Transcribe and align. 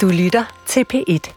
Du 0.00 0.08
lytter 0.08 0.44
til 0.66 0.84
P1. 0.94 1.32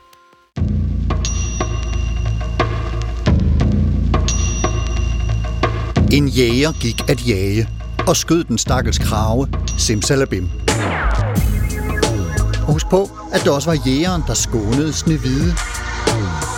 En 6.11 6.27
jæger 6.27 6.79
gik 6.81 7.09
at 7.09 7.27
jage 7.27 7.69
og 8.07 8.15
skød 8.15 8.43
den 8.43 8.57
stakkels 8.57 8.97
krave, 8.97 9.47
simsalabim. 9.77 10.49
Og 12.67 12.73
husk 12.73 12.89
på, 12.89 13.09
at 13.33 13.41
det 13.43 13.51
også 13.51 13.69
var 13.69 13.77
jægeren, 13.87 14.21
der 14.27 14.33
skånede 14.33 14.93
Snevide. 14.93 15.53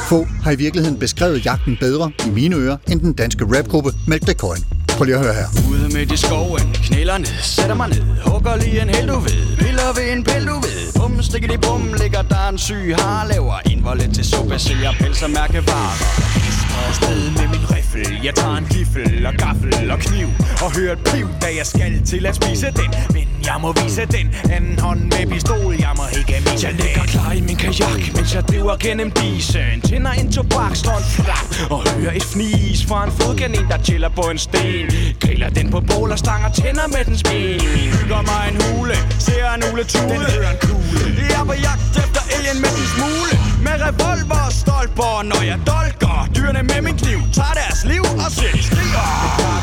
Få 0.09 0.25
har 0.43 0.51
i 0.51 0.55
virkeligheden 0.55 0.99
beskrevet 0.99 1.45
jagten 1.45 1.77
bedre 1.79 2.11
i 2.27 2.29
mine 2.29 2.55
ører, 2.55 2.77
end 2.91 2.99
den 2.99 3.13
danske 3.13 3.57
rapgruppe 3.57 3.91
Mælk 4.07 4.23
the 4.25 4.33
Coin. 4.33 4.78
Prøv 4.99 5.05
lige 5.05 5.15
at 5.15 5.23
høre 5.23 5.33
her. 5.33 5.47
Ude 5.69 5.87
midt 5.95 6.11
i 6.11 6.17
skoven, 6.17 6.61
knælerne, 6.73 7.25
sætter 7.25 7.75
mig 7.75 7.89
ned. 7.89 8.03
Hugger 8.25 8.55
lige 8.55 8.81
en 8.81 8.89
hel 8.89 9.07
du 9.07 9.19
ved, 9.19 9.57
piller 9.57 9.93
ved 9.95 10.13
en 10.13 10.23
pæl 10.23 10.45
du 10.47 10.53
ved. 10.53 10.93
Bum, 10.95 11.21
stikker 11.21 11.47
de 11.47 11.57
bum, 11.57 11.93
ligger 12.01 12.21
der 12.21 12.49
en 12.49 12.57
syg 12.57 12.95
har 12.97 13.27
Laver 13.27 13.59
indvoldet 13.71 14.13
til 14.15 14.25
suppe, 14.25 14.59
sælger 14.59 14.91
pels 14.99 15.23
og 15.23 15.29
mærkevarer 15.29 16.48
afsted 16.87 17.31
med 17.37 17.47
min 17.53 17.65
riffel. 17.75 18.19
Jeg 18.23 18.35
tager 18.35 18.55
en 18.55 18.65
giffel 18.65 19.25
og 19.25 19.33
gaffel 19.33 19.91
og 19.91 19.99
kniv 19.99 20.27
Og 20.63 20.69
hører 20.77 20.93
et 20.93 21.03
piv, 21.03 21.27
da 21.41 21.47
jeg 21.57 21.65
skal 21.65 22.05
til 22.05 22.25
at 22.25 22.35
spise 22.35 22.65
den. 22.65 22.89
Men 23.13 23.27
jeg 23.45 23.57
må 23.61 23.73
vise 23.83 24.05
den 24.05 24.35
Anden 24.51 24.79
hånd 24.79 24.99
med 24.99 25.27
pistol, 25.31 25.75
jeg 25.79 25.93
må 25.97 26.03
ikke 26.19 26.35
mise 26.45 26.67
Jeg 26.67 26.73
ligger 26.73 27.03
klar 27.03 27.31
i 27.31 27.41
min 27.41 27.55
kajak, 27.55 28.01
mens 28.15 28.35
jeg 28.35 28.43
driver 28.47 28.75
gennem 28.75 29.11
disen. 29.11 29.81
Tænder 29.81 30.11
en 30.11 30.31
tobak, 30.31 30.75
slår 30.75 30.97
en 30.97 31.03
flap 31.03 31.71
Og 31.71 31.89
hører 31.89 32.13
et 32.13 32.23
fnis 32.23 32.85
fra 32.85 33.05
en 33.05 33.11
fodkanin, 33.11 33.65
der 33.71 33.83
chiller 33.83 34.09
på 34.09 34.21
en 34.21 34.37
sten. 34.37 34.91
Griller 35.21 35.49
den 35.49 35.71
på 35.71 35.79
bål 35.79 36.11
og 36.11 36.19
stanger 36.19 36.49
tænder 36.51 36.87
med 36.87 37.05
den 37.05 37.17
spil 37.17 37.61
Bygger 37.93 38.21
mig 38.29 38.41
en 38.51 38.57
hule, 38.61 38.95
ser 39.19 39.53
en 39.55 39.63
ule 39.71 39.83
tude 39.83 40.09
Den 40.09 40.21
hører 40.21 40.51
en 40.51 40.59
kugle. 40.61 41.25
Jeg 41.29 41.41
er 41.41 41.45
på 41.45 41.53
jagt 41.53 41.91
efter 42.03 42.21
elgen 42.35 42.61
med 42.61 42.71
den 42.77 42.85
smule 42.95 43.38
Med 43.65 43.77
revolver 43.87 44.41
og 44.47 44.53
stolper, 44.61 45.23
når 45.31 45.41
jeg 45.51 45.59
dolker. 45.71 46.15
Dyrene 46.35 46.63
med 46.71 46.81
min 46.81 46.97
kniv 46.97 47.19
tager 47.37 47.55
deres 47.61 47.81
liv 47.91 48.03
og 48.25 48.31
selv 48.39 48.59
skriger. 48.67 49.05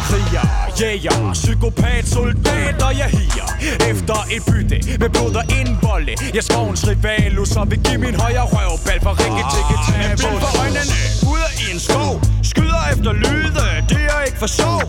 Kriger, 0.08 0.46
jæger, 0.80 1.32
psykopat, 1.32 2.04
soldat 2.16 2.82
og 2.82 2.92
jeg 2.98 3.10
higer. 3.18 3.48
Efter 3.90 4.18
et 4.34 4.42
bytte 4.50 4.78
med 5.00 5.08
blod 5.14 5.34
og 5.40 5.44
indvolde 5.60 6.14
Jeg 6.34 6.44
skovens 6.44 6.88
rivalus 6.88 7.56
og 7.56 7.70
vil 7.70 7.80
give 7.86 7.98
min 7.98 8.14
højre 8.20 8.46
røvbal 8.54 9.00
for 9.06 9.14
ringe 9.22 9.42
til 9.52 9.62
gitar 9.68 9.98
Med 10.10 10.40
for 10.40 10.52
øjnene, 10.60 10.96
ud 11.32 11.46
i 11.62 11.64
en 11.74 11.80
skov. 11.80 12.12
Skyder 12.42 12.82
efter 12.92 13.12
lyde, 13.12 13.66
det 13.88 14.02
er 14.14 14.22
ikke 14.26 14.38
for 14.38 14.46
sjov 14.46 14.82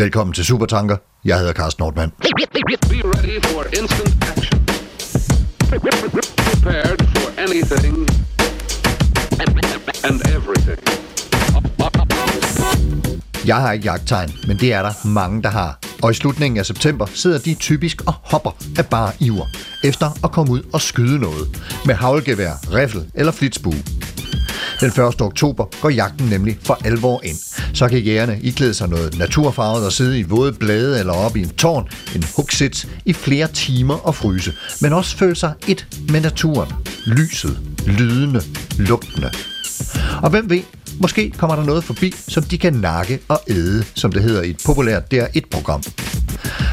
Velkommen 0.00 0.34
til 0.34 0.44
Supertanker. 0.44 0.96
Jeg 1.24 1.38
hedder 1.38 1.52
Carsten 1.52 1.82
Nordmann. 1.82 2.12
Prepared 6.36 6.98
for 7.14 7.30
anything 7.38 8.08
and 10.04 10.20
everything. 10.36 10.78
Jeg 13.46 13.56
har 13.56 13.72
ikke 13.72 13.84
jagttegn, 13.84 14.30
men 14.46 14.56
det 14.56 14.72
er 14.72 14.82
der 14.82 15.06
mange, 15.06 15.42
der 15.42 15.50
har. 15.50 15.78
Og 16.02 16.10
i 16.10 16.14
slutningen 16.14 16.58
af 16.58 16.66
september 16.66 17.06
sidder 17.06 17.38
de 17.38 17.54
typisk 17.54 18.02
og 18.06 18.14
hopper 18.22 18.50
af 18.78 18.86
bare 18.86 19.12
iver, 19.20 19.46
efter 19.84 20.06
at 20.24 20.32
komme 20.32 20.52
ud 20.52 20.62
og 20.72 20.80
skyde 20.80 21.18
noget, 21.18 21.62
med 21.86 21.94
havlgevær, 21.94 22.52
riffel 22.74 23.10
eller 23.14 23.32
flitsbue. 23.32 23.99
Den 24.80 24.88
1. 24.88 25.20
oktober 25.20 25.64
går 25.82 25.90
jagten 25.90 26.26
nemlig 26.26 26.58
for 26.62 26.78
alvor 26.84 27.20
ind. 27.24 27.36
Så 27.74 27.88
kan 27.88 27.98
jægerne 27.98 28.40
iklæde 28.42 28.74
sig 28.74 28.88
noget 28.88 29.18
naturfarvet 29.18 29.86
og 29.86 29.92
sidde 29.92 30.18
i 30.18 30.22
våde 30.22 30.52
blade 30.52 30.98
eller 30.98 31.12
op 31.12 31.36
i 31.36 31.42
en 31.42 31.48
tårn, 31.48 31.88
en 32.14 32.24
hugsit, 32.36 32.88
i 33.04 33.12
flere 33.12 33.46
timer 33.46 33.94
og 33.94 34.14
fryse, 34.14 34.52
men 34.80 34.92
også 34.92 35.16
føle 35.16 35.36
sig 35.36 35.52
et 35.68 35.86
med 36.08 36.20
naturen. 36.20 36.72
Lyset, 37.06 37.58
lydende, 37.86 38.42
lugtende. 38.78 39.30
Og 40.22 40.30
hvem 40.30 40.50
ved, 40.50 40.62
måske 41.00 41.30
kommer 41.30 41.56
der 41.56 41.64
noget 41.64 41.84
forbi, 41.84 42.14
som 42.28 42.42
de 42.42 42.58
kan 42.58 42.72
nakke 42.72 43.18
og 43.28 43.40
æde, 43.48 43.84
som 43.94 44.12
det 44.12 44.22
hedder 44.22 44.42
i 44.42 44.50
et 44.50 44.62
populært 44.66 45.14
DR1-program. 45.14 45.82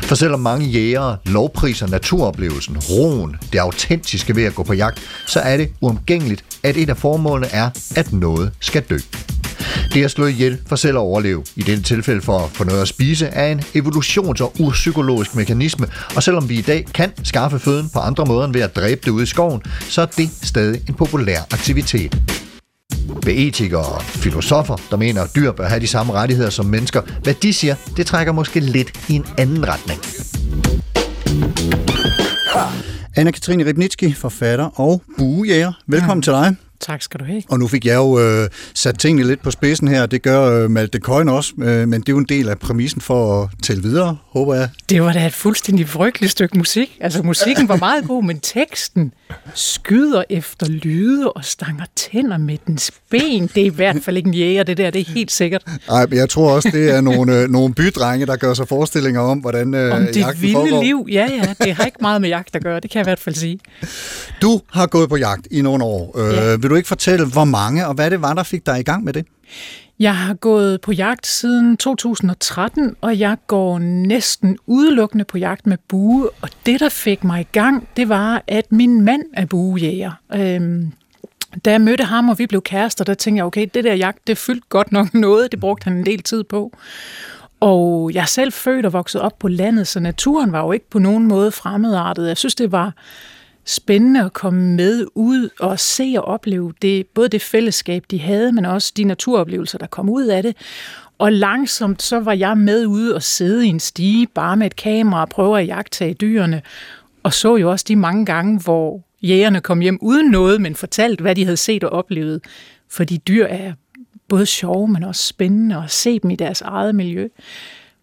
For 0.03 0.16
selvom 0.16 0.40
mange 0.40 0.66
jægere 0.66 1.17
lovpriser 1.25 1.88
naturoplevelsen, 1.88 2.78
roen, 2.78 3.35
det 3.53 3.59
autentiske 3.59 4.35
ved 4.35 4.44
at 4.44 4.56
gå 4.56 4.63
på 4.63 4.73
jagt, 4.73 5.01
så 5.28 5.40
er 5.40 5.57
det 5.57 5.69
uomgængeligt, 5.81 6.44
at 6.63 6.78
et 6.78 6.90
af 6.90 6.97
formålene 6.97 7.47
er, 7.47 7.69
at 7.96 8.13
noget 8.13 8.51
skal 8.59 8.81
dø. 8.81 8.97
Det 9.94 10.03
at 10.03 10.12
slå 10.12 10.25
ihjel 10.25 10.57
for 10.67 10.75
selv 10.75 10.97
at 10.97 11.01
overleve, 11.01 11.44
i 11.56 11.62
dette 11.62 11.84
tilfælde 11.84 12.22
for 12.22 12.40
at 12.40 12.50
få 12.53 12.63
noget 12.63 12.81
at 12.81 12.88
spise, 12.88 13.25
er 13.25 13.51
en 13.51 13.59
evolutions- 13.59 14.41
og 14.41 14.53
urpsykologisk 14.59 15.35
mekanisme, 15.35 15.88
og 16.16 16.23
selvom 16.23 16.50
vi 16.50 16.57
i 16.57 16.62
dag 16.62 16.85
kan 16.94 17.12
skaffe 17.23 17.59
føden 17.59 17.90
på 17.90 18.00
andre 18.00 18.25
måder 18.25 18.46
end 18.46 18.53
ved 18.53 18.62
at 18.62 18.75
dræbe 18.75 19.01
det 19.06 19.12
ude 19.12 19.23
i 19.23 19.25
skoven, 19.25 19.62
så 19.90 20.01
er 20.01 20.06
det 20.06 20.29
stadig 20.41 20.81
en 20.90 20.94
populær 20.94 21.41
aktivitet. 21.51 22.17
Ved 23.28 23.34
etikere 23.38 23.86
og 23.86 24.02
filosofer, 24.02 24.75
der 24.92 24.98
mener, 24.98 25.22
at 25.22 25.30
dyr 25.36 25.52
bør 25.52 25.68
have 25.68 25.80
de 25.81 25.88
samme 25.88 26.14
rettigheder 26.14 26.50
som 26.50 26.66
mennesker, 26.66 27.02
hvad 27.24 27.34
de 27.34 27.53
siger, 27.53 27.75
det 27.98 28.06
trækker 28.06 28.34
måske 28.34 28.59
lidt 28.59 28.92
i 29.09 29.14
en 29.14 29.25
anden 29.38 29.68
retning. 29.68 30.00
Anna-Katrine 33.18 33.66
Ribnitski, 33.66 34.14
forfatter 34.14 34.80
og 34.80 35.02
buejæger. 35.18 35.74
Velkommen 35.88 36.18
ja. 36.18 36.22
til 36.24 36.34
dig. 36.34 36.56
Tak 36.80 37.02
skal 37.02 37.20
du 37.20 37.26
have. 37.26 37.44
Og 37.50 37.59
nu 37.59 37.68
fik 37.68 37.86
jeg 37.86 37.96
jo 37.96 38.20
øh, 38.20 38.50
sat 38.74 39.00
tingene 39.00 39.28
lidt 39.28 39.42
på 39.42 39.52
spidsen 39.52 39.88
her. 39.88 40.06
Det 40.06 40.22
gør 40.22 40.64
øh, 40.64 40.72
Malte 40.72 41.00
Coyne 41.00 41.31
også, 41.31 41.53
øh, 41.58 41.88
men 41.88 42.02
det 42.02 42.09
er 42.09 42.14
jo 42.14 42.18
en 42.18 42.26
del 42.26 42.50
af 42.50 42.59
præmissen 42.59 43.02
for 43.02 43.44
at 43.44 43.50
tælle 43.64 43.84
videre, 43.84 44.18
håber 44.30 44.56
jeg. 44.56 44.70
Det 44.90 45.03
var 45.03 45.14
da 45.14 45.26
et 45.26 45.34
fuldstændig 45.34 45.90
frygteligt 45.90 46.31
stykke 46.31 46.58
musik. 46.58 46.97
Altså 47.02 47.24
musikken 47.24 47.68
var 47.68 47.76
meget 47.76 48.08
god, 48.08 48.24
men 48.24 48.40
teksten 48.40 49.14
skyder 49.54 50.24
efter 50.30 50.68
lyde 50.68 51.32
og 51.32 51.46
stanger 51.46 51.86
tænder 51.96 52.38
med 52.38 52.58
dens 52.68 52.92
ben. 53.10 53.48
Det 53.48 53.58
er 53.62 53.66
i 53.66 53.70
hvert 53.70 54.04
fald 54.04 54.18
ikke 54.18 54.28
en 54.28 54.34
jæger, 54.34 54.64
det 54.64 54.78
der, 54.78 54.90
det 54.92 55.02
er 55.02 55.14
helt 55.14 55.32
sikkert. 55.32 55.64
Nej, 55.90 56.06
men 56.08 56.18
jeg 56.20 56.30
tror 56.30 56.52
også, 56.52 56.70
det 56.74 56.92
er 56.96 57.02
nogle, 57.02 57.42
øh, 57.42 57.50
nogle 57.50 57.74
bydrenge, 57.74 58.26
der 58.26 58.36
gør 58.36 58.54
sig 58.54 58.68
forestillinger 58.68 59.22
om, 59.22 59.38
hvordan 59.40 59.74
øh, 59.74 59.94
Om 59.96 60.02
det 60.14 60.26
vilde 60.42 60.54
foregår. 60.54 60.84
liv, 60.84 61.08
ja 61.12 61.28
ja, 61.32 61.54
det 61.66 61.74
har 61.76 61.86
ikke 61.86 61.98
meget 62.02 62.22
med 62.22 62.30
jagt 62.30 62.56
at 62.56 62.64
gøre, 62.64 62.80
det 62.80 62.92
kan 62.92 63.00
jeg 63.00 63.06
i 63.06 63.10
hvert 63.10 63.20
fald 63.20 63.36
sige. 63.36 63.60
Du 64.42 64.62
har 64.72 64.88
gået 64.88 65.10
på 65.10 65.16
jagt 65.18 65.48
i 65.52 65.62
nogle 65.62 65.84
år. 65.84 66.20
Øh, 66.20 66.34
Ja. 66.34 66.56
Vil 66.56 66.70
du 66.70 66.76
ikke 66.76 66.88
fortælle, 66.88 67.26
hvor 67.26 67.44
mange 67.46 67.88
og 67.88 67.94
hvad 67.94 68.12
det 68.12 68.22
var, 68.22 68.34
der 68.34 68.44
fik 68.44 68.66
dig 68.66 68.80
i 68.80 68.84
gang 68.84 69.04
med 69.04 69.14
det? 69.14 69.26
Jeg 70.00 70.16
har 70.16 70.34
gået 70.34 70.82
på 70.82 70.92
jagt 70.92 71.28
siden 71.28 71.78
2013, 71.78 72.96
og 73.02 73.20
jeg 73.20 73.38
går 73.48 73.80
næsten 73.80 74.58
udelukkende 74.66 75.26
på 75.26 75.38
jagt 75.38 75.68
med 75.68 75.78
bue. 75.90 76.30
Og 76.42 76.50
det, 76.66 76.80
der 76.80 76.90
fik 76.90 77.24
mig 77.24 77.42
i 77.42 77.48
gang, 77.52 77.88
det 77.98 78.09
var, 78.09 78.44
at 78.48 78.72
min 78.72 79.02
mand 79.02 79.16
er 79.33 79.45
buejæger. 79.45 80.11
Øhm, 80.35 80.91
da 81.66 81.72
jeg 81.72 81.81
mødte 81.81 82.03
ham, 82.03 82.29
og 82.29 82.39
vi 82.39 82.45
blev 82.47 82.61
kærester, 82.61 83.03
der 83.03 83.13
tænkte 83.13 83.38
jeg, 83.38 83.45
okay, 83.45 83.67
det 83.73 83.83
der 83.83 83.94
jagt, 83.94 84.28
det 84.28 84.38
fyldte 84.38 84.67
godt 84.69 84.91
nok 84.91 85.13
noget. 85.25 85.51
Det 85.51 85.59
brugte 85.59 85.83
han 85.83 85.94
en 85.94 86.05
del 86.05 86.23
tid 86.23 86.44
på. 86.44 86.78
Og 87.59 88.11
jeg 88.13 88.22
er 88.22 88.25
selv 88.25 88.53
født 88.53 88.85
og 88.85 88.94
vokset 88.94 89.22
op 89.22 89.39
på 89.39 89.47
landet, 89.47 89.88
så 89.88 90.00
naturen 90.00 90.51
var 90.51 90.63
jo 90.63 90.72
ikke 90.72 90.89
på 90.89 91.00
nogen 91.00 91.28
måde 91.28 91.51
fremmedartet. 91.51 92.28
Jeg 92.28 92.38
synes, 92.38 92.55
det 92.55 92.72
var 92.72 92.94
spændende 93.66 94.25
at 94.25 94.33
komme 94.33 94.75
med 94.75 95.05
ud 95.16 95.49
og 95.59 95.79
se 95.79 96.16
og 96.17 96.25
opleve 96.25 96.73
det, 96.81 97.07
både 97.07 97.29
det 97.29 97.41
fællesskab, 97.41 98.03
de 98.11 98.19
havde, 98.19 98.51
men 98.51 98.66
også 98.66 98.94
de 98.97 99.03
naturoplevelser, 99.03 99.78
der 99.78 99.88
kom 99.88 100.09
ud 100.09 100.25
af 100.25 100.44
det. 100.44 100.55
Og 101.17 101.31
langsomt 101.31 102.01
så 102.01 102.19
var 102.19 102.34
jeg 102.34 102.57
med 102.57 102.85
ude 102.85 103.16
og 103.16 103.23
sidde 103.23 103.66
i 103.66 103.69
en 103.69 103.79
stige, 103.79 104.28
bare 104.28 104.57
med 104.57 104.66
et 104.66 104.75
kamera 104.75 105.22
og 105.22 105.29
prøve 105.29 105.59
at 105.59 105.67
jagtage 105.67 106.13
dyrene. 106.13 106.61
Og 107.23 107.34
så 107.34 107.55
jo 107.55 107.72
også 107.72 107.85
de 107.88 107.95
mange 107.95 108.25
gange, 108.25 108.59
hvor 108.59 109.06
jægerne 109.28 109.62
kom 109.62 109.80
hjem 109.80 109.98
uden 110.02 110.32
noget, 110.32 110.62
men 110.62 110.76
fortalte, 110.76 111.22
hvad 111.22 111.36
de 111.36 111.44
havde 111.44 111.58
set 111.58 111.84
og 111.84 111.90
oplevet. 111.90 112.42
Fordi 112.90 113.18
dyr 113.18 113.46
er 113.46 113.74
både 114.30 114.46
sjove, 114.46 114.88
men 114.88 115.03
også 115.03 115.28
spændende 115.28 115.76
at 115.84 115.91
se 115.91 116.20
dem 116.20 116.29
i 116.32 116.35
deres 116.35 116.62
eget 116.62 116.96
miljø. 116.96 117.28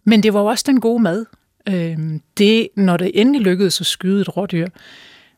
Men 0.03 0.23
det 0.23 0.33
var 0.33 0.39
jo 0.39 0.45
også 0.45 0.63
den 0.67 0.79
gode 0.79 1.03
mad. 1.03 1.25
Øhm, 1.69 2.21
Det, 2.37 2.67
når 2.75 2.97
det 2.97 3.11
endelig 3.13 3.41
lykkedes 3.41 3.81
at 3.81 3.85
skyde 3.87 4.21
et 4.21 4.37
rådyr, 4.37 4.67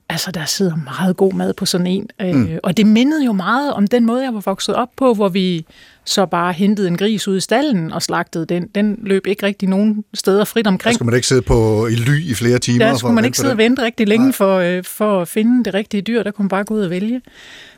altså 0.09 0.31
der 0.31 0.45
sidder 0.45 0.75
meget 0.75 1.17
god 1.17 1.33
mad 1.33 1.53
på 1.53 1.65
sådan 1.65 1.87
en. 1.87 2.09
Mm. 2.19 2.59
Og 2.63 2.77
det 2.77 2.87
mindede 2.87 3.25
jo 3.25 3.31
meget 3.31 3.73
om 3.73 3.87
den 3.87 4.05
måde, 4.05 4.23
jeg 4.23 4.33
var 4.33 4.39
vokset 4.39 4.75
op 4.75 4.89
på, 4.97 5.13
hvor 5.13 5.29
vi 5.29 5.65
så 6.07 6.25
bare 6.25 6.53
hentede 6.53 6.87
en 6.87 6.97
gris 6.97 7.27
ud 7.27 7.37
i 7.37 7.39
stallen 7.39 7.93
og 7.93 8.01
slagtede 8.01 8.45
den. 8.45 8.67
Den 8.75 8.99
løb 9.03 9.27
ikke 9.27 9.45
rigtig 9.45 9.69
nogen 9.69 10.03
steder 10.13 10.45
frit 10.45 10.65
Der 10.65 10.71
omkring. 10.71 10.95
skulle 10.95 11.05
man 11.05 11.15
ikke 11.15 11.27
sidde 11.27 11.41
på 11.41 11.87
i 11.87 11.95
ly 11.95 12.21
i 12.31 12.33
flere 12.33 12.59
timer. 12.59 12.85
Der 12.85 12.97
skulle 12.97 13.15
man 13.15 13.25
ikke 13.25 13.37
sidde 13.37 13.51
og 13.51 13.57
vente 13.57 13.81
rigtig 13.81 14.07
længe 14.07 14.25
Nej. 14.25 14.33
for, 14.33 14.57
øh, 14.57 14.83
for 14.83 15.21
at 15.21 15.27
finde 15.27 15.63
det 15.63 15.73
rigtige 15.73 16.01
dyr. 16.01 16.23
Der 16.23 16.31
kunne 16.31 16.43
man 16.43 16.49
bare 16.49 16.63
gå 16.63 16.73
ud 16.73 16.81
og 16.81 16.89
vælge. 16.89 17.21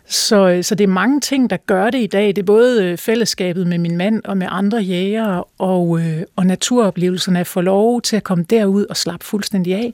Så, 0.08 0.50
øh, 0.50 0.64
så 0.64 0.76
det 0.76 0.84
er 0.84 0.88
mange 0.88 1.22
ting, 1.22 1.50
der 1.50 1.58
gør 1.68 1.90
det 1.90 2.00
i 2.02 2.08
dag. 2.08 2.28
Det 2.28 2.38
er 2.38 2.44
både 2.44 2.84
øh, 2.84 2.98
fællesskabet 2.98 3.68
med 3.68 3.78
min 3.78 3.98
mand 3.98 4.22
og 4.26 4.38
med 4.38 4.48
andre 4.50 4.78
jægere, 4.78 5.44
og, 5.58 6.00
øh, 6.00 6.22
og 6.36 6.46
naturoplevelserne 6.46 7.40
at 7.40 7.48
få 7.48 7.62
lov 7.62 8.02
til 8.02 8.16
at 8.16 8.24
komme 8.24 8.46
derud 8.50 8.86
og 8.90 8.98
slappe 8.98 9.26
fuldstændig 9.26 9.74
af. 9.76 9.94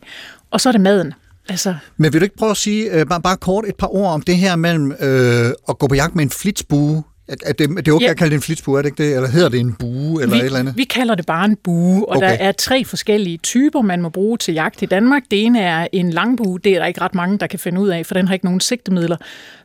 Og 0.51 0.61
så 0.61 0.69
er 0.69 0.71
det 0.71 0.81
maden. 0.81 1.13
Altså, 1.49 1.75
Men 1.97 2.13
vil 2.13 2.21
du 2.21 2.23
ikke 2.23 2.37
prøve 2.37 2.51
at 2.51 2.57
sige, 2.57 2.91
øh, 2.91 3.05
bare, 3.05 3.21
bare 3.21 3.37
kort 3.37 3.65
et 3.67 3.75
par 3.75 3.95
ord 3.95 4.13
om 4.13 4.21
det 4.21 4.37
her 4.37 4.55
mellem 4.55 4.91
øh, 4.91 5.51
at 5.69 5.77
gå 5.79 5.87
på 5.87 5.95
jagt 5.95 6.15
med 6.15 6.23
en 6.23 6.29
flitsbue 6.29 7.03
At 7.27 7.59
det, 7.59 7.69
det 7.69 7.87
er 7.87 7.91
okay 7.91 8.05
Ja. 8.05 8.11
at 8.11 8.17
kalde 8.17 8.29
det 8.29 8.35
en 8.35 8.41
flitsbue, 8.41 8.77
er 8.77 8.81
det 8.81 8.89
ikke 8.89 9.03
det? 9.03 9.15
Eller 9.15 9.29
hedder 9.29 9.49
det 9.49 9.59
en 9.59 9.73
bue, 9.73 10.21
eller 10.21 10.35
vi, 10.35 10.39
et 10.39 10.45
eller 10.45 10.59
andet? 10.59 10.77
vi 10.77 10.83
kalder 10.83 11.15
det 11.15 11.25
bare 11.25 11.45
en 11.45 11.55
bue, 11.63 12.09
og 12.09 12.17
okay. 12.17 12.27
der 12.27 12.33
er 12.33 12.51
tre 12.51 12.85
forskellige 12.85 13.37
typer, 13.37 13.81
man 13.81 14.01
må 14.01 14.09
bruge 14.09 14.37
til 14.37 14.53
jagt 14.53 14.81
i 14.81 14.85
Danmark. 14.85 15.23
Det 15.31 15.43
ene 15.45 15.59
er 15.59 15.87
en 15.91 16.09
langbue, 16.09 16.59
det 16.59 16.75
er 16.75 16.79
der 16.79 16.85
ikke 16.85 17.01
ret 17.01 17.15
mange, 17.15 17.37
der 17.37 17.47
kan 17.47 17.59
finde 17.59 17.81
ud 17.81 17.89
af, 17.89 18.05
for 18.05 18.13
den 18.13 18.27
har 18.27 18.33
ikke 18.33 18.45
nogen 18.45 18.59
sigtemidler. 18.59 19.17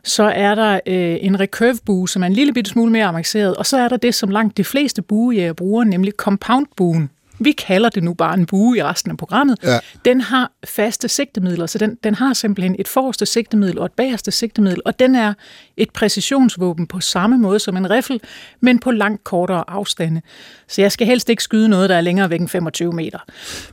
Så 0.03 0.23
er 0.23 0.55
der 0.55 0.79
øh, 0.87 1.17
en 1.21 1.39
recurve-bue, 1.39 2.09
som 2.09 2.23
er 2.23 2.27
en 2.27 2.33
lille 2.33 2.53
bitte 2.53 2.71
smule 2.71 2.91
mere 2.91 3.05
avanceret, 3.05 3.55
og 3.55 3.65
så 3.65 3.77
er 3.77 3.87
der 3.89 3.97
det, 3.97 4.15
som 4.15 4.29
langt 4.29 4.57
de 4.57 4.63
fleste 4.63 5.01
buejæger 5.01 5.53
bruger, 5.53 5.83
nemlig 5.83 6.13
compound-buen. 6.17 7.09
Vi 7.43 7.51
kalder 7.51 7.89
det 7.89 8.03
nu 8.03 8.13
bare 8.13 8.33
en 8.33 8.45
bue 8.45 8.77
i 8.77 8.83
resten 8.83 9.11
af 9.11 9.17
programmet. 9.17 9.57
Ja. 9.63 9.79
Den 10.05 10.21
har 10.21 10.51
faste 10.65 11.07
sigtemidler, 11.07 11.65
så 11.65 11.77
den, 11.77 11.97
den 12.03 12.15
har 12.15 12.33
simpelthen 12.33 12.75
et 12.79 12.87
forreste 12.87 13.25
sigtemiddel 13.25 13.79
og 13.79 13.85
et 13.85 13.91
bagerste 13.91 14.31
sigtemiddel, 14.31 14.81
og 14.85 14.99
den 14.99 15.15
er 15.15 15.33
et 15.77 15.89
præcisionsvåben 15.89 16.87
på 16.87 16.99
samme 16.99 17.37
måde 17.37 17.59
som 17.59 17.77
en 17.77 17.89
riffel, 17.89 18.19
men 18.61 18.79
på 18.79 18.91
langt 18.91 19.23
kortere 19.23 19.63
afstande. 19.67 20.21
Så 20.67 20.81
jeg 20.81 20.91
skal 20.91 21.07
helst 21.07 21.29
ikke 21.29 21.43
skyde 21.43 21.69
noget, 21.69 21.89
der 21.89 21.95
er 21.95 22.01
længere 22.01 22.29
væk 22.29 22.39
end 22.39 22.49
25 22.49 22.93
meter. 22.93 23.19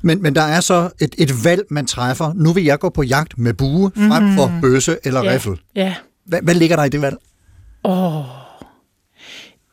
Men, 0.03 0.23
men 0.23 0.35
der 0.35 0.43
er 0.43 0.61
så 0.61 0.91
et, 1.00 1.14
et 1.19 1.44
valg, 1.44 1.62
man 1.71 1.87
træffer. 1.87 2.32
Nu 2.35 2.53
vil 2.53 2.64
jeg 2.64 2.79
gå 2.79 2.88
på 2.88 3.03
jagt 3.03 3.38
med 3.38 3.55
bue, 3.55 3.91
frem 3.97 4.37
for 4.37 4.53
bøsse 4.62 4.97
eller 5.05 5.25
Ja, 5.25 5.31
riffel. 5.32 5.61
ja. 5.75 5.94
Hvad, 6.26 6.38
hvad 6.43 6.55
ligger 6.55 6.76
der 6.76 6.85
i 6.85 6.88
det 6.88 7.03
valg? 7.03 7.17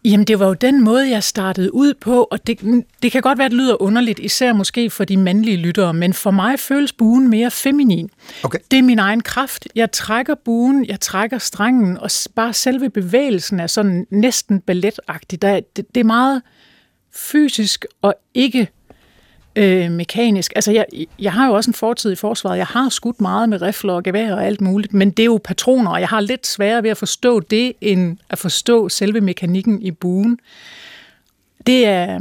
Jamen, 0.05 0.25
det 0.25 0.39
var 0.39 0.47
jo 0.47 0.53
den 0.53 0.83
måde, 0.83 1.09
jeg 1.09 1.23
startede 1.23 1.73
ud 1.73 1.93
på, 1.93 2.23
og 2.23 2.47
det, 2.47 2.59
det 3.03 3.11
kan 3.11 3.21
godt 3.21 3.37
være, 3.37 3.45
at 3.45 3.51
det 3.51 3.57
lyder 3.57 3.81
underligt, 3.81 4.19
især 4.19 4.53
måske 4.53 4.89
for 4.89 5.03
de 5.05 5.17
mandlige 5.17 5.57
lyttere, 5.57 5.93
men 5.93 6.13
for 6.13 6.31
mig 6.31 6.59
føles 6.59 6.93
buen 6.93 7.29
mere 7.29 7.51
feminin. 7.51 8.09
Okay. 8.43 8.59
Det 8.71 8.79
er 8.79 8.83
min 8.83 8.99
egen 8.99 9.21
kraft. 9.21 9.67
Jeg 9.75 9.91
trækker 9.91 10.35
buen, 10.45 10.85
jeg 10.85 10.99
trækker 10.99 11.37
strengen, 11.37 11.97
og 11.97 12.09
bare 12.35 12.53
selve 12.53 12.89
bevægelsen 12.89 13.59
er 13.59 13.67
sådan 13.67 14.07
næsten 14.11 14.59
balletagtig. 14.61 15.41
Der, 15.41 15.47
er- 15.49 15.59
det, 15.75 15.85
det 15.95 15.99
er 15.99 16.05
meget 16.05 16.41
fysisk 17.15 17.85
og 18.01 18.15
ikke 18.33 18.67
øh, 19.55 19.91
mekanisk. 19.91 20.53
Altså, 20.55 20.71
jeg, 20.71 20.85
jeg 21.19 21.33
har 21.33 21.47
jo 21.47 21.53
også 21.53 21.69
en 21.69 21.73
fortid 21.73 22.11
i 22.11 22.15
forsvaret. 22.15 22.57
Jeg 22.57 22.65
har 22.65 22.89
skudt 22.89 23.21
meget 23.21 23.49
med 23.49 23.61
rifler 23.61 23.93
og 23.93 24.03
gevær 24.03 24.33
og 24.33 24.45
alt 24.45 24.61
muligt, 24.61 24.93
men 24.93 25.11
det 25.11 25.23
er 25.23 25.25
jo 25.25 25.39
patroner, 25.43 25.91
og 25.91 25.99
jeg 25.99 26.07
har 26.07 26.19
lidt 26.19 26.47
sværere 26.47 26.83
ved 26.83 26.89
at 26.89 26.97
forstå 26.97 27.39
det, 27.39 27.73
end 27.81 28.17
at 28.29 28.37
forstå 28.37 28.89
selve 28.89 29.21
mekanikken 29.21 29.81
i 29.81 29.91
buen. 29.91 30.39
Det 31.67 31.85
er, 31.85 32.19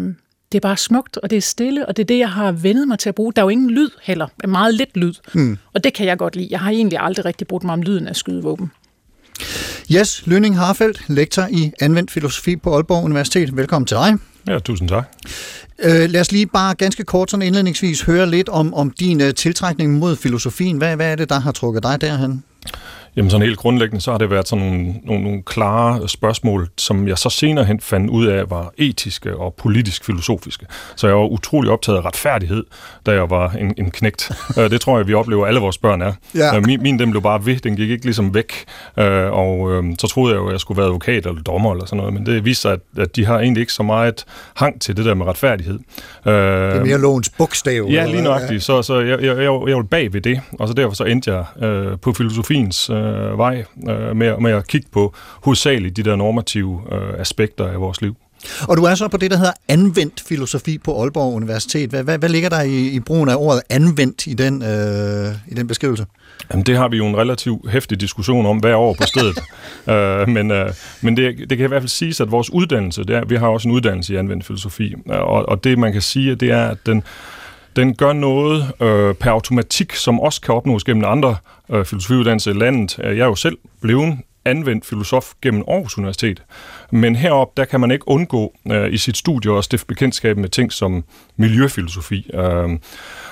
det 0.52 0.58
er 0.58 0.60
bare 0.60 0.76
smukt, 0.76 1.16
og 1.16 1.30
det 1.30 1.36
er 1.36 1.40
stille, 1.40 1.86
og 1.86 1.96
det 1.96 2.02
er 2.02 2.06
det, 2.06 2.18
jeg 2.18 2.30
har 2.30 2.52
vendet 2.52 2.88
mig 2.88 2.98
til 2.98 3.08
at 3.08 3.14
bruge. 3.14 3.32
Der 3.32 3.42
er 3.42 3.44
jo 3.44 3.50
ingen 3.50 3.70
lyd 3.70 3.90
heller. 4.02 4.26
Meget 4.48 4.74
lidt 4.74 4.96
lyd. 4.96 5.14
Mm. 5.32 5.58
Og 5.72 5.84
det 5.84 5.94
kan 5.94 6.06
jeg 6.06 6.18
godt 6.18 6.36
lide. 6.36 6.48
Jeg 6.50 6.60
har 6.60 6.70
egentlig 6.70 6.98
aldrig 7.02 7.24
rigtig 7.24 7.46
brugt 7.46 7.64
mig 7.64 7.72
om 7.72 7.82
lyden 7.82 8.08
af 8.08 8.16
skydevåben. 8.16 8.70
Jes 9.90 10.26
Lønning 10.26 10.58
Harfeldt, 10.58 11.02
lektor 11.08 11.46
i 11.50 11.72
anvendt 11.80 12.10
filosofi 12.10 12.56
på 12.56 12.74
Aalborg 12.74 13.04
Universitet. 13.04 13.56
Velkommen 13.56 13.86
til 13.86 13.96
dig. 13.96 14.33
Ja, 14.48 14.58
tusind 14.58 14.88
tak. 14.88 15.04
Øh, 15.82 16.10
lad 16.10 16.20
os 16.20 16.32
lige 16.32 16.46
bare 16.46 16.74
ganske 16.74 17.04
kort 17.04 17.30
sådan 17.30 17.46
indledningsvis 17.46 18.02
høre 18.02 18.30
lidt 18.30 18.48
om, 18.48 18.74
om 18.74 18.90
din 18.90 19.20
øh, 19.20 19.34
tiltrækning 19.34 19.98
mod 19.98 20.16
filosofien. 20.16 20.78
Hvad, 20.78 20.96
hvad 20.96 21.12
er 21.12 21.16
det, 21.16 21.28
der 21.28 21.40
har 21.40 21.52
trukket 21.52 21.82
dig 21.82 22.00
derhen? 22.00 22.44
Jamen 23.16 23.30
sådan 23.30 23.46
helt 23.46 23.58
grundlæggende, 23.58 24.00
så 24.00 24.10
har 24.10 24.18
det 24.18 24.30
været 24.30 24.48
sådan 24.48 24.64
nogle, 24.64 24.94
nogle, 25.04 25.24
nogle 25.24 25.42
klare 25.42 26.08
spørgsmål, 26.08 26.68
som 26.78 27.08
jeg 27.08 27.18
så 27.18 27.30
senere 27.30 27.64
hen 27.64 27.80
fandt 27.80 28.10
ud 28.10 28.26
af 28.26 28.50
var 28.50 28.72
etiske 28.78 29.36
og 29.36 29.54
politisk 29.54 30.04
filosofiske. 30.04 30.66
Så 30.96 31.06
jeg 31.06 31.16
var 31.16 31.26
utrolig 31.26 31.70
optaget 31.70 31.98
af 31.98 32.04
retfærdighed, 32.04 32.64
da 33.06 33.12
jeg 33.12 33.30
var 33.30 33.50
en, 33.50 33.74
en 33.78 33.90
knægt. 33.90 34.30
Øh, 34.58 34.70
det 34.70 34.80
tror 34.80 34.96
jeg, 34.98 35.08
vi 35.08 35.14
oplever, 35.14 35.46
alle 35.46 35.60
vores 35.60 35.78
børn 35.78 36.02
er. 36.02 36.12
Ja. 36.34 36.56
Øh, 36.56 36.66
Min, 36.66 36.82
min 36.82 36.98
den 36.98 37.10
blev 37.10 37.22
bare 37.22 37.46
ved, 37.46 37.56
den 37.56 37.76
gik 37.76 37.90
ikke 37.90 38.04
ligesom 38.04 38.34
væk. 38.34 38.64
Øh, 38.98 39.32
Og 39.32 39.72
øh, 39.72 39.84
så 39.98 40.06
troede 40.06 40.34
jeg 40.34 40.40
jo, 40.40 40.46
at 40.46 40.52
jeg 40.52 40.60
skulle 40.60 40.78
være 40.78 40.86
advokat 40.86 41.26
eller 41.26 41.42
dommer 41.42 41.72
eller 41.72 41.86
sådan 41.86 41.96
noget, 41.96 42.14
men 42.14 42.26
det 42.26 42.44
viste 42.44 42.62
sig, 42.62 42.72
at, 42.72 42.80
at 42.98 43.16
de 43.16 43.24
har 43.26 43.38
egentlig 43.38 43.60
ikke 43.60 43.72
så 43.72 43.82
meget 43.82 44.24
hang 44.54 44.80
til 44.80 44.96
det 44.96 45.04
der 45.04 45.14
med 45.14 45.26
retfærdighed. 45.26 45.78
Det 46.24 46.32
er 46.32 46.84
mere 46.84 46.98
lovens 47.00 47.30
bogstav. 47.38 47.86
Ja, 47.90 48.06
lige 48.06 48.22
nøjagtigt. 48.22 48.62
Så, 48.62 48.82
så 48.82 49.00
jeg, 49.00 49.22
jeg, 49.22 49.36
jeg, 49.36 49.60
jeg 49.68 49.76
vil 49.76 49.84
bag 49.90 50.12
ved 50.12 50.20
det, 50.20 50.40
og 50.58 50.68
så 50.68 50.74
derfor 50.74 50.94
så 50.94 51.04
endte 51.04 51.32
jeg 51.34 51.64
øh, 51.68 51.98
på 51.98 52.12
filosofiens 52.12 52.90
øh, 52.90 53.03
vej 53.38 53.64
øh, 53.88 54.16
med, 54.16 54.38
med 54.40 54.52
at 54.52 54.68
kigge 54.68 54.88
på 54.92 55.14
hovedsageligt 55.42 55.96
de 55.96 56.02
der 56.02 56.16
normative 56.16 56.82
øh, 56.92 57.20
aspekter 57.20 57.68
af 57.68 57.80
vores 57.80 58.00
liv. 58.00 58.16
Og 58.68 58.76
du 58.76 58.84
er 58.84 58.94
så 58.94 59.08
på 59.08 59.16
det, 59.16 59.30
der 59.30 59.36
hedder 59.36 59.52
anvendt 59.68 60.24
filosofi 60.28 60.78
på 60.78 61.00
Aalborg 61.02 61.34
Universitet. 61.34 61.90
Hvad, 61.90 62.02
hvad, 62.02 62.18
hvad 62.18 62.28
ligger 62.28 62.48
der 62.48 62.60
i, 62.60 62.88
i 62.88 63.00
brugen 63.00 63.28
af 63.28 63.36
ordet 63.38 63.62
anvendt 63.70 64.26
i 64.26 64.34
den, 64.34 64.62
øh, 64.62 65.34
i 65.48 65.54
den 65.54 65.66
beskrivelse? 65.66 66.06
Jamen, 66.50 66.66
det 66.66 66.76
har 66.76 66.88
vi 66.88 66.96
jo 66.96 67.06
en 67.06 67.16
relativt 67.16 67.70
hæftig 67.70 68.00
diskussion 68.00 68.46
om 68.46 68.58
hver 68.58 68.76
år 68.76 68.94
på 68.94 69.02
stedet. 69.06 69.38
øh, 69.92 70.28
men 70.28 70.50
øh, 70.50 70.72
men 71.00 71.16
det, 71.16 71.50
det 71.50 71.58
kan 71.58 71.64
i 71.64 71.68
hvert 71.68 71.82
fald 71.82 71.88
siges, 71.88 72.20
at 72.20 72.30
vores 72.30 72.50
uddannelse, 72.50 73.04
det 73.04 73.16
er, 73.16 73.24
vi 73.24 73.36
har 73.36 73.48
også 73.48 73.68
en 73.68 73.74
uddannelse 73.74 74.14
i 74.14 74.16
anvendt 74.16 74.46
filosofi, 74.46 74.94
og, 75.06 75.48
og 75.48 75.64
det 75.64 75.78
man 75.78 75.92
kan 75.92 76.02
sige, 76.02 76.34
det 76.34 76.50
er, 76.50 76.66
at 76.66 76.78
den, 76.86 77.02
den 77.76 77.94
gør 77.94 78.12
noget 78.12 78.72
øh, 78.80 79.14
per 79.14 79.30
automatik, 79.30 79.94
som 79.94 80.20
også 80.20 80.40
kan 80.40 80.54
opnås 80.54 80.84
gennem 80.84 81.04
andre 81.04 81.36
øh, 81.70 81.84
filosofiuddannelser 81.84 82.50
i 82.50 82.54
landet. 82.54 82.98
Øh, 83.04 83.16
jeg 83.16 83.24
er 83.24 83.28
jo 83.28 83.34
selv 83.34 83.58
blevet 83.80 84.18
anvendt 84.44 84.86
filosof 84.86 85.32
gennem 85.42 85.64
Aarhus 85.68 85.98
Universitet. 85.98 86.42
Men 86.90 87.16
herop 87.16 87.56
der 87.56 87.64
kan 87.64 87.80
man 87.80 87.90
ikke 87.90 88.08
undgå 88.08 88.54
øh, 88.70 88.92
i 88.92 88.96
sit 88.96 89.16
studie 89.16 89.58
at 89.58 89.64
stifte 89.64 89.86
bekendtskab 89.86 90.36
med 90.36 90.48
ting 90.48 90.72
som 90.72 91.04
miljøfilosofi, 91.36 92.30
øh, 92.34 92.78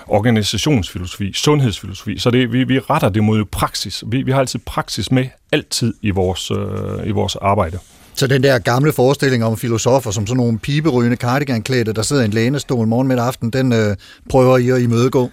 organisationsfilosofi, 0.07 1.33
sundhedsfilosofi. 1.33 2.19
Så 2.19 2.31
det, 2.31 2.53
vi, 2.53 2.65
vi 2.65 2.79
retter 2.79 3.09
det 3.09 3.25
mod 3.25 3.45
praksis. 3.45 4.05
Vi, 4.07 4.23
vi 4.23 4.33
har 4.33 4.39
altid 4.39 4.61
praksis 4.67 5.11
med 5.11 5.27
altid 5.53 5.95
i 6.03 6.11
vores, 6.11 6.51
øh, 6.51 7.09
i 7.09 7.11
vores 7.11 7.37
arbejde. 7.37 7.79
Så 8.15 8.27
den 8.27 8.43
der 8.43 8.59
gamle 8.59 8.93
forestilling 8.93 9.45
om 9.45 9.57
filosofer 9.57 10.11
som 10.11 10.27
sådan 10.27 10.37
nogle 10.37 10.59
piberygende 10.59 11.17
cardiganklædte, 11.17 11.93
der 11.93 12.03
sidder 12.03 12.23
i 12.23 12.25
en 12.25 12.31
lænestol 12.31 12.87
morgen 12.87 13.09
midt 13.09 13.21
aften, 13.21 13.51
den 13.51 13.73
øh, 13.73 13.97
prøver 14.31 14.59
I 14.59 14.69
at 14.71 14.81
imødegå. 14.81 15.31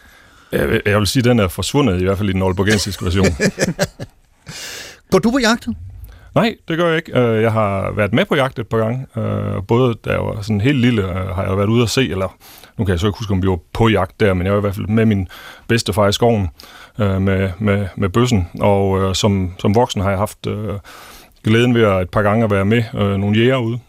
Jeg, 0.52 0.70
vil- 0.70 0.82
jeg 0.86 0.98
vil 1.00 1.08
sige, 1.08 1.22
at 1.22 1.26
den 1.26 1.40
er 1.40 1.48
forsvundet, 1.48 2.02
i 2.02 2.04
hvert 2.04 2.18
fald 2.18 2.30
i 2.30 2.34
den 2.34 2.42
aalborgensiske 2.42 3.06
version. 3.06 3.26
Går 5.12 5.20
du 5.20 5.32
på 5.32 5.38
jagt? 5.38 5.68
Nej, 6.36 6.56
det 6.68 6.78
gør 6.78 6.88
jeg 6.88 6.96
ikke. 6.96 7.20
Øh, 7.20 7.42
Jeg 7.42 7.52
har 7.52 7.92
været 7.92 8.14
med 8.14 8.26
på 8.26 8.36
jagt 8.36 8.60
et 8.60 8.68
par 8.68 8.78
gange. 8.78 9.06
Øh, 9.18 9.64
Både 9.68 9.96
da 10.06 10.10
jeg 10.10 10.20
var 10.20 10.42
sådan 10.42 10.62
helt 10.62 10.78
lille, 10.78 11.02
øh, 11.10 11.28
har 11.36 11.44
jeg 11.48 11.58
været 11.58 11.68
ude 11.70 11.84
at 11.84 11.90
se, 11.90 12.02
eller 12.10 12.36
nu 12.78 12.86
kan 12.86 12.92
jeg 12.92 13.00
så 13.00 13.08
ikke 13.08 13.18
huske, 13.20 13.34
om 13.34 13.42
vi 13.42 13.48
var 13.48 13.60
på 13.74 13.88
jagt 13.88 14.20
der, 14.20 14.34
men 14.34 14.46
jeg 14.46 14.54
var 14.54 14.60
i 14.60 14.62
hvert 14.62 14.76
fald 14.76 14.88
med 14.88 15.06
min 15.06 15.28
bedstefar 15.68 16.08
i 16.08 16.12
skoven 16.14 16.48
med, 16.98 17.50
med, 17.60 17.88
med 17.98 18.10
bøssen. 18.10 18.48
Og 18.60 19.16
som, 19.16 19.54
som 19.60 19.76
voksen 19.76 20.02
har 20.02 20.10
jeg 20.10 20.20
haft 20.20 20.48
glæden 21.44 21.76
ved 21.76 21.84
at 21.84 22.02
et 22.02 22.10
par 22.10 22.22
gange 22.22 22.44
at 22.44 22.52
være 22.52 22.66
med 22.66 22.84
øh, 22.96 23.18
nogle 23.18 23.38
jæger 23.40 23.58
ude. 23.58 23.80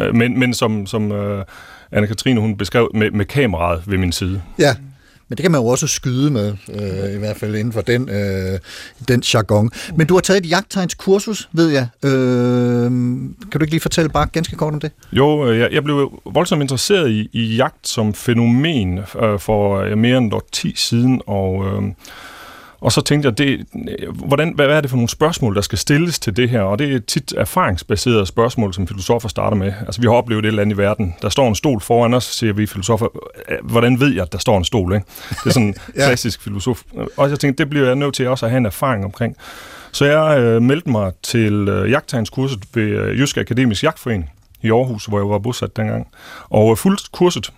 Øh, 0.00 0.14
Men, 0.14 0.38
men 0.38 0.54
som, 0.54 0.86
som 0.86 1.12
øh, 1.12 1.44
Anne-Katrine 1.92 2.38
hun 2.38 2.56
beskrev, 2.56 2.90
med, 2.94 3.10
med 3.10 3.24
kameraet 3.24 3.82
ved 3.86 3.98
min 3.98 4.12
side. 4.12 4.42
Ja. 4.58 4.74
Men 5.28 5.36
det 5.36 5.42
kan 5.42 5.52
man 5.52 5.60
jo 5.60 5.66
også 5.66 5.86
skyde 5.86 6.30
med, 6.30 6.52
øh, 6.68 7.14
i 7.14 7.18
hvert 7.18 7.36
fald 7.36 7.54
inden 7.54 7.72
for 7.72 7.80
den, 7.80 8.08
øh, 8.08 8.58
den 9.08 9.20
jargon. 9.34 9.70
Men 9.96 10.06
du 10.06 10.14
har 10.14 10.20
taget 10.20 10.44
et 10.44 10.50
jagttegnskursus, 10.50 11.48
ved 11.52 11.68
jeg. 11.68 11.86
Øh, 12.04 12.90
kan 12.90 13.52
du 13.52 13.58
ikke 13.60 13.70
lige 13.70 13.80
fortælle 13.80 14.10
bare 14.10 14.26
ganske 14.32 14.56
kort 14.56 14.74
om 14.74 14.80
det? 14.80 14.90
Jo, 15.12 15.50
øh, 15.50 15.58
jeg, 15.58 15.72
jeg 15.72 15.84
blev 15.84 16.22
voldsomt 16.24 16.62
interesseret 16.62 17.10
i, 17.10 17.28
i 17.32 17.56
jagt 17.56 17.88
som 17.88 18.14
fænomen 18.14 18.98
øh, 18.98 19.38
for 19.38 19.78
øh, 19.78 19.98
mere 19.98 20.18
end 20.18 20.26
et 20.26 20.34
årti 20.34 20.72
siden, 20.76 21.22
og, 21.26 21.64
øh, 21.66 21.82
og 22.82 22.92
så 22.92 23.00
tænkte 23.00 23.26
jeg, 23.28 23.38
det, 23.38 23.66
hvordan, 24.14 24.52
hvad, 24.54 24.66
er 24.66 24.80
det 24.80 24.90
for 24.90 24.96
nogle 24.96 25.08
spørgsmål, 25.08 25.54
der 25.54 25.60
skal 25.60 25.78
stilles 25.78 26.18
til 26.18 26.36
det 26.36 26.48
her? 26.50 26.60
Og 26.60 26.78
det 26.78 26.94
er 26.94 26.98
tit 26.98 27.34
erfaringsbaserede 27.36 28.26
spørgsmål, 28.26 28.74
som 28.74 28.86
filosofer 28.86 29.28
starter 29.28 29.56
med. 29.56 29.72
Altså, 29.86 30.00
vi 30.00 30.06
har 30.06 30.14
oplevet 30.14 30.44
et 30.44 30.48
eller 30.48 30.62
andet 30.62 30.74
i 30.74 30.78
verden. 30.78 31.14
Der 31.22 31.28
står 31.28 31.48
en 31.48 31.54
stol 31.54 31.80
foran 31.80 32.14
os, 32.14 32.24
siger 32.24 32.52
vi 32.52 32.66
filosofer. 32.66 33.06
"Øh, 33.48 33.56
Hvordan 33.62 34.00
ved 34.00 34.12
jeg, 34.14 34.22
at 34.22 34.32
der 34.32 34.38
står 34.38 34.58
en 34.58 34.64
stol? 34.64 34.94
Ikke? 34.94 35.06
Det 35.30 35.46
er 35.46 35.50
sådan 35.50 35.68
en 35.68 35.74
Ja. 35.96 36.04
klassisk 36.06 36.42
filosof. 36.42 36.82
Og 37.16 37.30
jeg 37.30 37.38
tænkte, 37.40 37.62
det 37.62 37.70
bliver 37.70 37.86
jeg 37.86 37.94
nødt 37.96 38.14
til 38.14 38.28
også 38.28 38.46
at 38.46 38.50
have 38.50 38.58
en 38.58 38.66
erfaring 38.66 39.04
omkring. 39.04 39.36
Så 39.92 40.04
jeg 40.04 40.40
øh, 40.40 40.62
meldte 40.62 40.90
mig 40.90 41.12
til 41.22 41.52
øh, 41.68 41.90
jagttegnskurset 41.90 42.60
ved 42.74 42.82
øh, 42.82 43.20
Jysk 43.20 43.36
Akademisk 43.36 43.82
Jagtforening 43.84 44.30
i 44.62 44.70
Aarhus, 44.70 45.04
hvor 45.06 45.18
jeg 45.18 45.28
var 45.28 45.38
bosat 45.38 45.76
dengang. 45.76 46.06
Og 46.50 46.70
øh, 46.70 46.76
fuldt 46.76 47.12
kurset 47.12 47.52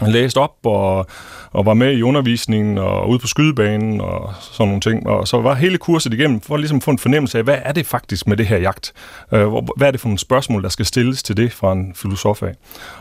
læst 0.00 0.12
læste 0.12 0.38
op 0.38 0.54
og, 0.64 1.06
og 1.50 1.66
var 1.66 1.74
med 1.74 1.92
i 1.92 2.02
undervisningen 2.02 2.78
og 2.78 3.08
ude 3.08 3.18
på 3.18 3.26
skydebanen 3.26 4.00
og 4.00 4.34
sådan 4.40 4.68
nogle 4.68 4.80
ting. 4.80 5.06
Og 5.06 5.28
så 5.28 5.40
var 5.40 5.54
hele 5.54 5.78
kurset 5.78 6.14
igennem 6.14 6.40
for 6.40 6.56
ligesom 6.56 6.80
få 6.80 6.90
en 6.90 6.98
fornemmelse 6.98 7.38
af, 7.38 7.44
hvad 7.44 7.58
er 7.62 7.72
det 7.72 7.86
faktisk 7.86 8.26
med 8.26 8.36
det 8.36 8.46
her 8.46 8.58
jagt? 8.58 8.92
Øh, 9.32 9.48
hvad 9.76 9.86
er 9.86 9.90
det 9.90 10.00
for 10.00 10.08
nogle 10.08 10.18
spørgsmål, 10.18 10.62
der 10.62 10.68
skal 10.68 10.86
stilles 10.86 11.22
til 11.22 11.36
det 11.36 11.52
fra 11.52 11.72
en 11.72 11.94
filosof 11.94 12.42
af? 12.42 12.52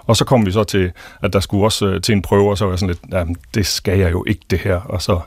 Og 0.05 0.15
så 0.15 0.25
kom 0.25 0.45
vi 0.45 0.51
så 0.51 0.63
til, 0.63 0.91
at 1.23 1.33
der 1.33 1.39
skulle 1.39 1.63
også 1.63 1.87
øh, 1.87 2.01
til 2.01 2.13
en 2.13 2.21
prøve, 2.21 2.49
og 2.49 2.57
så 2.57 2.65
var 2.65 2.71
jeg 2.71 2.79
sådan 2.79 2.95
lidt, 2.95 3.13
jamen, 3.13 3.35
det 3.53 3.65
skal 3.65 3.99
jeg 3.99 4.11
jo 4.11 4.23
ikke 4.27 4.41
det 4.49 4.59
her. 4.59 4.75
Og 4.75 5.01
så, 5.01 5.19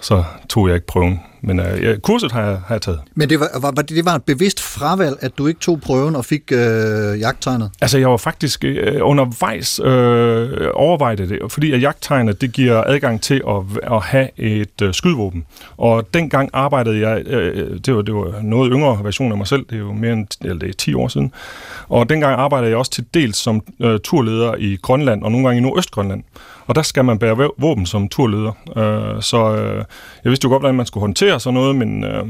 så 0.00 0.24
tog 0.48 0.68
jeg 0.68 0.74
ikke 0.74 0.86
prøven 0.86 1.20
men 1.46 1.60
øh, 1.60 1.98
kurset 1.98 2.32
har 2.32 2.42
jeg, 2.42 2.58
har 2.66 2.74
jeg 2.74 2.82
taget. 2.82 3.00
Men 3.14 3.28
det 3.28 3.40
var, 3.40 3.48
var, 3.60 3.70
det 3.70 4.04
var 4.04 4.14
et 4.14 4.24
bevidst 4.24 4.62
fravalg, 4.62 5.16
at 5.20 5.38
du 5.38 5.46
ikke 5.46 5.60
tog 5.60 5.80
prøven 5.80 6.16
og 6.16 6.24
fik 6.24 6.52
øh, 6.52 7.20
jagttegnet? 7.20 7.70
Altså, 7.80 7.98
jeg 7.98 8.10
var 8.10 8.16
faktisk 8.16 8.64
øh, 8.64 8.98
undervejs 9.02 9.80
øh, 9.80 9.86
overvejede 10.74 11.28
det, 11.28 11.52
fordi 11.52 11.72
at 11.72 11.82
jagttegnet, 11.82 12.40
det 12.40 12.52
giver 12.52 12.84
adgang 12.86 13.22
til 13.22 13.42
at, 13.48 13.92
at 13.92 14.02
have 14.02 14.28
et 14.36 14.82
øh, 14.82 14.94
skydvåben. 14.94 15.44
Og 15.76 16.14
dengang 16.14 16.50
arbejdede 16.52 17.08
jeg, 17.08 17.26
øh, 17.26 17.78
det, 17.86 17.96
var, 17.96 18.02
det 18.02 18.14
var 18.14 18.40
noget 18.42 18.72
yngre 18.72 19.04
version 19.04 19.32
af 19.32 19.38
mig 19.38 19.46
selv, 19.46 19.66
det 19.70 19.74
er 19.74 19.78
jo 19.78 19.92
mere 19.92 20.12
end 20.12 20.26
eller 20.40 20.58
det 20.58 20.68
er 20.68 20.72
10 20.72 20.94
år 20.94 21.08
siden, 21.08 21.32
og 21.88 22.08
dengang 22.08 22.34
arbejdede 22.34 22.70
jeg 22.70 22.78
også 22.78 22.90
til 22.90 23.04
dels 23.14 23.36
som 23.36 23.62
øh, 23.80 24.00
turleder 24.04 24.54
i 24.58 24.76
Grønland, 24.82 25.22
og 25.22 25.32
nogle 25.32 25.46
gange 25.46 25.58
i 25.58 25.62
Nordøstgrønland. 25.62 26.22
Og 26.66 26.74
der 26.74 26.82
skal 26.82 27.04
man 27.04 27.18
bære 27.18 27.50
våben 27.58 27.86
som 27.86 28.08
turleder. 28.08 28.52
Øh, 28.76 29.22
så 29.22 29.56
øh, 29.56 29.84
jeg 30.24 30.30
vidste 30.30 30.44
jo 30.44 30.48
godt, 30.50 30.62
hvordan 30.62 30.74
man 30.74 30.86
skulle 30.86 31.02
håndtere 31.02 31.33
sådan 31.38 31.54
noget, 31.54 31.76
men... 31.76 32.04
Øh, 32.04 32.26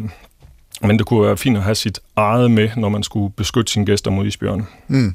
men 0.82 0.98
det 0.98 1.06
kunne 1.06 1.26
være 1.26 1.36
fint 1.36 1.56
at 1.56 1.62
have 1.62 1.74
sit 1.74 2.00
eget 2.16 2.50
med, 2.50 2.68
når 2.76 2.88
man 2.88 3.02
skulle 3.02 3.32
beskytte 3.36 3.72
sine 3.72 3.86
gæster 3.86 4.10
mod 4.10 4.26
isbjørne. 4.26 4.64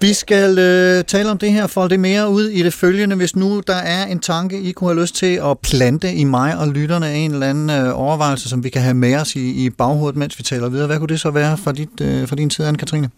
Vi 0.00 0.12
skal 0.12 0.58
øh, 0.58 1.04
tale 1.04 1.30
om 1.30 1.38
det 1.38 1.52
her, 1.52 1.66
folde 1.66 1.90
det 1.90 2.00
mere 2.00 2.30
ud 2.30 2.48
i 2.48 2.62
det 2.62 2.74
følgende. 2.74 3.16
Hvis 3.16 3.36
nu 3.36 3.62
der 3.66 3.74
er 3.74 4.06
en 4.06 4.18
tanke, 4.18 4.60
I 4.60 4.72
kunne 4.72 4.90
have 4.90 5.00
lyst 5.00 5.14
til 5.14 5.40
at 5.44 5.58
plante 5.58 6.14
i 6.14 6.24
mig 6.24 6.58
og 6.58 6.68
lytterne 6.68 7.08
af 7.08 7.16
en 7.16 7.32
eller 7.32 7.46
anden 7.46 7.70
øh, 7.70 8.00
overvejelse, 8.00 8.48
som 8.48 8.64
vi 8.64 8.68
kan 8.68 8.82
have 8.82 8.94
med 8.94 9.16
os 9.16 9.36
i, 9.36 9.64
i 9.64 9.70
baghovedet, 9.70 10.16
mens 10.16 10.38
vi 10.38 10.42
taler 10.42 10.68
videre. 10.68 10.86
Hvad 10.86 10.98
kunne 10.98 11.08
det 11.08 11.20
så 11.20 11.30
være 11.30 11.56
fra, 11.56 11.72
dit, 11.72 12.00
øh, 12.00 12.28
fra 12.28 12.36
din 12.36 12.50
side, 12.50 12.68
Anne-Katrine? 12.68 13.08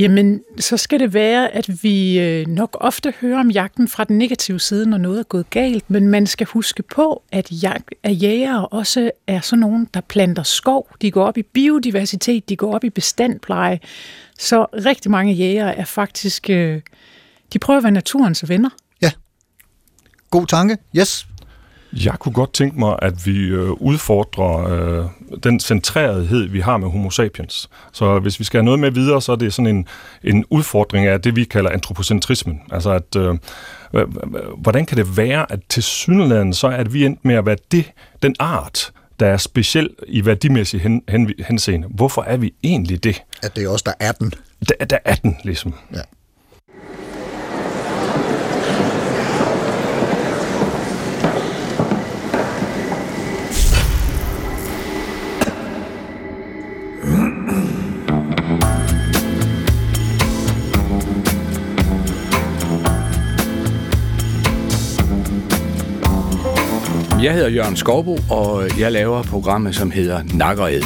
Jamen, 0.00 0.40
så 0.58 0.76
skal 0.76 1.00
det 1.00 1.14
være, 1.14 1.48
at 1.54 1.82
vi 1.82 2.18
øh, 2.20 2.46
nok 2.46 2.76
ofte 2.80 3.14
hører 3.20 3.40
om 3.40 3.50
jagten 3.50 3.88
fra 3.88 4.04
den 4.04 4.18
negative 4.18 4.60
side, 4.60 4.86
når 4.86 4.98
noget 4.98 5.18
er 5.18 5.22
gået 5.22 5.50
galt, 5.50 5.90
men 5.90 6.08
man 6.08 6.26
skal 6.26 6.46
huske 6.46 6.82
på, 6.82 7.22
at, 7.32 7.48
jag- 7.62 7.80
at 8.02 8.22
jægere 8.22 8.66
også 8.68 9.10
er 9.26 9.40
sådan 9.40 9.60
nogen, 9.60 9.88
der 9.94 10.00
planter 10.00 10.42
skov. 10.42 10.88
De 11.02 11.10
går 11.10 11.24
op 11.24 11.38
i 11.38 11.42
biodiversitet, 11.42 12.48
de 12.48 12.56
går 12.56 12.74
op 12.74 12.84
i 12.84 12.90
bestandpleje. 12.90 13.80
Så 14.38 14.64
rigtig 14.64 15.10
mange 15.10 15.32
jægere 15.32 15.76
er 15.76 15.84
faktisk, 15.84 16.50
øh, 16.50 16.80
de 17.52 17.58
prøver 17.58 17.78
at 17.78 17.84
være 17.84 17.92
naturens 17.92 18.48
venner. 18.48 18.70
Ja. 19.02 19.10
God 20.30 20.46
tanke. 20.46 20.78
Yes. 20.96 21.26
Jeg 21.92 22.14
kunne 22.18 22.32
godt 22.32 22.52
tænke 22.52 22.78
mig, 22.78 22.96
at 23.02 23.26
vi 23.26 23.38
øh, 23.38 23.70
udfordrer 23.70 24.72
øh, 24.72 25.06
den 25.42 25.60
centrerethed, 25.60 26.48
vi 26.48 26.60
har 26.60 26.76
med 26.76 26.90
homo 26.90 27.10
sapiens. 27.10 27.70
Så 27.92 28.18
hvis 28.18 28.38
vi 28.38 28.44
skal 28.44 28.58
have 28.58 28.64
noget 28.64 28.80
med 28.80 28.90
videre, 28.90 29.22
så 29.22 29.32
er 29.32 29.36
det 29.36 29.54
sådan 29.54 29.76
en, 29.76 29.86
en 30.24 30.44
udfordring 30.50 31.06
af 31.06 31.20
det, 31.20 31.36
vi 31.36 31.44
kalder 31.44 31.70
antropocentrismen. 31.70 32.60
Altså 32.72 32.90
at, 32.90 33.16
øh, 33.16 33.34
hvordan 34.56 34.86
kan 34.86 34.96
det 34.96 35.16
være, 35.16 35.52
at 35.52 35.60
til 35.68 35.82
synligheden 35.82 36.52
så 36.52 36.66
er 36.66 36.72
at 36.72 36.92
vi 36.94 37.04
endt 37.04 37.24
med 37.24 37.34
at 37.34 37.46
være 37.46 37.56
det, 37.72 37.92
den 38.22 38.34
art, 38.38 38.92
der 39.20 39.26
er 39.26 39.36
speciel 39.36 39.90
i 40.08 40.24
værdimæssig 40.24 40.80
hen, 40.80 41.02
hen, 41.08 41.32
henseende. 41.38 41.88
Hvorfor 41.88 42.22
er 42.22 42.36
vi 42.36 42.54
egentlig 42.62 43.04
det? 43.04 43.22
At 43.42 43.56
det 43.56 43.64
er 43.64 43.68
os, 43.68 43.82
der 43.82 43.92
er 44.00 44.12
den. 44.12 44.32
Der, 44.68 44.84
der 44.84 44.98
er 45.04 45.14
den, 45.14 45.36
ligesom. 45.44 45.74
Ja. 45.94 46.00
Jeg 67.22 67.34
hedder 67.34 67.48
Jørgen 67.48 67.76
Skovbo, 67.76 68.18
og 68.30 68.78
jeg 68.78 68.92
laver 68.92 69.22
programmet, 69.22 69.74
som 69.74 69.90
hedder 69.90 70.22
Nakkered. 70.34 70.82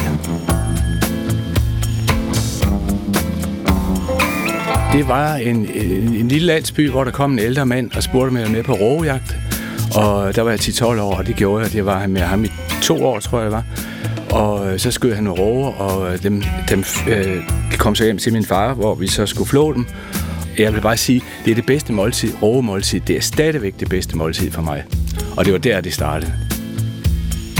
Det 4.93 5.09
var 5.09 5.35
en, 5.35 5.57
en, 5.57 6.15
en 6.15 6.29
lille 6.29 6.47
landsby, 6.47 6.91
hvor 6.91 7.05
der 7.05 7.11
kom 7.11 7.33
en 7.33 7.39
ældre 7.39 7.67
mand 7.67 7.91
og 7.97 8.03
spurgte 8.03 8.33
mig 8.33 8.51
med 8.51 8.63
på 8.63 8.73
rovjagt. 8.73 9.37
Og 9.97 10.37
der 10.37 10.43
var 10.43 10.51
jeg 10.51 10.61
10-12 10.61 10.85
år, 10.85 11.17
og 11.17 11.27
det 11.27 11.37
gjorde 11.37 11.65
jeg. 11.65 11.73
Det 11.73 11.87
var 11.87 12.07
med 12.07 12.21
ham 12.21 12.45
i 12.45 12.49
to 12.83 13.07
år, 13.07 13.21
tror 13.21 13.39
jeg 13.39 13.51
det 13.51 13.53
var. 13.53 13.65
Og 14.31 14.73
øh, 14.73 14.79
så 14.79 14.91
skød 14.91 15.15
han 15.15 15.25
nogle 15.25 15.43
roer, 15.43 15.73
og 15.73 16.13
øh, 16.13 16.23
dem, 16.23 16.43
dem 16.71 16.85
øh, 17.09 17.43
kom 17.79 17.95
så 17.95 18.05
hjem 18.05 18.19
til 18.19 18.33
min 18.33 18.45
far, 18.45 18.75
hvor 18.75 18.95
vi 18.95 19.07
så 19.07 19.27
skulle 19.27 19.49
flå 19.49 19.73
dem. 19.73 19.87
Jeg 20.59 20.75
vil 20.75 20.81
bare 20.81 20.97
sige, 20.97 21.23
det 21.45 21.51
er 21.51 21.55
det 21.55 21.67
bedste 21.67 21.93
måltid, 21.93 22.33
rovemåltid. 22.43 23.01
Det 23.01 23.17
er 23.17 23.21
stadigvæk 23.21 23.75
det 23.81 23.89
bedste 23.89 24.17
måltid 24.17 24.51
for 24.51 24.63
mig. 24.63 24.85
Og 25.37 25.45
det 25.45 25.53
var 25.53 25.59
der, 25.59 25.81
det 25.81 25.95
startede. 25.95 26.33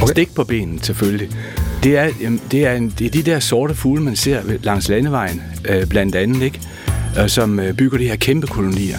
Okay. 0.03 0.13
Stik 0.13 0.35
på 0.35 0.45
benen, 0.45 0.83
selvfølgelig. 0.83 1.29
Det 1.83 1.99
er, 1.99 2.11
det, 2.51 2.67
er 2.67 2.73
en, 2.73 2.95
det 2.99 3.07
er 3.07 3.11
de 3.11 3.23
der 3.23 3.39
sorte 3.39 3.75
fugle, 3.75 4.03
man 4.03 4.17
ser 4.17 4.43
langs 4.63 4.89
landevejen, 4.89 5.43
øh, 5.69 5.87
blandt 5.87 6.15
andet, 6.15 6.43
ikke? 6.43 6.61
Øh, 7.21 7.29
som 7.29 7.61
øh, 7.61 7.75
bygger 7.75 7.99
de 7.99 8.09
her 8.09 8.17
kæmpe 8.17 8.47
kolonier, 8.47 8.99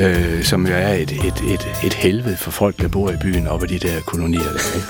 øh, 0.00 0.42
som 0.42 0.66
jo 0.66 0.72
er 0.74 0.92
et, 0.94 1.10
et, 1.12 1.52
et, 1.52 1.68
et 1.84 1.94
helvede 1.94 2.36
for 2.36 2.50
folk, 2.50 2.80
der 2.80 2.88
bor 2.88 3.10
i 3.10 3.16
byen 3.22 3.46
op 3.46 3.62
ad 3.62 3.68
de 3.68 3.78
der 3.78 4.00
kolonier. 4.06 4.40
Der, 4.42 4.76
ikke? 4.76 4.88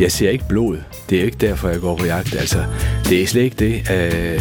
Jeg 0.00 0.12
ser 0.12 0.30
ikke 0.30 0.44
blod. 0.48 0.78
Det 1.10 1.20
er 1.20 1.24
ikke 1.24 1.36
derfor, 1.40 1.68
jeg 1.68 1.80
går 1.80 1.96
på 1.96 2.06
jagt. 2.06 2.34
Altså, 2.34 2.64
det 3.08 3.22
er 3.22 3.26
slet 3.26 3.42
ikke 3.42 3.56
det. 3.56 3.90
Øh, 3.90 4.40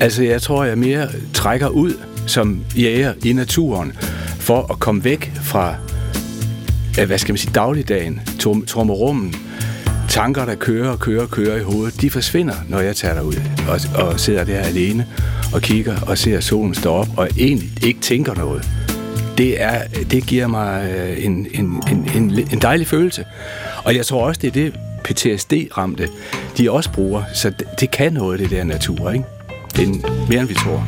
altså, 0.00 0.22
jeg 0.22 0.42
tror, 0.42 0.64
jeg 0.64 0.78
mere 0.78 1.08
trækker 1.34 1.68
ud 1.68 1.92
som 2.26 2.64
jæger 2.76 3.14
i 3.24 3.32
naturen 3.32 3.92
for 4.38 4.72
at 4.72 4.80
komme 4.80 5.04
væk 5.04 5.32
fra 5.42 5.74
hvad 7.06 7.18
skal 7.18 7.32
man 7.32 7.38
sige, 7.38 7.52
dagligdagen, 7.54 8.20
trommerummen, 8.66 9.34
tanker, 10.08 10.44
der 10.44 10.54
kører 10.54 10.90
og 10.90 11.00
kører 11.00 11.22
og 11.22 11.30
kører 11.30 11.56
i 11.56 11.62
hovedet, 11.62 12.00
de 12.00 12.10
forsvinder, 12.10 12.54
når 12.68 12.80
jeg 12.80 12.96
tager 12.96 13.14
derud 13.14 13.34
og, 13.68 14.04
og 14.06 14.20
sidder 14.20 14.44
der 14.44 14.60
alene 14.60 15.06
og 15.54 15.62
kigger 15.62 16.00
og 16.00 16.18
ser 16.18 16.40
solen 16.40 16.74
stå 16.74 16.90
op 16.90 17.08
og 17.16 17.28
egentlig 17.38 17.84
ikke 17.84 18.00
tænker 18.00 18.34
noget. 18.34 18.68
Det, 19.38 19.62
er, 19.62 19.82
det 20.10 20.26
giver 20.26 20.46
mig 20.46 20.94
en, 21.18 21.46
en, 21.54 21.82
en, 21.90 22.10
en, 22.16 22.48
en 22.52 22.58
dejlig 22.62 22.86
følelse. 22.86 23.24
Og 23.84 23.96
jeg 23.96 24.06
tror 24.06 24.26
også, 24.26 24.40
det 24.40 24.48
er 24.48 24.52
det 24.52 24.74
PTSD-ramte, 25.04 26.08
de 26.58 26.70
også 26.70 26.92
bruger. 26.92 27.22
Så 27.34 27.50
det, 27.50 27.66
det 27.80 27.90
kan 27.90 28.12
noget, 28.12 28.40
det 28.40 28.50
der 28.50 28.64
natur, 28.64 29.10
ikke? 29.10 29.24
End 29.78 30.04
mere, 30.28 30.40
end 30.40 30.48
vi 30.48 30.54
tror. 30.54 30.84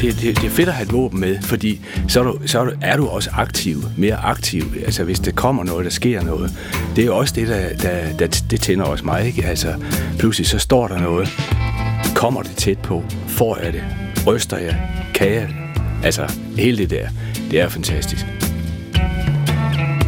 det, 0.00 0.20
det, 0.20 0.36
det 0.36 0.44
er 0.44 0.50
fedt 0.50 0.68
at 0.68 0.74
have 0.74 0.86
et 0.86 0.92
våben 0.92 1.20
med, 1.20 1.42
fordi 1.42 1.80
så, 2.08 2.20
er 2.20 2.24
du, 2.24 2.38
så 2.46 2.60
er, 2.60 2.64
du, 2.64 2.72
er 2.80 2.96
du 2.96 3.06
også 3.06 3.30
aktiv, 3.32 3.82
mere 3.96 4.16
aktiv. 4.16 4.62
Altså 4.84 5.04
hvis 5.04 5.20
der 5.20 5.32
kommer 5.32 5.64
noget, 5.64 5.84
der 5.84 5.90
sker 5.90 6.22
noget. 6.22 6.50
Det 6.96 7.02
er 7.02 7.06
jo 7.06 7.16
også 7.16 7.34
det, 7.34 7.48
der, 7.48 7.76
der, 7.76 8.16
der 8.18 8.26
det 8.50 8.60
tænder 8.60 8.84
også 8.84 9.04
mig. 9.04 9.26
Ikke? 9.26 9.44
Altså 9.44 9.74
pludselig 10.18 10.46
så 10.46 10.58
står 10.58 10.88
der 10.88 10.98
noget. 10.98 11.28
Kommer 12.14 12.42
det 12.42 12.56
tæt 12.56 12.78
på? 12.78 13.04
Får 13.28 13.58
jeg 13.62 13.72
det? 13.72 13.84
Ryster 14.26 14.58
jeg? 14.58 14.76
Kan 15.14 15.32
jeg? 15.32 15.48
Altså 16.04 16.32
hele 16.56 16.78
det 16.78 16.90
der, 16.90 17.08
det 17.50 17.60
er 17.60 17.68
fantastisk. 17.68 18.26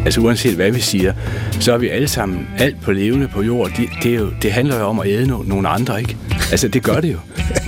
Altså 0.05 0.21
uanset 0.21 0.55
hvad 0.55 0.71
vi 0.71 0.79
siger, 0.79 1.13
så 1.59 1.73
er 1.73 1.77
vi 1.77 1.89
alle 1.89 2.07
sammen, 2.07 2.47
alt 2.57 2.81
på 2.81 2.91
levende 2.91 3.27
på 3.27 3.41
jord, 3.41 3.71
det, 3.77 3.89
det, 4.03 4.13
er 4.13 4.19
jo, 4.19 4.29
det 4.41 4.51
handler 4.51 4.79
jo 4.79 4.85
om 4.85 4.99
at 4.99 5.07
æde 5.07 5.27
no, 5.27 5.43
nogle 5.43 5.69
andre, 5.69 5.99
ikke? 5.99 6.17
Altså 6.51 6.67
det 6.67 6.83
gør 6.83 7.01
det 7.01 7.13
jo. 7.13 7.17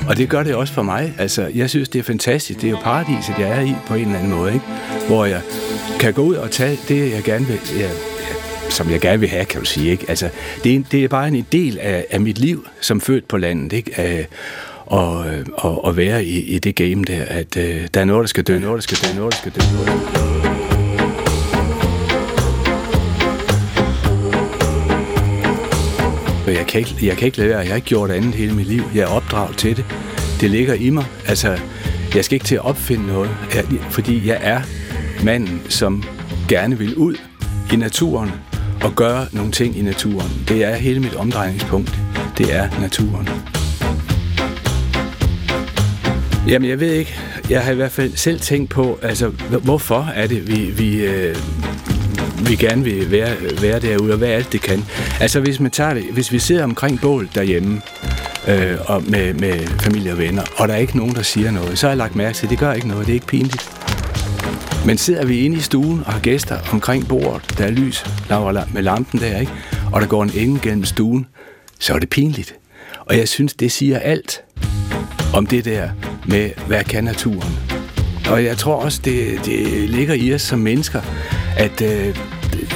Og 0.08 0.18
det 0.18 0.30
gør 0.30 0.44
det 0.44 0.56
også 0.56 0.74
for 0.74 0.82
mig. 0.82 1.14
Altså 1.18 1.50
jeg 1.56 1.70
synes, 1.70 1.90
det 1.90 2.00
er 2.00 2.04
fantastisk. 2.04 2.62
Det 2.62 2.68
er 2.68 2.72
jo 2.72 2.78
paradiset, 2.84 3.36
jeg 3.40 3.50
er 3.50 3.62
i 3.62 3.76
på 3.88 3.94
en 3.94 4.02
eller 4.02 4.18
anden 4.20 4.32
måde, 4.32 4.54
ikke? 4.54 4.66
Hvor 5.08 5.26
jeg 5.26 5.42
kan 6.00 6.14
gå 6.14 6.22
ud 6.22 6.36
og 6.36 6.52
tage 6.52 6.78
det, 6.88 7.12
jeg 7.12 7.24
gerne 7.24 7.46
vil, 7.48 7.60
Ja, 7.78 7.90
som 8.70 8.92
jeg 8.92 9.00
gerne 9.00 9.20
vil 9.20 9.30
have, 9.30 9.46
kan 9.46 9.60
du 9.60 9.66
sige, 9.66 9.92
ikke? 9.92 10.06
Altså 10.08 10.30
det 10.64 10.76
er, 10.76 10.84
det 10.92 11.04
er 11.04 11.08
bare 11.08 11.28
en 11.28 11.48
del 11.52 11.80
af, 11.82 12.06
af 12.12 12.22
mit 12.22 12.40
liv, 12.40 12.68
som 12.82 13.02
født 13.02 13.28
på 13.28 13.38
landet, 13.38 13.74
ikke? 13.74 14.00
Af, 14.00 14.28
og, 14.86 15.28
øh, 15.28 15.46
og, 15.54 15.86
og 15.86 15.98
være 15.98 16.26
i, 16.26 16.40
i 16.40 16.60
det 16.60 16.76
game 16.76 17.04
der, 17.04 17.24
at 17.28 17.58
øh, 17.58 17.88
der 17.94 18.02
er 18.02 18.06
noget, 18.06 18.22
der 18.22 18.28
skal 18.28 18.44
dø, 18.44 18.60
noget, 18.60 18.76
der 18.76 18.82
skal 18.82 18.98
dø, 18.98 19.18
noget, 19.18 19.34
der 19.34 19.38
skal 19.38 19.52
dø, 19.52 19.62
noget, 19.76 19.88
der 19.88 20.10
skal 20.10 20.22
dø. 20.22 20.31
Øh, 26.48 26.54
jeg 26.54 26.68
kan, 26.68 26.80
ikke, 26.80 26.96
jeg 27.02 27.18
kan 27.18 27.26
ikke 27.26 27.38
lade 27.38 27.50
være. 27.50 27.60
Jeg 27.60 27.68
har 27.68 27.76
ikke 27.76 27.88
gjort 27.88 28.12
andet 28.12 28.36
hele 28.36 28.54
mit 28.54 28.68
liv. 28.68 28.84
Jeg 28.96 29.02
er 29.02 29.08
opdraget 29.08 29.58
til 29.58 29.78
det. 29.78 29.86
Det 30.42 30.50
ligger 30.50 30.74
i 30.74 30.90
mig. 30.90 31.06
Altså, 31.28 31.60
jeg 32.16 32.26
skal 32.26 32.36
ikke 32.36 32.46
til 32.46 32.56
at 32.56 32.66
opfinde 32.66 33.08
noget, 33.08 33.30
jeg, 33.56 33.64
fordi 33.90 34.28
jeg 34.28 34.40
er 34.42 34.62
manden, 35.24 35.62
som 35.70 36.04
gerne 36.48 36.78
vil 36.78 36.96
ud 36.96 37.16
i 37.74 37.76
naturen 37.76 38.32
og 38.84 38.96
gøre 38.96 39.26
nogle 39.32 39.52
ting 39.52 39.78
i 39.78 39.82
naturen. 39.82 40.32
Det 40.48 40.64
er 40.64 40.76
hele 40.76 41.00
mit 41.00 41.16
omdrejningspunkt. 41.16 42.00
Det 42.38 42.56
er 42.56 42.80
naturen. 42.82 43.30
Jamen, 46.48 46.70
jeg 46.70 46.80
ved 46.80 46.92
ikke. 46.92 47.16
Jeg 47.50 47.62
har 47.62 47.72
i 47.72 47.76
hvert 47.76 47.92
fald 47.92 48.12
selv 48.16 48.40
tænkt 48.40 48.70
på, 48.70 49.00
altså, 49.02 49.30
hvorfor 49.64 50.12
er 50.16 50.28
det, 50.28 50.48
vi, 50.48 50.56
vi, 50.56 51.06
øh, 51.06 51.36
vi 52.48 52.56
gerne 52.56 52.84
vil 52.84 53.12
være, 53.12 53.36
være 53.62 53.80
derude, 53.80 54.12
og 54.12 54.18
hvad 54.18 54.30
alt 54.30 54.52
det 54.52 54.62
kan. 54.62 54.86
Altså 55.20 55.40
hvis 55.40 55.60
man 55.60 55.72
tager 55.72 55.94
det, 55.94 56.04
hvis 56.04 56.32
vi 56.32 56.40
sidder 56.40 56.64
omkring 56.64 57.02
bål 57.02 57.30
derhjemme, 57.36 57.82
øh, 58.48 58.78
og 58.86 59.04
med, 59.08 59.34
med 59.34 59.68
familie 59.68 60.12
og 60.12 60.18
venner, 60.18 60.44
og 60.58 60.68
der 60.68 60.74
er 60.74 60.78
ikke 60.78 60.98
nogen, 60.98 61.16
der 61.16 61.22
siger 61.22 61.52
noget, 61.52 61.80
så 61.80 61.86
har 61.86 61.92
jeg 61.92 61.98
lagt 61.98 62.16
mærke 62.16 62.38
til, 62.38 62.46
at 62.46 62.50
det 62.50 62.60
gør 62.60 62.74
ikke 62.74 62.88
noget, 62.88 63.06
det 63.06 63.12
er 63.12 63.16
ikke 63.16 63.28
pinligt. 63.28 63.70
Men 64.86 64.98
sidder 64.98 65.26
vi 65.26 65.40
inde 65.40 65.58
i 65.58 65.60
stuen 65.60 66.04
og 66.06 66.14
har 66.14 66.20
gæster 66.20 66.58
omkring 66.72 67.08
bordet, 67.08 67.56
der 67.58 67.66
er 67.66 67.72
lys 67.72 68.06
med 68.74 68.82
lampen 68.82 69.20
der, 69.20 69.40
ikke? 69.40 69.52
og 69.92 70.02
der 70.02 70.08
går 70.08 70.24
en 70.24 70.32
engel 70.36 70.62
gennem 70.62 70.86
stuen, 70.86 71.28
så 71.80 71.94
er 71.94 72.00
det 72.00 72.10
pinligt. 72.10 72.56
Og 73.00 73.18
jeg 73.18 73.28
synes, 73.28 73.54
det 73.54 73.72
siger 73.72 74.00
alt 74.00 74.42
om 75.34 75.46
det 75.46 75.66
der 75.66 75.90
med, 76.26 76.50
hvad 76.68 76.84
kan 76.84 77.04
naturen. 77.04 77.58
Og 78.30 78.44
jeg 78.44 78.58
tror 78.58 78.76
også, 78.76 79.02
det, 79.06 79.46
det 79.46 79.90
ligger 79.90 80.14
i 80.14 80.34
os 80.34 80.42
som 80.42 80.60
mennesker, 80.60 81.02
at 81.62 81.82
øh, 81.82 82.18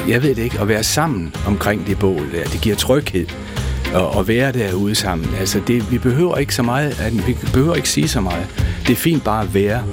jeg 0.08 0.24
ved 0.24 0.36
det 0.36 0.44
ikke, 0.44 0.60
at 0.60 0.68
være 0.68 0.84
sammen 0.84 1.36
omkring 1.48 1.88
det 1.88 2.00
bål 2.00 2.32
der, 2.32 2.44
det 2.44 2.62
giver 2.62 2.76
tryghed 2.76 3.28
at, 3.96 4.20
at 4.20 4.28
være 4.28 4.52
derude 4.52 4.96
sammen. 4.96 5.36
Altså, 5.40 5.62
det, 5.68 5.92
vi 5.92 5.98
behøver 5.98 6.38
ikke 6.38 6.56
så 6.56 6.64
meget, 6.64 7.00
at, 7.00 7.28
vi 7.28 7.38
behøver 7.54 7.76
ikke 7.76 7.90
sige 7.90 8.08
så 8.08 8.22
meget. 8.22 8.48
Det 8.88 8.92
er 8.92 8.96
fint 8.96 9.24
bare 9.24 9.44
at 9.44 9.54
være. 9.54 9.84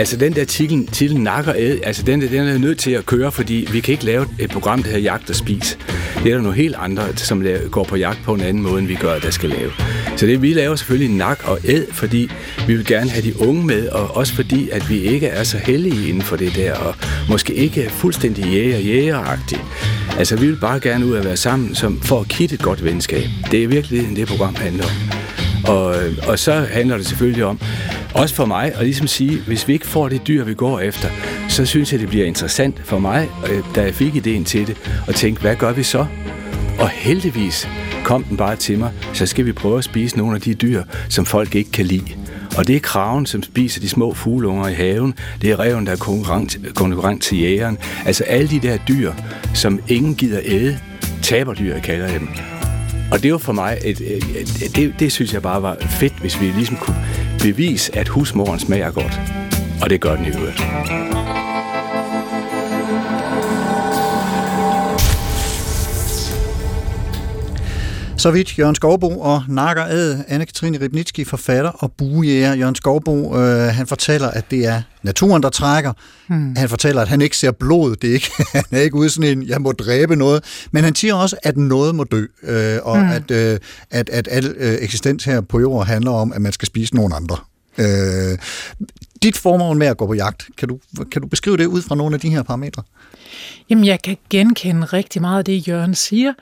Altså 0.00 0.16
den 0.16 0.32
der 0.32 0.44
titel, 0.44 0.86
titel 0.86 1.20
nakker 1.20 1.52
æd, 1.56 1.78
altså 1.82 2.02
den, 2.02 2.20
den 2.20 2.48
er 2.48 2.58
nødt 2.58 2.78
til 2.78 2.90
at 2.90 3.06
køre, 3.06 3.32
fordi 3.32 3.68
vi 3.72 3.80
kan 3.80 3.92
ikke 3.92 4.04
lave 4.04 4.26
et 4.38 4.50
program, 4.50 4.82
der 4.82 4.88
hedder 4.88 5.02
Jagt 5.02 5.30
og 5.30 5.36
Spis. 5.36 5.78
Det 6.22 6.32
er 6.32 6.34
der 6.34 6.42
nogle 6.42 6.56
helt 6.56 6.74
andre, 6.78 7.16
som 7.16 7.44
går 7.70 7.84
på 7.84 7.96
jagt 7.96 8.18
på 8.24 8.34
en 8.34 8.40
anden 8.40 8.62
måde, 8.62 8.78
end 8.78 8.86
vi 8.86 8.94
gør, 8.94 9.18
der 9.18 9.30
skal 9.30 9.50
lave. 9.50 9.70
Så 10.16 10.26
det 10.26 10.42
vi 10.42 10.52
laver 10.52 10.76
selvfølgelig 10.76 11.16
nak 11.16 11.40
og 11.44 11.58
æd, 11.64 11.84
fordi 11.92 12.30
vi 12.66 12.76
vil 12.76 12.86
gerne 12.86 13.10
have 13.10 13.22
de 13.22 13.40
unge 13.40 13.66
med, 13.66 13.88
og 13.88 14.16
også 14.16 14.34
fordi, 14.34 14.68
at 14.70 14.90
vi 14.90 14.98
ikke 14.98 15.26
er 15.26 15.42
så 15.42 15.58
heldige 15.58 16.08
inden 16.08 16.22
for 16.22 16.36
det 16.36 16.56
der, 16.56 16.74
og 16.74 16.94
måske 17.28 17.54
ikke 17.54 17.90
fuldstændig 17.90 18.44
jæger 18.44 18.78
jægeragtige. 18.78 19.62
Altså 20.18 20.36
vi 20.36 20.46
vil 20.46 20.56
bare 20.56 20.80
gerne 20.80 21.06
ud 21.06 21.16
at 21.16 21.24
være 21.24 21.36
sammen 21.36 21.74
som, 21.74 22.00
for 22.00 22.20
at 22.20 22.28
kitte 22.28 22.54
et 22.54 22.62
godt 22.62 22.84
venskab. 22.84 23.24
Det 23.50 23.64
er 23.64 23.68
virkelig 23.68 24.16
det 24.16 24.28
program 24.28 24.54
handler 24.54 24.84
om. 24.84 25.19
Og, 25.66 25.94
og 26.28 26.38
så 26.38 26.52
handler 26.52 26.96
det 26.96 27.06
selvfølgelig 27.06 27.44
om, 27.44 27.60
også 28.14 28.34
for 28.34 28.46
mig, 28.46 28.72
at 28.74 28.84
ligesom 28.84 29.06
sige, 29.06 29.40
hvis 29.46 29.68
vi 29.68 29.72
ikke 29.72 29.86
får 29.86 30.08
det 30.08 30.26
dyr, 30.26 30.44
vi 30.44 30.54
går 30.54 30.80
efter, 30.80 31.08
så 31.48 31.66
synes 31.66 31.92
jeg, 31.92 32.00
det 32.00 32.08
bliver 32.08 32.26
interessant 32.26 32.82
for 32.84 32.98
mig, 32.98 33.28
øh, 33.50 33.62
da 33.74 33.82
jeg 33.82 33.94
fik 33.94 34.16
ideen 34.16 34.44
til 34.44 34.66
det, 34.66 34.76
at 35.08 35.14
tænke, 35.14 35.40
hvad 35.40 35.56
gør 35.56 35.72
vi 35.72 35.82
så? 35.82 36.06
Og 36.78 36.88
heldigvis 36.88 37.68
kom 38.04 38.24
den 38.24 38.36
bare 38.36 38.56
til 38.56 38.78
mig, 38.78 38.90
så 39.12 39.26
skal 39.26 39.46
vi 39.46 39.52
prøve 39.52 39.78
at 39.78 39.84
spise 39.84 40.18
nogle 40.18 40.34
af 40.34 40.40
de 40.40 40.54
dyr, 40.54 40.82
som 41.08 41.26
folk 41.26 41.54
ikke 41.54 41.70
kan 41.70 41.86
lide. 41.86 42.14
Og 42.56 42.66
det 42.66 42.76
er 42.76 42.80
kraven, 42.80 43.26
som 43.26 43.42
spiser 43.42 43.80
de 43.80 43.88
små 43.88 44.14
fugleunger 44.14 44.68
i 44.68 44.74
haven. 44.74 45.14
Det 45.42 45.50
er 45.50 45.60
reven, 45.60 45.86
der 45.86 45.92
er 45.92 45.96
konkurrent, 45.96 46.58
konkurrent 46.74 47.22
til 47.22 47.40
jægeren. 47.40 47.78
Altså 48.06 48.24
alle 48.24 48.50
de 48.50 48.60
der 48.60 48.78
dyr, 48.88 49.12
som 49.54 49.80
ingen 49.88 50.14
gider 50.14 50.40
æde, 50.44 50.78
taberdyr, 51.22 51.74
jeg 51.74 52.20
dem. 52.20 52.59
Og 53.12 53.22
det 53.22 53.32
var 53.32 53.38
for 53.38 53.52
mig, 53.52 53.78
et, 53.84 54.00
et, 54.00 54.24
et, 54.62 54.76
det, 54.76 54.94
det 54.98 55.12
synes 55.12 55.34
jeg 55.34 55.42
bare 55.42 55.62
var 55.62 55.76
fedt, 55.80 56.12
hvis 56.20 56.40
vi 56.40 56.46
ligesom 56.46 56.76
kunne 56.76 56.96
bevise, 57.42 57.96
at 57.96 58.08
husmorens 58.08 58.62
smager 58.62 58.90
godt. 58.90 59.20
Og 59.82 59.90
det 59.90 60.00
gør 60.00 60.16
den 60.16 60.24
i 60.24 60.28
øvrigt. 60.28 61.19
Så 68.20 68.30
vidt 68.30 68.58
Jørgen 68.58 68.74
Skovbo 68.74 69.20
og 69.20 69.42
Nakker 69.48 69.84
Ad, 69.84 70.18
Anne-Katrine 70.28 70.80
Ribnitski, 70.80 71.24
forfatter 71.24 71.70
og 71.70 71.92
buejæger. 71.92 72.54
Jørgen 72.54 72.74
Skovbo, 72.74 73.38
øh, 73.38 73.74
han 73.74 73.86
fortæller, 73.86 74.28
at 74.28 74.50
det 74.50 74.66
er 74.66 74.82
naturen, 75.02 75.42
der 75.42 75.48
trækker. 75.48 75.92
Hmm. 76.28 76.56
Han 76.56 76.68
fortæller, 76.68 77.02
at 77.02 77.08
han 77.08 77.20
ikke 77.20 77.36
ser 77.36 77.50
blod. 77.50 77.96
Det 77.96 78.10
er 78.10 78.14
ikke, 78.14 78.30
han 78.54 78.64
er 78.70 78.80
ikke 78.80 78.96
ude 78.96 79.10
sådan 79.10 79.38
en, 79.38 79.48
jeg 79.48 79.60
må 79.60 79.72
dræbe 79.72 80.16
noget. 80.16 80.44
Men 80.70 80.84
han 80.84 80.94
siger 80.94 81.14
også, 81.14 81.36
at 81.42 81.56
noget 81.56 81.94
må 81.94 82.04
dø. 82.04 82.26
Øh, 82.42 82.78
og 82.82 83.00
hmm. 83.00 83.10
at, 83.10 83.30
øh, 83.30 83.58
at, 83.90 84.08
at 84.08 84.28
al 84.30 84.54
øh, 84.56 84.78
eksistens 84.80 85.24
her 85.24 85.40
på 85.40 85.60
jorden 85.60 85.86
handler 85.86 86.10
om, 86.10 86.32
at 86.32 86.40
man 86.40 86.52
skal 86.52 86.66
spise 86.66 86.94
nogen 86.94 87.12
andre. 87.12 87.36
Øh, 87.78 88.38
dit 89.22 89.36
formål 89.36 89.76
med 89.76 89.86
at 89.86 89.96
gå 89.96 90.06
på 90.06 90.14
jagt, 90.14 90.48
kan 90.56 90.68
du, 90.68 90.78
kan 91.12 91.22
du 91.22 91.28
beskrive 91.28 91.56
det 91.56 91.66
ud 91.66 91.82
fra 91.82 91.94
nogle 91.94 92.14
af 92.14 92.20
de 92.20 92.30
her 92.30 92.42
parametre? 92.42 92.82
Jamen, 93.70 93.84
jeg 93.84 94.02
kan 94.02 94.16
genkende 94.30 94.84
rigtig 94.86 95.20
meget 95.20 95.38
af 95.38 95.44
det, 95.44 95.68
Jørgen 95.68 95.94
siger. 95.94 96.32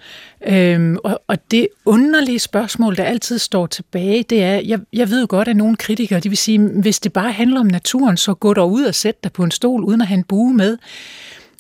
Øhm, 0.47 0.97
og, 1.05 1.23
og 1.27 1.51
det 1.51 1.69
underlige 1.85 2.39
spørgsmål, 2.39 2.97
der 2.97 3.05
altid 3.05 3.39
står 3.39 3.67
tilbage, 3.67 4.23
det 4.23 4.43
er, 4.43 4.55
jeg, 4.55 4.81
jeg 4.93 5.11
ved 5.11 5.21
jo 5.21 5.27
godt, 5.31 5.49
at 5.49 5.57
nogle 5.57 5.77
kritikere, 5.77 6.21
de 6.21 6.29
vil 6.29 6.39
sige, 6.39 6.59
hvis 6.59 7.01
det 7.01 7.13
bare 7.13 7.33
handler 7.33 7.61
om 7.61 7.67
naturen, 7.67 8.17
så 8.17 8.35
gå 8.35 8.55
der 8.55 8.65
ud 8.65 8.85
og 8.85 8.95
sæt 8.95 9.25
dig 9.25 9.33
på 9.33 9.45
en 9.45 9.51
stol, 9.51 9.85
uden 9.85 10.01
at 10.01 10.07
have 10.07 10.19
en 10.19 10.25
bue 10.25 10.55
med. 10.55 10.79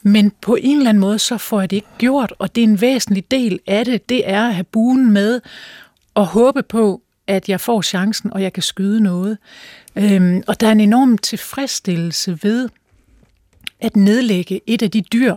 Men 0.02 0.32
på 0.40 0.56
en 0.60 0.76
eller 0.76 0.88
anden 0.88 1.00
måde, 1.00 1.18
så 1.18 1.38
får 1.38 1.60
jeg 1.60 1.70
det 1.70 1.76
ikke 1.76 1.88
gjort, 1.98 2.34
og 2.38 2.54
det 2.54 2.64
er 2.64 2.68
en 2.68 2.80
væsentlig 2.80 3.30
del 3.30 3.60
af 3.66 3.84
det, 3.84 4.08
det 4.08 4.30
er 4.30 4.48
at 4.48 4.54
have 4.54 4.64
buen 4.64 5.12
med 5.12 5.40
og 6.14 6.26
håbe 6.26 6.62
på, 6.62 7.02
at 7.26 7.48
jeg 7.48 7.60
får 7.60 7.82
chancen, 7.82 8.32
og 8.32 8.42
jeg 8.42 8.52
kan 8.52 8.62
skyde 8.62 9.00
noget. 9.00 9.38
Øhm, 9.98 10.42
og 10.46 10.60
der 10.60 10.66
er 10.66 10.72
en 10.72 10.80
enorm 10.80 11.18
tilfredsstillelse 11.18 12.38
ved 12.42 12.68
at 13.80 13.96
nedlægge 13.96 14.60
et 14.66 14.82
af 14.82 14.90
de 14.90 15.00
dyr, 15.00 15.34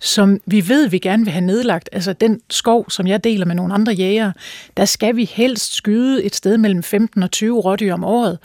som 0.00 0.40
vi 0.46 0.68
ved, 0.68 0.88
vi 0.88 0.98
gerne 0.98 1.24
vil 1.24 1.32
have 1.32 1.46
nedlagt. 1.46 1.88
Altså 1.92 2.12
den 2.12 2.40
skov, 2.50 2.90
som 2.90 3.06
jeg 3.06 3.24
deler 3.24 3.46
med 3.46 3.54
nogle 3.54 3.74
andre 3.74 3.92
jægere, 3.92 4.32
der 4.76 4.84
skal 4.84 5.16
vi 5.16 5.24
helst 5.24 5.74
skyde 5.74 6.24
et 6.24 6.34
sted 6.34 6.58
mellem 6.58 6.82
15 6.82 7.22
og 7.22 7.30
20 7.30 7.60
rådyr 7.60 7.94
om 7.94 8.04
året. 8.04 8.38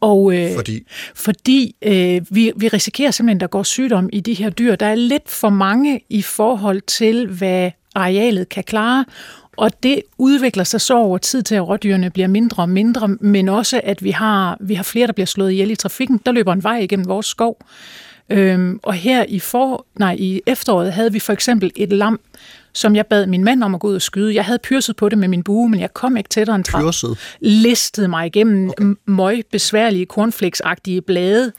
Og, 0.00 0.36
øh, 0.36 0.54
fordi 0.54 0.86
fordi 1.14 1.76
øh, 1.82 2.20
vi, 2.30 2.52
vi 2.56 2.68
risikerer 2.68 3.10
simpelthen, 3.10 3.36
at 3.36 3.40
der 3.40 3.46
går 3.46 3.62
sygdom 3.62 4.08
i 4.12 4.20
de 4.20 4.34
her 4.34 4.50
dyr. 4.50 4.76
Der 4.76 4.86
er 4.86 4.94
lidt 4.94 5.28
for 5.28 5.48
mange 5.48 6.00
i 6.10 6.22
forhold 6.22 6.80
til, 6.80 7.26
hvad 7.26 7.70
arealet 7.94 8.48
kan 8.48 8.64
klare, 8.64 9.04
og 9.56 9.82
det 9.82 10.02
udvikler 10.18 10.64
sig 10.64 10.80
så 10.80 10.94
over 10.96 11.18
tid 11.18 11.42
til, 11.42 11.54
at 11.54 11.68
rådyrene 11.68 12.10
bliver 12.10 12.28
mindre 12.28 12.62
og 12.62 12.68
mindre, 12.68 13.08
men 13.08 13.48
også, 13.48 13.80
at 13.84 14.04
vi 14.04 14.10
har, 14.10 14.56
vi 14.60 14.74
har 14.74 14.82
flere, 14.82 15.06
der 15.06 15.12
bliver 15.12 15.26
slået 15.26 15.52
ihjel 15.52 15.70
i 15.70 15.76
trafikken. 15.76 16.20
Der 16.26 16.32
løber 16.32 16.52
en 16.52 16.62
vej 16.62 16.78
igennem 16.78 17.08
vores 17.08 17.26
skov. 17.26 17.58
Øhm, 18.30 18.80
og 18.82 18.94
her 18.94 19.24
i, 19.28 19.38
for, 19.38 19.86
nej, 19.98 20.16
i 20.18 20.40
efteråret 20.46 20.92
havde 20.92 21.12
vi 21.12 21.18
for 21.18 21.32
eksempel 21.32 21.72
et 21.76 21.92
lam, 21.92 22.20
som 22.72 22.96
jeg 22.96 23.06
bad 23.06 23.26
min 23.26 23.44
mand 23.44 23.64
om 23.64 23.74
at 23.74 23.80
gå 23.80 23.88
ud 23.88 23.94
og 23.94 24.02
skyde. 24.02 24.34
Jeg 24.34 24.44
havde 24.44 24.58
pyrset 24.58 24.96
på 24.96 25.08
det 25.08 25.18
med 25.18 25.28
min 25.28 25.42
bue, 25.42 25.68
men 25.68 25.80
jeg 25.80 25.94
kom 25.94 26.16
ikke 26.16 26.28
tættere 26.28 26.56
end 26.56 26.64
træt. 26.64 26.84
Pyrset? 26.84 27.18
Listede 27.40 28.08
mig 28.08 28.26
igennem 28.26 28.68
okay. 28.68 28.94
møg 29.06 29.42
besværlige 29.52 30.06
cornflakes-agtige 30.12 31.00
blade. 31.00 31.52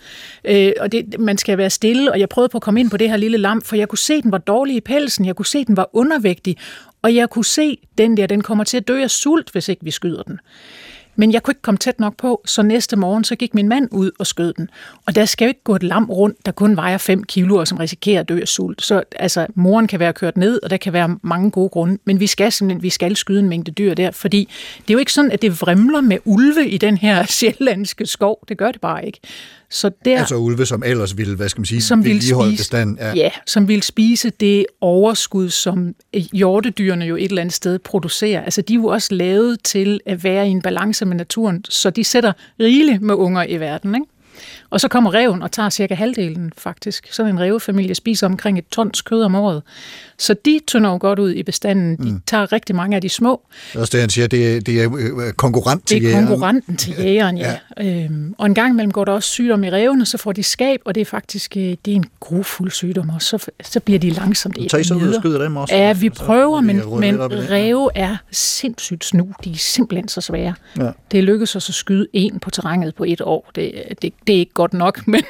Øh, 0.45 0.71
og 0.79 0.91
det, 0.91 1.19
man 1.19 1.37
skal 1.37 1.57
være 1.57 1.69
stille, 1.69 2.11
og 2.11 2.19
jeg 2.19 2.29
prøvede 2.29 2.49
på 2.49 2.57
at 2.57 2.61
komme 2.61 2.79
ind 2.79 2.89
på 2.89 2.97
det 2.97 3.09
her 3.09 3.17
lille 3.17 3.37
lam, 3.37 3.61
for 3.61 3.75
jeg 3.75 3.87
kunne 3.87 3.97
se, 3.97 4.21
den 4.21 4.31
var 4.31 4.37
dårlig 4.37 4.75
i 4.75 4.81
pelsen, 4.81 5.25
jeg 5.25 5.35
kunne 5.35 5.45
se, 5.45 5.65
den 5.65 5.77
var 5.77 5.89
undervægtig, 5.93 6.57
og 7.01 7.15
jeg 7.15 7.29
kunne 7.29 7.45
se, 7.45 7.77
den 7.97 8.17
der, 8.17 8.27
den 8.27 8.41
kommer 8.41 8.63
til 8.63 8.77
at 8.77 8.87
dø 8.87 9.01
af 9.01 9.11
sult, 9.11 9.51
hvis 9.51 9.69
ikke 9.69 9.83
vi 9.83 9.91
skyder 9.91 10.23
den. 10.23 10.39
Men 11.17 11.33
jeg 11.33 11.43
kunne 11.43 11.51
ikke 11.51 11.61
komme 11.61 11.77
tæt 11.77 11.99
nok 11.99 12.17
på, 12.17 12.41
så 12.45 12.61
næste 12.61 12.95
morgen 12.95 13.23
så 13.23 13.35
gik 13.35 13.53
min 13.53 13.69
mand 13.69 13.87
ud 13.91 14.11
og 14.19 14.27
skød 14.27 14.53
den. 14.53 14.69
Og 15.05 15.15
der 15.15 15.25
skal 15.25 15.45
jo 15.45 15.47
ikke 15.47 15.63
gå 15.63 15.75
et 15.75 15.83
lam 15.83 16.09
rundt, 16.09 16.45
der 16.45 16.51
kun 16.51 16.75
vejer 16.75 16.97
5 16.97 17.23
kilo 17.23 17.55
og 17.55 17.67
som 17.67 17.77
risikerer 17.77 18.19
at 18.19 18.29
dø 18.29 18.39
af 18.41 18.47
sult. 18.47 18.81
Så 18.81 19.03
altså, 19.15 19.47
moren 19.55 19.87
kan 19.87 19.99
være 19.99 20.13
kørt 20.13 20.37
ned, 20.37 20.59
og 20.63 20.69
der 20.69 20.77
kan 20.77 20.93
være 20.93 21.17
mange 21.21 21.51
gode 21.51 21.69
grunde. 21.69 21.97
Men 22.05 22.19
vi 22.19 22.27
skal 22.27 22.51
simpelthen 22.51 22.83
vi 22.83 22.89
skal 22.89 23.15
skyde 23.15 23.39
en 23.39 23.49
mængde 23.49 23.71
dyr 23.71 23.93
der, 23.93 24.11
fordi 24.11 24.49
det 24.77 24.89
er 24.89 24.93
jo 24.93 24.99
ikke 24.99 25.13
sådan, 25.13 25.31
at 25.31 25.41
det 25.41 25.61
vrimler 25.61 26.01
med 26.01 26.17
ulve 26.25 26.69
i 26.69 26.77
den 26.77 26.97
her 26.97 27.25
sjællandske 27.39 28.05
skov. 28.05 28.39
Det 28.49 28.57
gør 28.57 28.71
det 28.71 28.81
bare 28.81 29.05
ikke. 29.05 29.19
Så 29.69 29.91
der, 30.05 30.19
altså 30.19 30.35
ulve, 30.35 30.65
som 30.65 30.83
ellers 30.85 31.17
ville, 31.17 31.35
hvad 31.35 31.49
skal 31.49 31.59
man 31.59 31.65
sige, 31.65 31.81
som 31.81 32.05
ville 32.05 32.21
spise, 32.21 32.57
bestand. 32.57 32.97
Ja. 32.99 33.13
ja, 33.15 33.29
som 33.45 33.67
vil 33.67 33.83
spise 33.83 34.29
det 34.29 34.65
overskud, 34.81 35.49
som 35.49 35.93
hjortedyrene 36.33 37.05
jo 37.05 37.15
et 37.15 37.23
eller 37.23 37.41
andet 37.41 37.55
sted 37.55 37.79
producerer. 37.79 38.41
Altså 38.41 38.61
de 38.61 38.73
er 38.73 38.77
jo 38.77 38.85
også 38.85 39.15
lavet 39.15 39.63
til 39.63 39.99
at 40.05 40.23
være 40.23 40.47
i 40.47 40.51
en 40.51 40.61
balance 40.61 41.05
med 41.05 41.15
naturen, 41.15 41.65
så 41.69 41.89
de 41.89 42.03
sætter 42.03 42.33
rigeligt 42.59 43.01
med 43.01 43.15
unger 43.15 43.43
i 43.43 43.57
verden, 43.59 43.95
ikke? 43.95 44.05
Og 44.69 44.81
så 44.81 44.87
kommer 44.87 45.13
reven 45.13 45.41
og 45.43 45.51
tager 45.51 45.69
cirka 45.69 45.95
halvdelen 45.95 46.51
faktisk. 46.57 47.07
Sådan 47.13 47.31
en 47.31 47.39
revefamilie 47.39 47.95
spiser 47.95 48.27
omkring 48.27 48.57
et 48.57 48.67
tons 48.71 49.01
kød 49.01 49.23
om 49.23 49.35
året. 49.35 49.61
Så 50.17 50.35
de 50.45 50.59
tynder 50.67 50.89
jo 50.89 50.97
godt 51.01 51.19
ud 51.19 51.33
i 51.33 51.43
bestanden. 51.43 51.97
De 51.97 52.11
mm. 52.11 52.21
tager 52.27 52.51
rigtig 52.51 52.75
mange 52.75 52.95
af 52.95 53.01
de 53.01 53.09
små. 53.09 53.41
Det 53.71 53.77
er 53.77 53.81
også 53.81 53.91
det, 53.91 53.99
han 53.99 54.09
siger, 54.09 54.27
det 54.27 54.55
er, 54.55 54.61
det 54.61 54.83
er 54.83 54.95
øh, 54.97 55.33
konkurrent 55.33 55.87
til 55.87 56.03
jægeren. 56.03 56.17
Det 56.17 56.23
er 56.23 56.27
konkurrenten 56.29 56.77
til 56.77 56.95
jægeren, 56.99 57.37
ja. 57.37 57.57
ja. 57.77 58.03
Øhm, 58.03 58.35
og 58.37 58.45
en 58.45 58.53
gang 58.53 58.73
imellem 58.73 58.91
går 58.91 59.05
der 59.05 59.11
også 59.11 59.29
sygdom 59.29 59.63
i 59.63 59.69
revene, 59.69 60.05
så 60.05 60.17
får 60.17 60.31
de 60.31 60.43
skab, 60.43 60.79
og 60.85 60.95
det 60.95 61.01
er 61.01 61.05
faktisk 61.05 61.57
øh, 61.57 61.63
det 61.63 61.91
er 61.91 61.95
en 61.95 62.05
grofuld 62.19 62.71
sygdom, 62.71 63.09
og 63.09 63.21
så, 63.21 63.47
så 63.63 63.79
bliver 63.79 63.99
de 63.99 64.09
langsomt 64.09 64.55
Tager 64.69 64.81
I 64.81 64.83
så 64.83 64.93
ud 64.93 65.07
og 65.07 65.21
skyder 65.21 65.43
dem 65.43 65.57
også? 65.57 65.75
Ja, 65.75 65.93
vi 65.93 66.09
prøver, 66.09 66.61
men, 66.61 66.99
men 66.99 67.49
ræve 67.49 67.89
er 67.95 68.17
sindssygt 68.31 69.05
snu. 69.05 69.27
De 69.43 69.51
er 69.51 69.55
simpelthen 69.55 70.07
så 70.07 70.21
svære. 70.21 70.53
Ja. 70.77 70.91
Det 71.11 71.23
lykkedes 71.23 71.55
os 71.55 71.69
at 71.69 71.75
skyde 71.75 72.07
en 72.13 72.39
på 72.39 72.49
terrænet 72.49 72.95
på 72.95 73.03
et 73.03 73.21
år. 73.21 73.51
Det, 73.55 73.71
det, 74.01 74.13
det 74.27 74.35
er 74.35 74.39
ikke 74.39 74.53
godt 74.57 74.73
nok, 74.73 75.07
men 75.13 75.21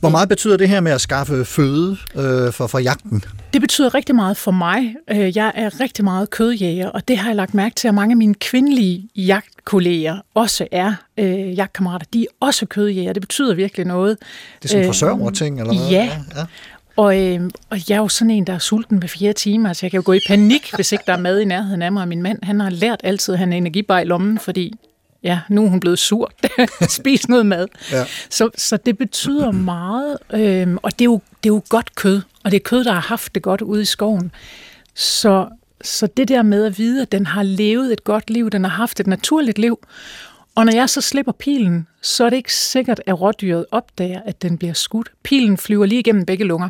Hvor 0.00 0.08
meget 0.08 0.28
betyder 0.28 0.56
det 0.56 0.68
her 0.68 0.80
med 0.80 0.92
at 0.92 1.00
skaffe 1.00 1.44
føde 1.44 1.96
øh, 2.16 2.52
for, 2.52 2.66
for 2.66 2.78
jagten? 2.78 3.24
det 3.52 3.60
betyder 3.60 3.94
rigtig 3.94 4.14
meget 4.14 4.36
for 4.36 4.50
mig. 4.50 4.94
Øh, 5.10 5.36
Jeg 5.36 5.52
er 5.54 5.80
rigtig 5.80 6.04
meget 6.04 6.30
kødjæger, 6.30 6.88
og 6.88 7.08
det 7.08 7.18
har 7.18 7.28
jeg 7.28 7.36
lagt 7.36 7.54
mærke 7.54 7.74
til, 7.74 7.88
at 7.88 7.94
mange 7.94 8.12
af 8.12 8.16
mine 8.16 8.34
kvindelige 8.34 9.08
jagtkolleger 9.16 10.18
også 10.34 10.66
er 10.72 10.94
øh, 11.18 11.56
jagtkammerater. 11.58 12.06
De 12.12 12.22
er 12.22 12.26
også 12.40 12.66
kødjæger. 12.66 13.12
Det 13.12 13.22
betyder 13.22 13.54
virkelig 13.54 13.86
noget. 13.86 14.16
Det 14.62 14.64
er 14.64 14.68
sådan 14.68 14.80
en 14.82 14.84
Øh, 14.84 14.88
forsørgerting, 14.88 15.60
eller 15.60 15.74
hvad? 15.74 15.88
ja. 15.90 16.10
ja. 16.36 16.44
Og, 16.96 17.18
øh, 17.26 17.40
og 17.70 17.78
jeg 17.88 17.94
er 17.94 17.98
jo 18.00 18.08
sådan 18.08 18.30
en, 18.30 18.44
der 18.46 18.52
er 18.52 18.58
sulten 18.58 18.98
med 19.00 19.08
fire 19.08 19.32
timer, 19.32 19.72
så 19.72 19.86
jeg 19.86 19.90
kan 19.90 19.98
jo 19.98 20.02
gå 20.06 20.12
i 20.12 20.18
panik, 20.28 20.74
hvis 20.74 20.92
ikke 20.92 21.04
der 21.06 21.12
er 21.12 21.18
mad 21.20 21.38
i 21.40 21.44
nærheden 21.44 21.82
af 21.82 21.92
mig. 21.92 22.02
Og 22.02 22.08
min 22.08 22.22
mand, 22.22 22.38
han 22.42 22.60
har 22.60 22.70
lært 22.70 23.00
altid 23.04 23.34
at 23.34 23.38
have 23.38 23.46
en 23.46 23.52
energibar 23.52 23.98
i 24.00 24.04
lommen, 24.04 24.38
fordi 24.38 24.72
ja, 25.22 25.40
nu 25.48 25.64
er 25.64 25.68
hun 25.68 25.80
blevet 25.80 25.98
sur. 25.98 26.32
Spis 26.88 27.28
noget 27.28 27.46
mad. 27.46 27.66
Ja. 27.92 28.04
Så, 28.30 28.50
så 28.56 28.76
det 28.76 28.98
betyder 28.98 29.50
meget, 29.50 30.18
øh, 30.34 30.76
og 30.82 30.92
det 30.92 31.00
er, 31.00 31.04
jo, 31.04 31.20
det 31.42 31.50
er 31.50 31.54
jo 31.54 31.62
godt 31.68 31.94
kød, 31.94 32.22
og 32.44 32.50
det 32.50 32.56
er 32.56 32.64
kød, 32.64 32.84
der 32.84 32.92
har 32.92 33.00
haft 33.00 33.34
det 33.34 33.42
godt 33.42 33.62
ude 33.62 33.82
i 33.82 33.84
skoven. 33.84 34.30
Så, 34.94 35.48
så 35.82 36.06
det 36.06 36.28
der 36.28 36.42
med 36.42 36.64
at 36.64 36.78
vide, 36.78 37.02
at 37.02 37.12
den 37.12 37.26
har 37.26 37.42
levet 37.42 37.92
et 37.92 38.04
godt 38.04 38.30
liv, 38.30 38.50
den 38.50 38.64
har 38.64 38.70
haft 38.70 39.00
et 39.00 39.06
naturligt 39.06 39.58
liv, 39.58 39.78
og 40.54 40.64
når 40.64 40.72
jeg 40.72 40.90
så 40.90 41.00
slipper 41.00 41.32
pilen, 41.32 41.86
så 42.02 42.24
er 42.24 42.30
det 42.30 42.36
ikke 42.36 42.54
sikkert, 42.54 43.00
at 43.06 43.20
rådyret 43.20 43.66
opdager, 43.70 44.20
at 44.26 44.42
den 44.42 44.58
bliver 44.58 44.74
skudt. 44.74 45.12
Pilen 45.22 45.56
flyver 45.56 45.86
lige 45.86 45.98
igennem 45.98 46.26
begge 46.26 46.44
lunger. 46.44 46.68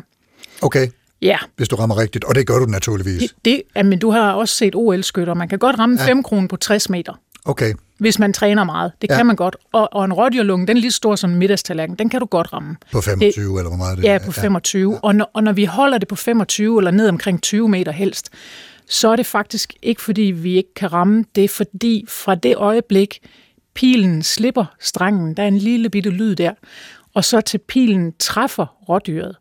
Okay, 0.61 0.87
Ja, 1.21 1.37
hvis 1.55 1.67
du 1.67 1.75
rammer 1.75 1.97
rigtigt, 1.97 2.23
og 2.23 2.35
det 2.35 2.47
gør 2.47 2.59
du 2.59 2.65
naturligvis. 2.65 3.21
det, 3.21 3.31
det 3.45 3.61
ja, 3.75 3.83
men 3.83 3.99
du 3.99 4.11
har 4.11 4.33
også 4.33 4.55
set 4.55 4.75
OL-skytter. 4.75 5.33
Man 5.33 5.47
kan 5.47 5.59
godt 5.59 5.79
ramme 5.79 5.99
5 5.99 6.23
kroner 6.23 6.47
på 6.47 6.55
60 6.55 6.89
meter, 6.89 7.13
Okay, 7.45 7.73
hvis 7.99 8.19
man 8.19 8.33
træner 8.33 8.63
meget. 8.63 8.91
Det 9.01 9.09
Ja. 9.09 9.15
kan 9.17 9.25
man 9.25 9.35
godt. 9.35 9.55
Og, 9.71 9.93
og 9.93 10.05
en 10.05 10.13
rådyrlunge, 10.13 10.67
den 10.67 10.77
er 10.77 10.81
lige 10.81 10.91
så 10.91 10.95
stor 10.95 11.15
som 11.15 11.31
en 11.31 11.35
middagstallerken, 11.37 11.95
den 11.95 12.09
kan 12.09 12.19
du 12.19 12.25
godt 12.25 12.53
ramme. 12.53 12.75
på 12.91 13.01
25, 13.01 13.57
eller 13.59 13.69
hvor 13.69 13.77
meget 13.77 13.97
det 13.97 14.03
Ja, 14.03 14.13
er. 14.13 14.19
på 14.25 14.31
25. 14.31 14.91
Ja. 14.93 14.99
Og, 15.03 15.15
når, 15.15 15.31
og 15.33 15.43
når 15.43 15.51
vi 15.51 15.65
holder 15.65 15.97
det 15.97 16.07
på 16.07 16.15
25 16.15 16.79
eller 16.79 16.91
ned 16.91 17.09
omkring 17.09 17.41
20 17.41 17.69
meter 17.69 17.91
helst, 17.91 18.29
så 18.87 19.09
er 19.09 19.15
det 19.15 19.25
faktisk 19.25 19.73
ikke 19.81 20.01
fordi, 20.01 20.21
vi 20.21 20.53
ikke 20.55 20.73
kan 20.73 20.93
ramme. 20.93 21.25
Det 21.35 21.43
er 21.43 21.47
fordi, 21.49 22.05
fra 22.07 22.35
det 22.35 22.55
øjeblik, 22.55 23.19
pilen 23.73 24.23
slipper 24.23 24.65
strengen, 24.79 25.33
der 25.33 25.43
er 25.43 25.47
en 25.47 25.57
lille 25.57 25.89
bitte 25.89 26.09
lyd 26.09 26.35
der, 26.35 26.51
og 27.13 27.25
så 27.25 27.41
til 27.41 27.57
pilen 27.57 28.13
træffer 28.19 28.65
rådyret, 28.89 29.35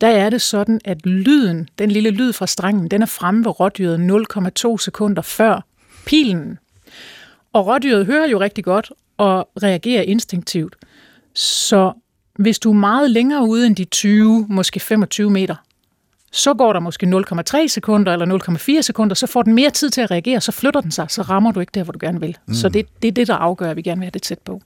der 0.00 0.08
er 0.08 0.30
det 0.30 0.42
sådan, 0.42 0.80
at 0.84 1.06
lyden, 1.06 1.68
den 1.78 1.90
lille 1.90 2.10
lyd 2.10 2.32
fra 2.32 2.46
strengen, 2.46 2.88
den 2.88 3.02
er 3.02 3.06
fremme 3.06 3.44
ved 3.44 3.60
rådyret 3.60 3.98
0,2 4.70 4.78
sekunder 4.78 5.22
før 5.22 5.64
pilen. 6.06 6.58
Og 7.58 7.66
rådyret 7.66 8.06
hører 8.06 8.28
jo 8.28 8.40
rigtig 8.40 8.64
godt 8.64 8.92
og 9.16 9.48
reagerer 9.62 10.02
instinktivt. 10.02 10.76
Så 11.34 11.92
hvis 12.38 12.58
du 12.58 12.70
er 12.70 12.74
meget 12.74 13.10
længere 13.10 13.48
ude 13.48 13.66
end 13.66 13.76
de 13.76 13.84
20, 13.84 14.46
måske 14.48 14.80
25 14.80 15.30
meter, 15.30 15.54
så 16.32 16.54
går 16.54 16.72
der 16.72 16.80
måske 16.80 17.06
0,3 17.06 17.66
sekunder 17.68 18.12
eller 18.12 18.76
0,4 18.76 18.82
sekunder, 18.82 19.14
så 19.14 19.26
får 19.26 19.42
den 19.42 19.54
mere 19.54 19.70
tid 19.70 19.90
til 19.90 20.00
at 20.00 20.10
reagere, 20.10 20.40
så 20.40 20.52
flytter 20.52 20.80
den 20.80 20.90
sig, 20.90 21.06
så 21.10 21.22
rammer 21.22 21.52
du 21.52 21.60
ikke 21.60 21.70
der, 21.74 21.84
hvor 21.84 21.92
du 21.92 21.98
gerne 22.00 22.20
vil. 22.20 22.36
Mm. 22.46 22.54
Så 22.54 22.68
det, 22.68 22.86
det 23.02 23.08
er 23.08 23.12
det, 23.12 23.26
der 23.26 23.34
afgør, 23.34 23.70
at 23.70 23.76
vi 23.76 23.82
gerne 23.82 23.98
vil 23.98 24.04
have 24.04 24.10
det 24.10 24.22
tæt 24.22 24.38
på. 24.38 24.62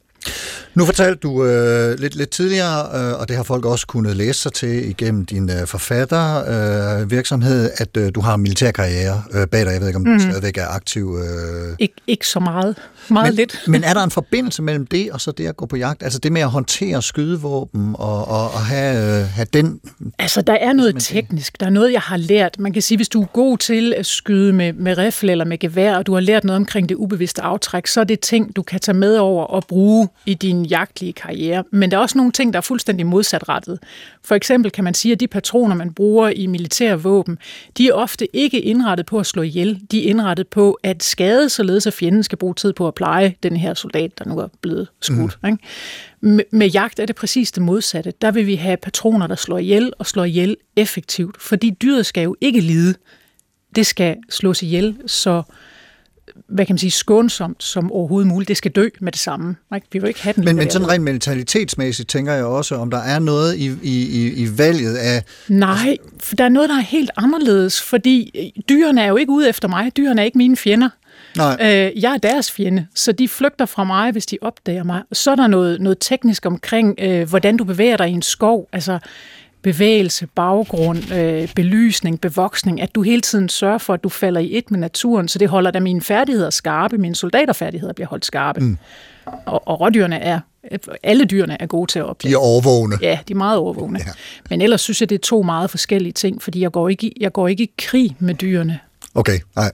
Nu 0.74 0.84
fortalte 0.84 1.18
du 1.22 1.44
øh, 1.44 1.98
lidt, 1.98 2.14
lidt 2.14 2.30
tidligere, 2.30 2.98
øh, 3.12 3.20
og 3.20 3.28
det 3.28 3.36
har 3.36 3.42
folk 3.42 3.64
også 3.64 3.86
kunnet 3.86 4.16
læse 4.16 4.40
sig 4.40 4.52
til 4.52 4.88
igennem 4.90 5.26
din 5.26 5.50
øh, 5.50 5.66
forfattervirksomhed, 5.66 7.00
øh, 7.02 7.10
virksomhed, 7.10 7.70
at 7.76 7.96
øh, 7.96 8.10
du 8.14 8.20
har 8.20 8.34
en 8.34 8.40
militærkarriere 8.40 9.22
øh, 9.32 9.46
bag 9.46 9.64
dig. 9.64 9.72
Jeg 9.72 9.80
ved 9.80 9.88
ikke, 9.88 9.96
om 9.96 10.04
du 10.04 10.18
stadigvæk 10.18 10.56
er 10.58 10.66
aktiv. 10.68 11.18
Øh. 11.24 11.72
Ik- 11.82 12.04
ikke 12.06 12.26
så 12.26 12.40
meget. 12.40 12.76
Meget 13.10 13.26
Men, 13.28 13.34
lidt. 13.34 13.64
men 13.68 13.84
er 13.84 13.94
der 13.94 14.02
en 14.04 14.10
forbindelse 14.10 14.62
mellem 14.62 14.86
det 14.86 15.12
og 15.12 15.20
så 15.20 15.32
det 15.32 15.46
at 15.46 15.56
gå 15.56 15.66
på 15.66 15.76
jagt? 15.76 16.02
Altså 16.02 16.18
det 16.18 16.32
med 16.32 16.40
at 16.40 16.50
håndtere 16.50 17.02
skydevåben 17.02 17.94
og, 17.98 18.28
og, 18.28 18.44
og 18.44 18.60
have, 18.60 19.20
øh, 19.20 19.26
have 19.28 19.46
den... 19.52 19.80
Altså, 20.18 20.42
der 20.42 20.52
er 20.54 20.72
noget 20.72 20.96
teknisk. 20.98 21.60
Der 21.60 21.66
er 21.66 21.70
noget, 21.70 21.92
jeg 21.92 22.00
har 22.00 22.16
lært. 22.16 22.58
Man 22.58 22.72
kan 22.72 22.82
sige, 22.82 22.98
hvis 22.98 23.08
du 23.08 23.22
er 23.22 23.26
god 23.26 23.58
til 23.58 23.94
at 23.96 24.06
skyde 24.06 24.52
med, 24.52 24.72
med 24.72 24.98
rifle 24.98 25.32
eller 25.32 25.44
med 25.44 25.58
gevær, 25.58 25.96
og 25.96 26.06
du 26.06 26.14
har 26.14 26.20
lært 26.20 26.44
noget 26.44 26.56
omkring 26.56 26.88
det 26.88 26.94
ubevidste 26.94 27.42
aftræk, 27.42 27.86
så 27.86 28.00
er 28.00 28.04
det 28.04 28.20
ting, 28.20 28.56
du 28.56 28.62
kan 28.62 28.80
tage 28.80 28.96
med 28.96 29.16
over 29.16 29.44
og 29.44 29.64
bruge 29.68 30.08
i 30.26 30.34
din 30.34 30.64
jagtlige 30.64 31.12
karriere. 31.12 31.64
Men 31.70 31.90
der 31.90 31.96
er 31.96 32.00
også 32.00 32.18
nogle 32.18 32.32
ting, 32.32 32.52
der 32.52 32.56
er 32.56 32.62
fuldstændig 32.62 33.06
modsatrettet. 33.06 33.78
For 34.24 34.34
eksempel 34.34 34.72
kan 34.72 34.84
man 34.84 34.94
sige, 34.94 35.12
at 35.12 35.20
de 35.20 35.28
patroner, 35.28 35.74
man 35.74 35.94
bruger 35.94 36.28
i 36.28 36.46
militære 36.46 37.02
våben, 37.02 37.38
de 37.78 37.88
er 37.88 37.92
ofte 37.92 38.36
ikke 38.36 38.60
indrettet 38.60 39.06
på 39.06 39.18
at 39.18 39.26
slå 39.26 39.42
ihjel. 39.42 39.80
De 39.90 40.04
er 40.04 40.10
indrettet 40.10 40.48
på 40.48 40.78
at 40.82 41.02
skade, 41.02 41.48
således 41.48 41.86
at 41.86 41.92
fjenden 41.92 42.22
skal 42.22 42.38
bruge 42.38 42.54
tid 42.54 42.72
på 42.72 42.88
at 42.88 42.94
pleje 42.94 43.34
den 43.42 43.56
her 43.56 43.74
soldat, 43.74 44.18
der 44.18 44.24
nu 44.24 44.38
er 44.38 44.48
blevet 44.60 44.88
skudt. 45.00 45.38
Mm. 45.42 45.48
Ikke? 45.48 45.58
Med, 46.20 46.44
med 46.50 46.68
jagt 46.68 47.00
er 47.00 47.06
det 47.06 47.16
præcis 47.16 47.52
det 47.52 47.62
modsatte. 47.62 48.12
Der 48.22 48.30
vil 48.30 48.46
vi 48.46 48.54
have 48.54 48.76
patroner, 48.76 49.26
der 49.26 49.34
slår 49.34 49.58
ihjel 49.58 49.92
og 49.98 50.06
slår 50.06 50.24
ihjel 50.24 50.56
effektivt, 50.76 51.42
fordi 51.42 51.70
dyret 51.70 52.06
skal 52.06 52.22
jo 52.22 52.36
ikke 52.40 52.60
lide. 52.60 52.94
Det 53.74 53.86
skal 53.86 54.16
slås 54.30 54.62
ihjel 54.62 54.96
så 55.06 55.42
hvad 56.48 56.66
kan 56.66 56.72
man 56.72 56.78
sige, 56.78 56.90
skånsomt 56.90 57.62
som 57.62 57.92
overhovedet 57.92 58.28
muligt. 58.28 58.48
Det 58.48 58.56
skal 58.56 58.70
dø 58.70 58.88
med 59.00 59.12
det 59.12 59.20
samme. 59.20 59.56
Ikke? 59.74 59.86
Vi 59.92 59.98
vil 59.98 60.08
ikke 60.08 60.22
have 60.22 60.32
den 60.32 60.44
Men, 60.44 60.56
men 60.56 60.70
sådan 60.70 60.88
rent 60.88 61.04
mentalitetsmæssigt 61.04 62.08
tænker 62.08 62.32
jeg 62.32 62.44
også, 62.44 62.74
om 62.74 62.90
der 62.90 62.98
er 62.98 63.18
noget 63.18 63.56
i, 63.56 63.66
i, 63.82 64.22
i, 64.22 64.32
i 64.42 64.58
valget 64.58 64.96
af... 64.96 65.24
Nej, 65.48 65.96
for 66.20 66.36
der 66.36 66.44
er 66.44 66.48
noget, 66.48 66.68
der 66.68 66.76
er 66.76 66.80
helt 66.80 67.10
anderledes, 67.16 67.82
fordi 67.82 68.30
øh, 68.56 68.62
dyrene 68.68 69.02
er 69.02 69.06
jo 69.06 69.16
ikke 69.16 69.32
ude 69.32 69.48
efter 69.48 69.68
mig. 69.68 69.96
Dyrene 69.96 70.20
er 70.20 70.24
ikke 70.24 70.38
mine 70.38 70.56
fjender. 70.56 70.88
Nej. 71.36 71.56
Øh, 71.60 72.02
jeg 72.02 72.14
er 72.14 72.18
deres 72.18 72.52
fjende, 72.52 72.86
så 72.94 73.12
de 73.12 73.28
flygter 73.28 73.66
fra 73.66 73.84
mig, 73.84 74.12
hvis 74.12 74.26
de 74.26 74.38
opdager 74.40 74.84
mig. 74.84 75.02
Så 75.12 75.30
er 75.30 75.36
der 75.36 75.46
noget, 75.46 75.80
noget 75.80 75.98
teknisk 76.00 76.46
omkring, 76.46 76.94
øh, 76.98 77.28
hvordan 77.28 77.56
du 77.56 77.64
bevæger 77.64 77.96
dig 77.96 78.08
i 78.08 78.12
en 78.12 78.22
skov. 78.22 78.68
Altså 78.72 78.98
bevægelse, 79.62 80.26
baggrund, 80.26 81.12
øh, 81.12 81.48
belysning, 81.54 82.20
bevoksning, 82.20 82.80
at 82.80 82.94
du 82.94 83.02
hele 83.02 83.20
tiden 83.20 83.48
sørger 83.48 83.78
for, 83.78 83.94
at 83.94 84.04
du 84.04 84.08
falder 84.08 84.40
i 84.40 84.58
et 84.58 84.70
med 84.70 84.78
naturen, 84.78 85.28
så 85.28 85.38
det 85.38 85.48
holder 85.48 85.70
da 85.70 85.80
mine 85.80 86.00
færdigheder 86.00 86.50
skarpe, 86.50 86.98
mine 86.98 87.14
soldaterfærdigheder 87.14 87.92
bliver 87.92 88.08
holdt 88.08 88.26
skarpe. 88.26 88.60
Mm. 88.60 88.78
Og, 89.46 89.68
og 89.68 89.80
rådyrene 89.80 90.18
er, 90.18 90.40
alle 91.02 91.24
dyrene 91.24 91.62
er 91.62 91.66
gode 91.66 91.90
til 91.90 91.98
at 91.98 92.04
opdage. 92.04 92.30
De 92.30 92.34
er 92.34 92.38
overvågne. 92.38 92.96
Ja, 93.02 93.18
de 93.28 93.32
er 93.32 93.36
meget 93.36 93.58
overvågne. 93.58 93.98
Ja. 93.98 94.12
Men 94.50 94.60
ellers 94.60 94.80
synes 94.80 95.00
jeg, 95.00 95.10
det 95.10 95.14
er 95.14 95.22
to 95.22 95.42
meget 95.42 95.70
forskellige 95.70 96.12
ting, 96.12 96.42
fordi 96.42 96.60
jeg 96.60 96.72
går 96.72 96.88
ikke 96.88 97.06
i, 97.06 97.16
jeg 97.20 97.32
går 97.32 97.48
ikke 97.48 97.64
i 97.64 97.70
krig 97.78 98.16
med 98.18 98.34
dyrene. 98.34 98.78
Okay, 99.14 99.38
nej. 99.56 99.72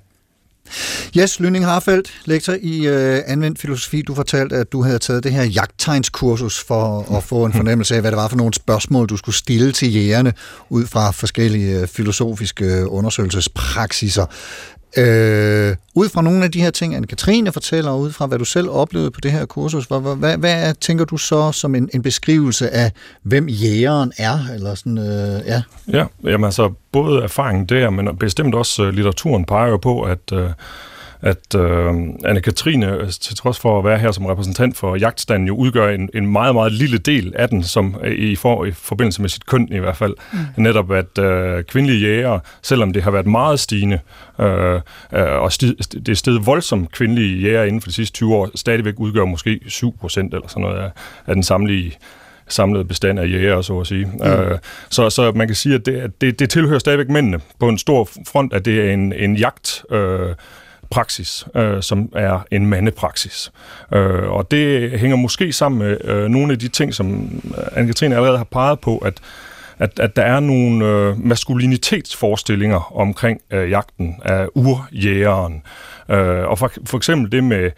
Jes 1.16 1.40
Lyning 1.40 1.64
Harfeldt, 1.64 2.12
lektor 2.24 2.54
i 2.60 2.86
øh, 2.86 3.22
anvendt 3.26 3.58
filosofi. 3.58 4.02
Du 4.02 4.14
fortalte, 4.14 4.56
at 4.56 4.72
du 4.72 4.82
havde 4.82 4.98
taget 4.98 5.24
det 5.24 5.32
her 5.32 5.44
jagttegnskursus 5.44 6.64
for 6.64 7.16
at 7.16 7.24
få 7.24 7.44
en 7.44 7.52
fornemmelse 7.60 7.94
af, 7.94 8.00
hvad 8.00 8.10
det 8.10 8.16
var 8.16 8.28
for 8.28 8.36
nogle 8.36 8.54
spørgsmål, 8.54 9.06
du 9.06 9.16
skulle 9.16 9.36
stille 9.36 9.72
til 9.72 9.94
jægerne 9.94 10.32
ud 10.70 10.86
fra 10.86 11.10
forskellige 11.10 11.80
øh, 11.80 11.88
filosofiske 11.88 12.64
øh, 12.64 12.84
undersøgelsespraksiser. 12.88 14.26
Øh, 14.96 15.76
ud 15.94 16.08
fra 16.08 16.22
nogle 16.22 16.44
af 16.44 16.52
de 16.52 16.60
her 16.60 16.70
ting, 16.70 16.96
Anne-Katrine 16.96 17.50
fortæller, 17.50 17.90
og 17.90 18.00
ud 18.00 18.12
fra 18.12 18.26
hvad 18.26 18.38
du 18.38 18.44
selv 18.44 18.70
oplevede 18.70 19.10
på 19.10 19.20
det 19.20 19.32
her 19.32 19.46
kursus, 19.46 19.84
hvad, 19.84 20.16
hvad, 20.16 20.36
hvad, 20.36 20.74
tænker 20.74 21.04
du 21.04 21.16
så 21.16 21.52
som 21.52 21.74
en, 21.74 21.90
en 21.94 22.02
beskrivelse 22.02 22.70
af, 22.70 22.92
hvem 23.22 23.48
jægeren 23.48 24.12
er? 24.18 24.38
Eller 24.54 24.74
sådan, 24.74 24.98
øh, 24.98 25.46
ja. 25.46 25.62
Ja, 25.92 26.04
jamen 26.24 26.44
altså 26.44 26.72
både 26.92 27.22
erfaringen 27.22 27.66
der, 27.66 27.90
men 27.90 28.16
bestemt 28.16 28.54
også 28.54 28.84
øh, 28.84 28.92
litteraturen 28.92 29.44
peger 29.44 29.68
jo 29.68 29.76
på, 29.76 30.02
at, 30.02 30.32
Øh, 30.32 30.50
at 31.22 31.54
uh, 31.54 31.96
Anne-Katrine, 32.24 33.10
til 33.10 33.36
trods 33.36 33.58
for 33.58 33.78
at 33.78 33.84
være 33.84 33.98
her 33.98 34.12
som 34.12 34.26
repræsentant 34.26 34.76
for 34.76 34.96
jagtstanden, 34.96 35.48
jo 35.48 35.56
udgør 35.56 35.88
en, 35.88 36.10
en 36.14 36.26
meget, 36.26 36.54
meget 36.54 36.72
lille 36.72 36.98
del 36.98 37.32
af 37.36 37.48
den, 37.48 37.62
som 37.62 37.96
i, 38.06 38.36
for, 38.36 38.64
i 38.64 38.72
forbindelse 38.72 39.20
med 39.20 39.28
sit 39.28 39.46
køn 39.46 39.68
i 39.72 39.78
hvert 39.78 39.96
fald. 39.96 40.14
Mm. 40.32 40.62
Netop 40.62 40.92
at 40.92 41.18
uh, 41.18 41.62
kvindelige 41.62 42.00
jæger, 42.00 42.38
selvom 42.62 42.92
det 42.92 43.02
har 43.02 43.10
været 43.10 43.26
meget 43.26 43.60
stigende, 43.60 43.98
uh, 44.38 44.44
uh, 44.44 44.80
og 45.12 45.52
sti, 45.52 45.74
det 45.74 46.08
er 46.08 46.14
steget 46.14 46.46
voldsomt 46.46 46.92
kvindelige 46.92 47.40
jæger 47.40 47.64
inden 47.64 47.80
for 47.80 47.88
de 47.88 47.94
sidste 47.94 48.14
20 48.14 48.34
år, 48.34 48.50
stadigvæk 48.54 48.94
udgør 48.96 49.24
måske 49.24 49.60
7 49.66 49.98
procent 50.00 50.34
eller 50.34 50.48
sådan 50.48 50.62
noget 50.62 50.78
af, 50.78 50.90
af 51.26 51.34
den 51.34 51.42
samlede 51.42 51.90
samlede 52.48 52.84
bestand 52.84 53.18
af 53.18 53.26
jæger, 53.26 53.62
så 53.62 53.80
at 53.80 53.86
sige. 53.86 54.04
Mm. 54.04 54.26
Øh, 54.26 54.58
så, 54.90 55.10
så 55.10 55.32
man 55.32 55.46
kan 55.46 55.56
sige, 55.56 55.74
at 55.74 55.86
det, 55.86 56.20
det, 56.20 56.38
det 56.38 56.50
tilhører 56.50 56.78
stadigvæk 56.78 57.08
mændene 57.08 57.40
på 57.60 57.68
en 57.68 57.78
stor 57.78 58.08
front, 58.28 58.52
at 58.52 58.64
det 58.64 58.80
er 58.88 58.92
en, 58.92 59.12
en 59.12 59.36
jagt... 59.36 59.84
Øh, 59.90 60.34
praksis, 60.90 61.46
øh, 61.54 61.82
som 61.82 62.12
er 62.14 62.40
en 62.50 62.66
mandepraksis. 62.66 63.52
Øh, 63.92 64.30
og 64.30 64.50
det 64.50 64.90
hænger 65.00 65.16
måske 65.16 65.52
sammen 65.52 65.78
med 65.78 66.04
øh, 66.04 66.28
nogle 66.28 66.52
af 66.52 66.58
de 66.58 66.68
ting, 66.68 66.94
som 66.94 67.24
øh, 67.44 67.82
Anne-Katrine 67.82 68.14
allerede 68.14 68.36
har 68.36 68.48
peget 68.50 68.80
på, 68.80 68.98
at 68.98 69.20
at, 69.78 70.00
at 70.00 70.16
der 70.16 70.22
er 70.22 70.40
nogle 70.40 70.86
øh, 70.86 71.26
maskulinitetsforestillinger 71.26 72.96
omkring 72.96 73.40
øh, 73.50 73.70
jagten 73.70 74.16
af 74.24 74.46
urjægeren. 74.54 75.62
Øh, 76.08 76.48
og 76.48 76.58
for, 76.58 76.72
for 76.86 76.96
eksempel 76.96 77.32
det 77.32 77.44
med, 77.44 77.70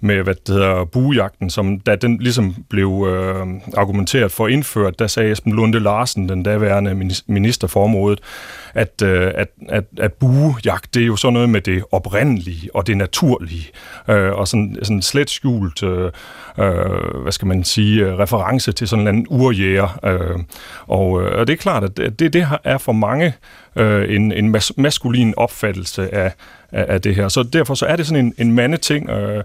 med 0.00 0.22
hvad 0.22 0.34
det 0.34 0.54
hedder, 0.54 0.84
buejagten, 0.84 1.50
som 1.50 1.80
da 1.80 1.96
den 1.96 2.18
ligesom 2.18 2.54
blev 2.70 3.06
øh, 3.08 3.46
argumenteret 3.76 4.32
for 4.32 4.48
indført, 4.48 4.98
der 4.98 5.06
sagde 5.06 5.32
Esben 5.32 5.52
Lunde 5.52 5.80
Larsen, 5.80 6.28
den 6.28 6.42
daværende 6.42 7.12
minister 7.26 7.68
for 7.68 7.84
området, 7.84 8.20
at, 8.74 9.02
øh, 9.02 9.32
at, 9.34 9.48
at, 9.68 9.84
at 9.98 10.12
buejagt, 10.12 10.94
det 10.94 11.02
er 11.02 11.06
jo 11.06 11.16
sådan 11.16 11.32
noget 11.32 11.48
med 11.48 11.60
det 11.60 11.84
oprindelige 11.92 12.70
og 12.74 12.86
det 12.86 12.96
naturlige, 12.96 13.66
øh, 14.08 14.32
og 14.32 14.48
sådan, 14.48 14.76
sådan 14.82 15.02
slet 15.02 15.30
skjult, 15.30 15.82
øh, 15.82 16.10
øh, 16.58 17.22
hvad 17.22 17.32
skal 17.32 17.48
man 17.48 17.64
sige, 17.64 18.16
reference 18.16 18.72
til 18.72 18.88
sådan 18.88 19.02
en 19.02 19.08
anden 19.08 19.26
urjæger. 19.30 19.98
Øh, 20.04 20.38
og, 20.86 21.22
øh, 21.22 21.38
og 21.38 21.46
det 21.46 21.52
er 21.52 21.56
klart, 21.56 21.84
at 21.84 21.96
det, 22.18 22.32
det 22.32 22.48
er 22.64 22.78
for 22.78 22.92
mange 22.92 23.34
øh, 23.76 24.14
en, 24.14 24.32
en 24.32 24.56
mas- 24.56 24.74
maskulin 24.76 25.34
opfattelse 25.36 26.14
af, 26.14 26.32
af, 26.72 26.86
af 26.88 27.02
det 27.02 27.14
her. 27.14 27.28
Så 27.28 27.42
derfor 27.42 27.74
så 27.74 27.86
er 27.86 27.96
det 27.96 28.06
sådan 28.06 28.26
en, 28.26 28.34
en 28.38 28.52
mandeting, 28.52 29.10
øh, 29.10 29.44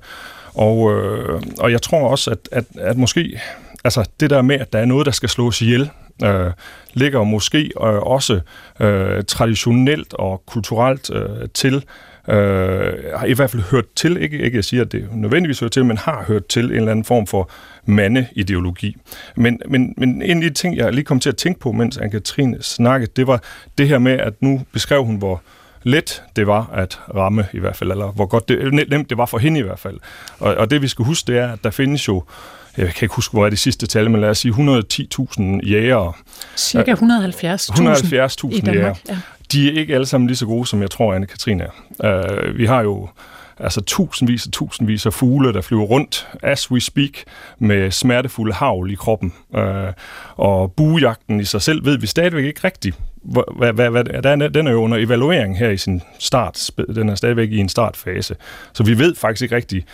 og, 0.53 0.93
øh, 0.93 1.41
og 1.59 1.71
jeg 1.71 1.81
tror 1.81 2.07
også, 2.07 2.31
at, 2.31 2.49
at, 2.51 2.65
at 2.77 2.97
måske 2.97 3.39
altså 3.83 4.09
det 4.19 4.29
der 4.29 4.41
med, 4.41 4.59
at 4.59 4.73
der 4.73 4.79
er 4.79 4.85
noget, 4.85 5.05
der 5.05 5.11
skal 5.11 5.29
slås 5.29 5.61
ihjel, 5.61 5.89
øh, 6.23 6.51
ligger 6.93 7.23
måske 7.23 7.71
øh, 7.81 8.01
også 8.01 8.39
øh, 8.79 9.23
traditionelt 9.27 10.13
og 10.13 10.43
kulturelt 10.45 11.11
øh, 11.13 11.49
til, 11.53 11.75
øh, 12.27 12.93
har 13.15 13.25
i 13.25 13.33
hvert 13.33 13.49
fald 13.49 13.63
hørt 13.71 13.85
til, 13.95 14.17
ikke, 14.17 14.39
ikke 14.39 14.57
jeg 14.57 14.63
siger, 14.63 14.83
at 14.83 14.91
det 14.91 15.07
nødvendigvis 15.11 15.59
hører 15.59 15.69
til, 15.69 15.85
men 15.85 15.97
har 15.97 16.23
hørt 16.27 16.47
til 16.47 16.65
en 16.65 16.71
eller 16.71 16.91
anden 16.91 17.05
form 17.05 17.27
for 17.27 17.49
mandeideologi. 17.85 18.97
Men, 19.35 19.59
men, 19.67 19.93
men 19.97 20.21
en 20.21 20.43
af 20.43 20.49
de 20.49 20.55
ting, 20.55 20.77
jeg 20.77 20.93
lige 20.93 21.05
kom 21.05 21.19
til 21.19 21.29
at 21.29 21.37
tænke 21.37 21.59
på, 21.59 21.71
mens 21.71 21.97
Anne-Katrine 21.97 22.61
snakkede, 22.61 23.11
det 23.15 23.27
var 23.27 23.43
det 23.77 23.87
her 23.87 23.99
med, 23.99 24.11
at 24.11 24.33
nu 24.41 24.61
beskrev 24.73 25.05
hun, 25.05 25.15
hvor 25.15 25.41
let 25.83 26.23
det 26.35 26.47
var 26.47 26.69
at 26.73 26.99
ramme 27.15 27.47
i 27.53 27.59
hvert 27.59 27.75
fald, 27.75 27.91
eller 27.91 28.11
hvor 28.11 28.25
godt 28.25 28.49
det, 28.49 28.73
nemt 28.89 29.09
det 29.09 29.17
var 29.17 29.25
for 29.25 29.37
hende 29.37 29.59
i 29.59 29.63
hvert 29.63 29.79
fald. 29.79 29.99
Og, 30.39 30.55
og 30.55 30.71
det 30.71 30.81
vi 30.81 30.87
skal 30.87 31.05
huske, 31.05 31.31
det 31.31 31.39
er, 31.39 31.51
at 31.51 31.63
der 31.63 31.71
findes 31.71 32.07
jo 32.07 32.23
jeg 32.77 32.93
kan 32.93 33.05
ikke 33.05 33.15
huske, 33.15 33.31
hvor 33.33 33.45
er 33.45 33.49
det 33.49 33.59
sidste 33.59 33.87
tal, 33.87 34.11
men 34.11 34.21
lad 34.21 34.29
os 34.29 34.37
sige 34.37 34.53
110.000 34.53 35.69
jægere. 35.69 36.13
Cirka 36.57 36.93
170.000 36.93 36.99
170.000 36.99 38.71
jægere. 38.71 38.95
Ja. 39.09 39.17
De 39.51 39.69
er 39.69 39.79
ikke 39.79 39.93
alle 39.93 40.05
sammen 40.05 40.27
lige 40.27 40.37
så 40.37 40.45
gode, 40.45 40.67
som 40.67 40.81
jeg 40.81 40.91
tror, 40.91 41.15
Anne-Katrine 41.15 41.63
er. 41.99 42.49
Uh, 42.49 42.57
vi 42.57 42.65
har 42.65 42.81
jo 42.81 43.09
altså 43.59 43.81
tusindvis 43.81 44.45
og 44.45 44.51
tusindvis 44.51 45.05
af 45.05 45.13
fugle, 45.13 45.53
der 45.53 45.61
flyver 45.61 45.83
rundt, 45.83 46.27
as 46.43 46.71
we 46.71 46.81
speak, 46.81 47.11
med 47.59 47.91
smertefulde 47.91 48.53
havl 48.53 48.91
i 48.91 48.95
kroppen. 48.95 49.33
Uh, 49.49 49.61
og 50.35 50.71
buejagten 50.71 51.39
i 51.39 51.45
sig 51.45 51.61
selv 51.61 51.85
ved 51.85 51.97
vi 51.97 52.07
stadigvæk 52.07 52.45
ikke 52.45 52.61
rigtigt. 52.63 52.99
Hvad, 53.23 53.73
hvad, 53.73 53.89
hvad, 53.89 54.49
den 54.49 54.67
er 54.67 54.71
jo 54.71 54.81
under 54.81 54.97
evaluering 54.97 55.57
her 55.57 55.69
i 55.69 55.77
sin 55.77 56.01
start. 56.19 56.71
Den 56.95 57.09
er 57.09 57.15
stadigvæk 57.15 57.51
i 57.51 57.57
en 57.57 57.69
startfase. 57.69 58.35
Så 58.73 58.83
vi 58.83 58.97
ved 58.97 59.15
faktisk 59.15 59.41
ikke 59.41 59.55
rigtigt, 59.55 59.85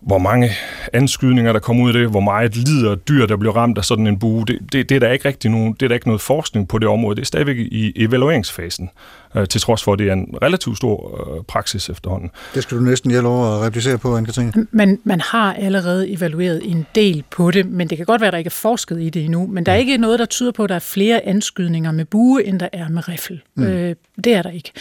hvor 0.00 0.18
mange 0.18 0.50
anskydninger, 0.92 1.52
der 1.52 1.60
kommer 1.60 1.84
ud 1.84 1.88
af 1.88 1.94
det, 1.94 2.10
hvor 2.10 2.20
meget 2.20 2.56
lider 2.56 2.94
dyr, 2.94 3.26
der 3.26 3.36
bliver 3.36 3.56
ramt 3.56 3.78
af 3.78 3.84
sådan 3.84 4.06
en 4.06 4.18
bue. 4.18 4.44
Det, 4.46 4.58
det, 4.72 4.88
det, 4.88 4.94
er 4.94 5.00
der 5.00 5.10
ikke 5.10 5.28
rigtig 5.28 5.50
nogen, 5.50 5.72
det 5.72 5.82
er 5.82 5.88
der 5.88 5.94
ikke 5.94 6.08
noget 6.08 6.20
forskning 6.20 6.68
på 6.68 6.78
det 6.78 6.88
område. 6.88 7.16
Det 7.16 7.22
er 7.22 7.26
stadigvæk 7.26 7.56
i 7.56 7.92
evalueringsfasen 8.04 8.90
øh, 9.34 9.48
til 9.48 9.60
trods 9.60 9.82
for, 9.82 9.92
at 9.92 9.98
det 9.98 10.08
er 10.08 10.12
en 10.12 10.34
relativt 10.42 10.76
stor 10.76 11.34
øh, 11.36 11.44
praksis 11.44 11.88
efterhånden. 11.88 12.30
Det 12.54 12.62
skal 12.62 12.78
du 12.78 12.82
næsten 12.82 13.10
hjælpe 13.10 13.28
over 13.28 13.46
at 13.46 13.66
replicere 13.66 13.98
på, 13.98 14.18
Anne-Katrine. 14.18 14.66
Men 14.70 14.98
man 15.04 15.20
har 15.20 15.54
allerede 15.54 16.10
evalueret 16.10 16.60
en 16.64 16.86
del 16.94 17.24
på 17.30 17.50
det, 17.50 17.66
men 17.66 17.90
det 17.90 17.96
kan 17.96 18.06
godt 18.06 18.20
være, 18.20 18.28
at 18.28 18.32
der 18.32 18.38
ikke 18.38 18.48
er 18.48 18.50
forsket 18.50 19.02
i 19.02 19.10
det 19.10 19.24
endnu. 19.24 19.46
Men 19.46 19.66
der 19.66 19.72
er 19.72 19.76
ikke 19.76 19.98
noget, 19.98 20.18
der 20.18 20.24
tyder 20.24 20.52
på, 20.52 20.64
at 20.64 20.68
der 20.68 20.74
er 20.74 20.78
flere 20.78 21.26
anskydninger 21.26 21.90
med 21.90 22.04
bue, 22.04 22.44
end 22.44 22.60
der 22.60 22.68
er 22.72 22.88
med 22.88 23.08
riffel. 23.08 23.42
Mm. 23.54 23.62
Øh, 23.62 23.94
det 24.24 24.34
er 24.34 24.42
der 24.42 24.50
ikke. 24.50 24.72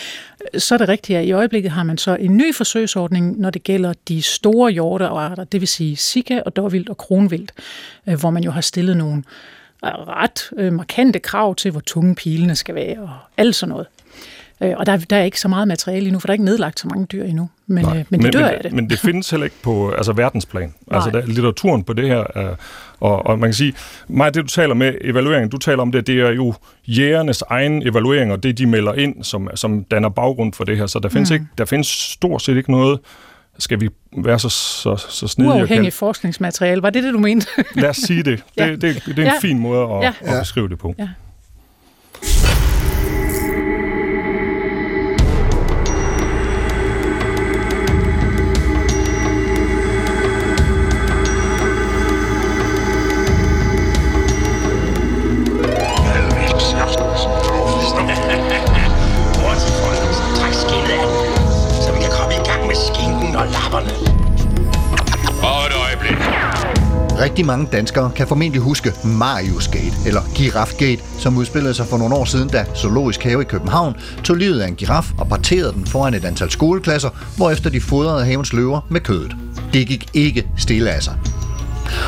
Så 0.57 0.75
er 0.75 0.77
det 0.77 0.89
rigtigt, 0.89 1.19
at 1.19 1.25
i 1.25 1.31
øjeblikket 1.31 1.71
har 1.71 1.83
man 1.83 1.97
så 1.97 2.15
en 2.15 2.37
ny 2.37 2.55
forsøgsordning, 2.55 3.39
når 3.39 3.49
det 3.49 3.63
gælder 3.63 3.93
de 4.07 4.21
store 4.21 4.71
hjortearter, 4.71 5.43
det 5.43 5.61
vil 5.61 5.67
sige 5.67 5.95
sika 5.95 6.41
og 6.45 6.55
dårvildt 6.55 6.89
og 6.89 6.97
kronvildt, 6.97 7.51
øh, 8.07 8.19
hvor 8.19 8.29
man 8.29 8.43
jo 8.43 8.51
har 8.51 8.61
stillet 8.61 8.97
nogle 8.97 9.23
ret 9.83 10.49
øh, 10.57 10.73
markante 10.73 11.19
krav 11.19 11.55
til, 11.55 11.71
hvor 11.71 11.79
tunge 11.79 12.15
pilene 12.15 12.55
skal 12.55 12.75
være 12.75 13.01
og 13.01 13.09
alt 13.37 13.55
sådan 13.55 13.69
noget. 13.69 13.87
Øh, 14.61 14.73
og 14.77 14.85
der, 14.85 14.97
der 14.97 15.15
er 15.15 15.23
ikke 15.23 15.39
så 15.39 15.47
meget 15.47 15.67
materiale 15.67 16.05
endnu, 16.05 16.19
for 16.19 16.27
der 16.27 16.31
er 16.31 16.33
ikke 16.33 16.45
nedlagt 16.45 16.79
så 16.79 16.87
mange 16.87 17.05
dyr 17.05 17.23
endnu. 17.23 17.49
Men, 17.67 17.85
øh, 17.85 18.05
men 18.09 18.21
de 18.21 18.31
dør 18.31 18.39
men, 18.39 18.49
af 18.49 18.59
det. 18.63 18.73
Men 18.73 18.89
det 18.89 18.99
findes 18.99 19.29
heller 19.29 19.43
ikke 19.43 19.61
på 19.63 19.91
altså, 19.91 20.13
verdensplan. 20.13 20.73
Nej. 20.87 20.95
Altså 20.95 21.09
der, 21.09 21.25
litteraturen 21.25 21.83
på 21.83 21.93
det 21.93 22.07
her, 22.07 22.37
øh, 22.37 22.55
og, 22.99 23.25
og 23.25 23.39
man 23.39 23.49
kan 23.49 23.53
sige, 23.53 23.73
mig 24.07 24.33
det 24.33 24.43
du 24.43 24.47
taler 24.47 24.73
med 24.73 24.93
evalueringen, 25.01 25.49
du 25.49 25.57
taler 25.57 25.81
om 25.81 25.91
det, 25.91 26.07
det 26.07 26.21
er 26.21 26.29
jo 26.29 26.53
jægernes 26.87 27.41
egen 27.41 27.87
evaluering, 27.87 28.31
og 28.31 28.43
det 28.43 28.57
de 28.57 28.65
melder 28.65 28.93
ind, 28.93 29.23
som, 29.23 29.49
som 29.55 29.83
danner 29.83 30.09
baggrund 30.09 30.53
for 30.53 30.63
det 30.63 30.77
her. 30.77 30.85
Så 30.87 30.99
der 30.99 31.09
findes, 31.09 31.29
mm. 31.29 31.33
ikke, 31.33 31.45
der 31.57 31.65
findes 31.65 31.87
stort 31.87 32.41
set 32.41 32.57
ikke 32.57 32.71
noget 32.71 32.99
skal 33.59 33.81
vi 33.81 33.89
være 34.17 34.39
så, 34.39 34.49
så, 34.49 34.95
så 35.09 35.27
snedige? 35.27 35.53
Uafhængig 35.53 35.93
forskningsmateriale, 35.93 36.81
var 36.81 36.89
det 36.89 37.03
det, 37.03 37.13
du 37.13 37.19
mente? 37.19 37.47
Lad 37.75 37.89
os 37.89 37.97
sige 37.97 38.23
det. 38.23 38.43
Det, 38.55 38.61
ja. 38.61 38.71
det, 38.71 38.81
det, 38.81 39.03
det 39.05 39.19
er 39.19 39.21
en 39.21 39.27
ja. 39.27 39.39
fin 39.41 39.59
måde 39.59 39.81
at, 39.81 40.03
ja. 40.03 40.13
at 40.21 40.41
beskrive 40.41 40.69
det 40.69 40.77
på. 40.77 40.95
Ja. 40.97 41.09
Rigtig 67.19 67.45
mange 67.45 67.67
danskere 67.71 68.11
kan 68.15 68.27
formentlig 68.27 68.61
huske 68.61 68.93
Marius 69.03 69.67
Gate, 69.67 69.93
eller 70.05 70.21
Girafgate, 70.35 71.03
som 71.19 71.37
udspillede 71.37 71.73
sig 71.73 71.85
for 71.85 71.97
nogle 71.97 72.15
år 72.15 72.25
siden, 72.25 72.49
da 72.49 72.65
Zoologisk 72.75 73.23
Have 73.23 73.41
i 73.41 73.45
København 73.45 73.95
tog 74.23 74.35
livet 74.35 74.61
af 74.61 74.67
en 74.67 74.75
giraf 74.75 75.11
og 75.17 75.27
parterede 75.27 75.73
den 75.73 75.85
foran 75.85 76.13
et 76.13 76.25
antal 76.25 76.51
skoleklasser, 76.51 77.09
hvorefter 77.37 77.69
de 77.69 77.81
fodrede 77.81 78.25
havens 78.25 78.53
løver 78.53 78.81
med 78.89 79.01
kødet. 79.01 79.35
Det 79.73 79.87
gik 79.87 80.09
ikke 80.13 80.47
stille 80.57 80.91
af 80.91 81.03
sig. 81.03 81.13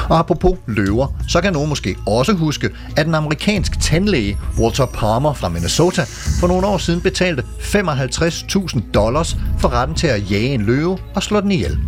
Og 0.10 0.20
apropos 0.20 0.58
løver, 0.68 1.08
så 1.28 1.42
kan 1.42 1.54
nogen 1.54 1.70
måske 1.70 1.96
også 2.06 2.34
huske, 2.34 2.70
at 2.96 3.08
en 3.08 3.16
amerikansk 3.16 3.80
tandlæge, 3.80 4.38
Walter 4.60 4.86
Palmer 4.86 5.34
fra 5.34 5.50
Minnesota, 5.50 6.06
for 6.40 6.48
nogle 6.48 6.68
år 6.68 6.78
siden 6.78 7.02
betalte 7.02 7.44
55.000 7.60 8.92
dollars 8.94 9.38
for 9.60 9.70
retten 9.70 9.96
til 9.96 10.08
at 10.08 10.32
jage 10.32 10.54
en 10.54 10.62
løve 10.62 10.98
og 11.16 11.24
slå 11.24 11.42
den 11.42 11.52
ihjel. 11.52 11.80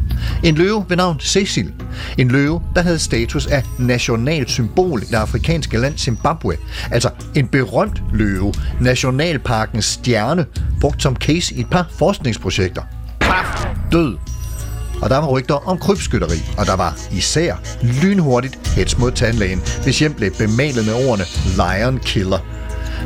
En 0.43 0.55
løve 0.55 0.85
ved 0.89 0.97
navn 0.97 1.19
Cecil. 1.19 1.73
En 2.17 2.27
løve, 2.27 2.61
der 2.75 2.81
havde 2.81 2.99
status 2.99 3.47
af 3.47 3.63
nationalt 3.79 4.49
symbol 4.49 5.01
i 5.03 5.05
det 5.05 5.15
afrikanske 5.15 5.77
land 5.77 5.97
Zimbabwe. 5.97 6.57
Altså 6.91 7.09
en 7.35 7.47
berømt 7.47 8.03
løve, 8.13 8.53
nationalparkens 8.81 9.85
stjerne, 9.85 10.45
brugt 10.81 11.01
som 11.01 11.15
case 11.15 11.55
i 11.55 11.59
et 11.59 11.69
par 11.69 11.87
forskningsprojekter. 11.97 12.81
Paf! 13.19 13.67
Død 13.91 14.17
og 15.01 15.09
der 15.09 15.17
var 15.17 15.27
rygter 15.27 15.67
om 15.67 15.77
krybskytteri, 15.77 16.39
og 16.57 16.65
der 16.65 16.75
var 16.75 16.97
især 17.11 17.55
lynhurtigt 17.81 18.69
hets 18.75 18.97
mod 18.97 19.11
tandlægen, 19.11 19.61
hvis 19.83 19.99
hjem 19.99 20.13
blev 20.13 20.31
bemalet 20.31 20.85
med 20.85 20.93
ordene 20.93 21.25
Lion 21.55 21.99
Killer. 21.99 22.39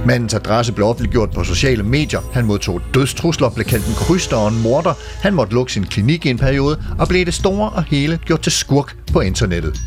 Mandens 0.06 0.34
adresse 0.34 0.74
blev 0.74 0.88
offentliggjort 0.88 1.32
på 1.32 1.44
sociale 1.44 1.84
medier. 1.84 2.22
Han 2.34 2.46
modtog 2.46 2.82
dødstrusler, 2.94 3.50
blev 3.50 3.66
kaldt 3.66 3.88
en 3.88 3.94
kryster 3.94 4.38
og 4.38 4.48
en 4.48 4.62
morder. 4.62 4.94
Han 5.22 5.34
måtte 5.34 5.54
lukke 5.54 5.74
sin 5.74 5.84
klinik 5.84 6.26
i 6.26 6.30
en 6.30 6.38
periode 6.38 6.84
og 7.00 7.08
blev 7.08 7.26
det 7.26 7.34
store 7.34 7.70
og 7.70 7.84
hele 7.84 8.20
gjort 8.26 8.42
til 8.42 8.52
skurk 8.52 8.96
på 9.14 9.20
internettet. 9.20 9.82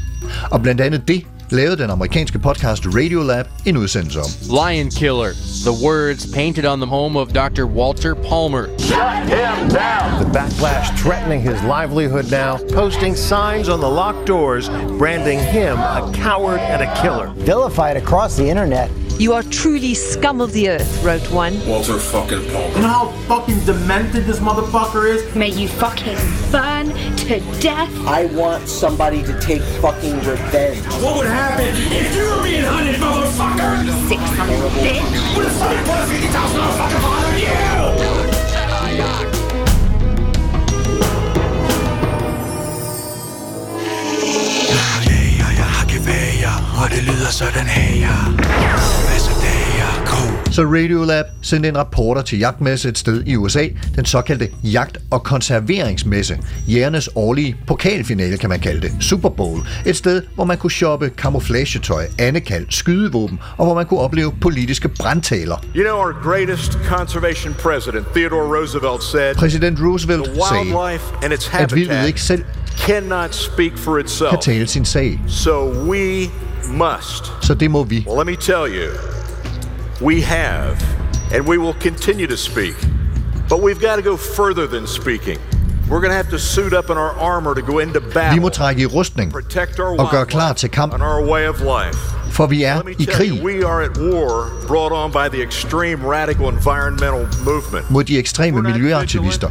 Og 0.50 0.62
blandt 0.62 0.80
andet 0.80 1.08
det 1.08 1.26
lavede 1.50 1.76
den 1.76 1.90
amerikanske 1.90 2.38
podcast 2.38 2.86
Radiolab 2.86 3.46
en 3.66 3.76
udsendelse 3.76 4.20
om. 4.20 4.30
Lion 4.48 4.90
Killer. 4.90 5.32
The 5.64 5.86
words 5.86 6.34
painted 6.34 6.64
on 6.64 6.80
the 6.80 6.86
home 6.86 7.18
of 7.18 7.28
Dr. 7.32 7.66
Walter 7.66 8.14
Palmer. 8.14 8.66
Shut 8.78 9.18
him 9.28 9.68
down! 9.68 10.24
The 10.24 10.38
backlash 10.38 10.88
threatening 11.02 11.40
his 11.42 11.62
livelihood 11.62 12.30
now, 12.30 12.58
posting 12.74 13.16
signs 13.16 13.68
on 13.68 13.80
the 13.80 13.88
locked 13.88 14.26
doors, 14.26 14.68
branding 14.98 15.38
him 15.38 15.78
a 15.78 16.12
coward 16.14 16.60
and 16.60 16.82
a 16.82 17.02
killer. 17.02 17.28
Vilified 17.36 17.96
across 17.96 18.36
the 18.36 18.48
internet 18.48 18.90
You 19.18 19.32
are 19.32 19.42
truly 19.44 19.94
scum 19.94 20.42
of 20.42 20.52
the 20.52 20.68
earth, 20.68 21.02
wrote 21.02 21.30
one. 21.30 21.66
Walter 21.66 21.98
fucking 21.98 22.50
Palmer. 22.50 22.74
You 22.74 22.82
know 22.82 22.88
how 22.88 23.08
fucking 23.26 23.60
demented 23.64 24.26
this 24.26 24.40
motherfucker 24.40 25.08
is? 25.08 25.34
May 25.34 25.48
you 25.48 25.68
fucking 25.68 26.18
burn 26.52 26.90
to 27.24 27.40
death. 27.60 27.90
I 28.06 28.26
want 28.26 28.68
somebody 28.68 29.22
to 29.22 29.40
take 29.40 29.62
fucking 29.80 30.18
revenge. 30.18 30.84
What 31.02 31.16
would 31.16 31.26
happen 31.28 31.66
if 31.66 32.14
you 32.14 32.24
were 32.28 32.42
being 32.42 32.64
hunted, 32.64 32.96
motherfucker? 32.96 33.86
Six 34.06 34.20
hundred 34.36 34.70
bitch. 34.84 35.34
What 35.34 35.46
if 35.46 35.52
somebody 35.52 35.80
put 35.80 35.98
a 35.98 36.06
fifty 36.06 36.28
thousand 36.28 36.60
dollar 36.60 36.76
fucking 36.76 37.00
bond 37.00 37.24
on 37.24 37.38
you? 39.22 39.25
Og 46.82 46.90
det 46.90 47.02
lyder 47.02 47.30
sådan 47.30 47.66
her 47.66 48.36
så 50.56 50.62
Radiolab 50.62 51.24
sendte 51.42 51.68
en 51.68 51.78
rapporter 51.78 52.22
til 52.22 52.38
jagtmesse 52.38 52.88
et 52.88 52.98
sted 52.98 53.22
i 53.26 53.36
USA, 53.36 53.68
den 53.96 54.04
såkaldte 54.04 54.48
jagt- 54.64 54.98
og 55.10 55.22
konserveringsmesse. 55.22 56.38
Jægernes 56.68 57.08
årlige 57.14 57.56
pokalfinale, 57.66 58.38
kan 58.38 58.48
man 58.48 58.60
kalde 58.60 58.80
det. 58.80 58.92
Super 59.00 59.28
Bowl. 59.28 59.60
Et 59.86 59.96
sted, 59.96 60.22
hvor 60.34 60.44
man 60.44 60.58
kunne 60.58 60.70
shoppe 60.70 61.10
camouflagetøj, 61.16 62.06
andekald, 62.18 62.66
skydevåben, 62.70 63.38
og 63.56 63.66
hvor 63.66 63.74
man 63.74 63.86
kunne 63.86 64.00
opleve 64.00 64.32
politiske 64.40 64.88
brandtaler. 64.88 65.56
You 65.76 65.82
know, 65.82 65.96
our 65.96 66.22
greatest 66.22 66.72
conservation 66.72 67.54
president, 67.54 68.06
Theodore 68.14 68.58
Roosevelt, 68.58 69.02
said, 69.02 69.34
Præsident 69.34 69.80
Roosevelt 69.80 70.26
sagde, 70.26 70.64
wildlife 70.64 71.04
and 71.24 71.32
its 71.32 71.46
at 71.46 71.52
habitat 71.52 72.06
ikke 72.06 72.20
selv 72.20 72.44
cannot 72.78 73.34
speak 73.34 73.72
for 73.76 73.98
itself. 73.98 74.30
kan 74.30 74.40
tale 74.40 74.66
sin 74.66 74.84
sag. 74.84 75.20
So 75.26 75.72
we 75.90 76.30
must. 76.68 77.32
Så 77.42 77.54
det 77.54 77.70
må 77.70 77.84
vi. 77.84 78.04
Well, 78.08 78.16
let 78.16 78.26
me 78.26 78.36
tell 78.36 78.66
you, 78.68 78.88
we 80.02 80.20
have, 80.22 80.76
and 81.34 81.48
we 81.48 81.58
will 81.58 81.74
continue 81.80 82.26
to 82.26 82.36
speak. 82.36 82.74
But 83.48 83.58
we've 83.62 83.80
got 83.80 83.96
to 83.96 84.02
go 84.10 84.16
further 84.16 84.66
than 84.66 84.86
speaking. 84.86 85.38
We're 85.90 86.00
going 86.00 86.10
to 86.10 86.16
have 86.16 86.30
to 86.30 86.38
suit 86.38 86.72
up 86.72 86.90
in 86.90 86.96
our 86.96 87.14
armor 87.20 87.54
to 87.54 87.62
go 87.62 87.78
into 87.78 88.00
battle. 88.00 88.34
Vi 88.34 88.40
må 88.40 88.48
trække 88.48 88.82
i 88.82 88.86
rustning 88.86 89.34
our 89.34 90.00
og 90.00 90.10
gøre 90.10 90.26
klar 90.26 90.52
til 90.52 90.70
kamp, 90.70 90.94
and 90.94 91.02
our 91.02 91.30
way 91.30 91.48
of 91.48 91.60
life. 91.60 91.98
for 92.30 92.46
vi 92.46 92.62
er 92.62 92.82
i 92.98 93.04
you, 93.04 93.12
krig 93.12 93.32
we 93.44 93.66
are 93.66 93.82
at 93.82 93.98
war 93.98 94.50
brought 94.66 94.92
on 94.92 95.10
by 95.12 95.36
the 95.36 95.42
extreme 95.42 96.06
radical 96.06 96.48
environmental 96.48 97.26
movement. 97.44 97.90
mod 97.90 98.04
de 98.04 98.18
ekstreme 98.18 98.62
miljøaktivister. 98.62 99.48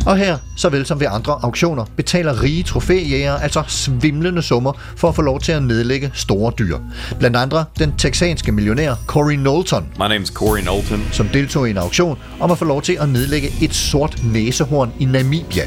Og 0.05 0.17
her, 0.17 0.37
såvel 0.55 0.85
som 0.85 0.99
ved 0.99 1.07
andre 1.11 1.39
auktioner, 1.43 1.85
betaler 1.95 2.43
rige 2.43 2.63
trofæjægere 2.63 3.43
altså 3.43 3.63
svimlende 3.67 4.41
summer 4.41 4.73
for 4.95 5.09
at 5.09 5.15
få 5.15 5.21
lov 5.21 5.39
til 5.39 5.51
at 5.51 5.63
nedlægge 5.63 6.11
store 6.13 6.53
dyr. 6.59 6.77
Blandt 7.19 7.37
andre 7.37 7.65
den 7.79 7.93
texanske 7.97 8.51
millionær 8.51 8.95
Corey 9.07 9.35
Knowlton, 9.35 9.87
My 9.97 10.05
name's 10.05 10.33
Corey 10.33 10.61
Knowlton. 10.61 11.03
som 11.11 11.27
deltog 11.27 11.67
i 11.67 11.71
en 11.71 11.77
auktion 11.77 12.17
om 12.39 12.51
at 12.51 12.57
få 12.57 12.65
lov 12.65 12.81
til 12.81 12.97
at 13.01 13.09
nedlægge 13.09 13.49
et 13.61 13.75
sort 13.75 14.23
næsehorn 14.23 14.91
i 14.99 15.05
Namibia. 15.05 15.63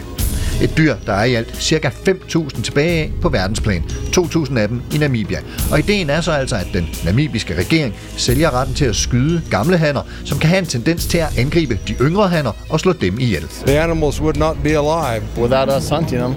Et 0.62 0.76
dyr, 0.76 0.94
der 1.06 1.12
er 1.12 1.24
i 1.24 1.34
alt 1.34 1.56
ca. 1.56 1.90
5.000 2.08 2.62
tilbage 2.62 3.02
af 3.02 3.12
på 3.22 3.28
verdensplan, 3.28 3.84
2.000 4.16 4.58
af 4.58 4.68
dem 4.68 4.82
i 4.94 4.98
Namibia. 4.98 5.38
Og 5.70 5.78
ideen 5.78 6.10
er 6.10 6.20
så 6.20 6.32
altså, 6.32 6.56
at 6.56 6.66
den 6.72 6.88
namibiske 7.04 7.58
regering 7.58 7.94
sælger 8.16 8.50
retten 8.50 8.74
til 8.74 8.84
at 8.84 8.96
skyde 8.96 9.42
gamle 9.50 9.76
hanner, 9.76 10.02
som 10.24 10.38
kan 10.38 10.48
have 10.48 10.58
en 10.58 10.66
tendens 10.66 11.06
til 11.06 11.18
at 11.18 11.38
angribe 11.38 11.78
de 11.88 11.94
yngre 12.00 12.28
hanner 12.28 12.52
og 12.68 12.80
slå 12.80 12.92
dem 12.92 13.18
ihjel. 13.20 13.46
The 13.66 13.80
animals 13.80 14.20
would 14.20 14.36
not 14.36 14.56
be 14.62 14.68
alive 14.68 15.22
without 15.38 15.82
us 15.82 15.88
hunting 15.88 16.20
them. 16.20 16.34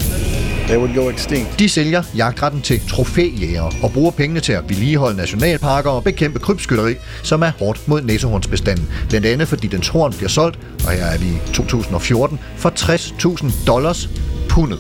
They 0.68 0.78
would 0.78 0.96
go 0.96 1.10
extinct. 1.10 1.60
De 1.60 1.70
sælger 1.70 2.04
jagtretten 2.16 2.62
til 2.62 2.82
trofæjægere 2.90 3.72
og 3.84 3.92
bruger 3.94 4.12
pengene 4.12 4.40
til 4.40 4.54
at 4.54 4.64
vedligeholde 4.70 5.18
nationalparker 5.18 5.90
og 5.90 6.04
bekæmpe 6.04 6.40
krybskytteri, 6.40 6.96
som 7.24 7.42
er 7.42 7.52
hårdt 7.60 7.88
mod 7.88 8.02
næsehornsbestanden. 8.02 8.88
Blandt 9.10 9.28
andet 9.28 9.48
fordi 9.48 9.68
dens 9.68 9.88
horn 9.88 10.14
bliver 10.14 10.30
solgt, 10.30 10.60
og 10.86 10.92
her 10.92 11.06
er 11.06 11.18
vi 11.18 11.26
i 11.26 11.54
2014, 11.54 12.40
for 12.58 12.70
60.000 12.70 13.68
dollars 13.68 14.10
pundet. 14.56 14.80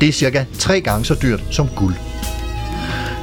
Det 0.00 0.08
er 0.08 0.12
cirka 0.12 0.44
tre 0.58 0.80
gange 0.80 1.04
så 1.04 1.14
dyrt 1.22 1.42
som 1.50 1.68
guld. 1.76 1.94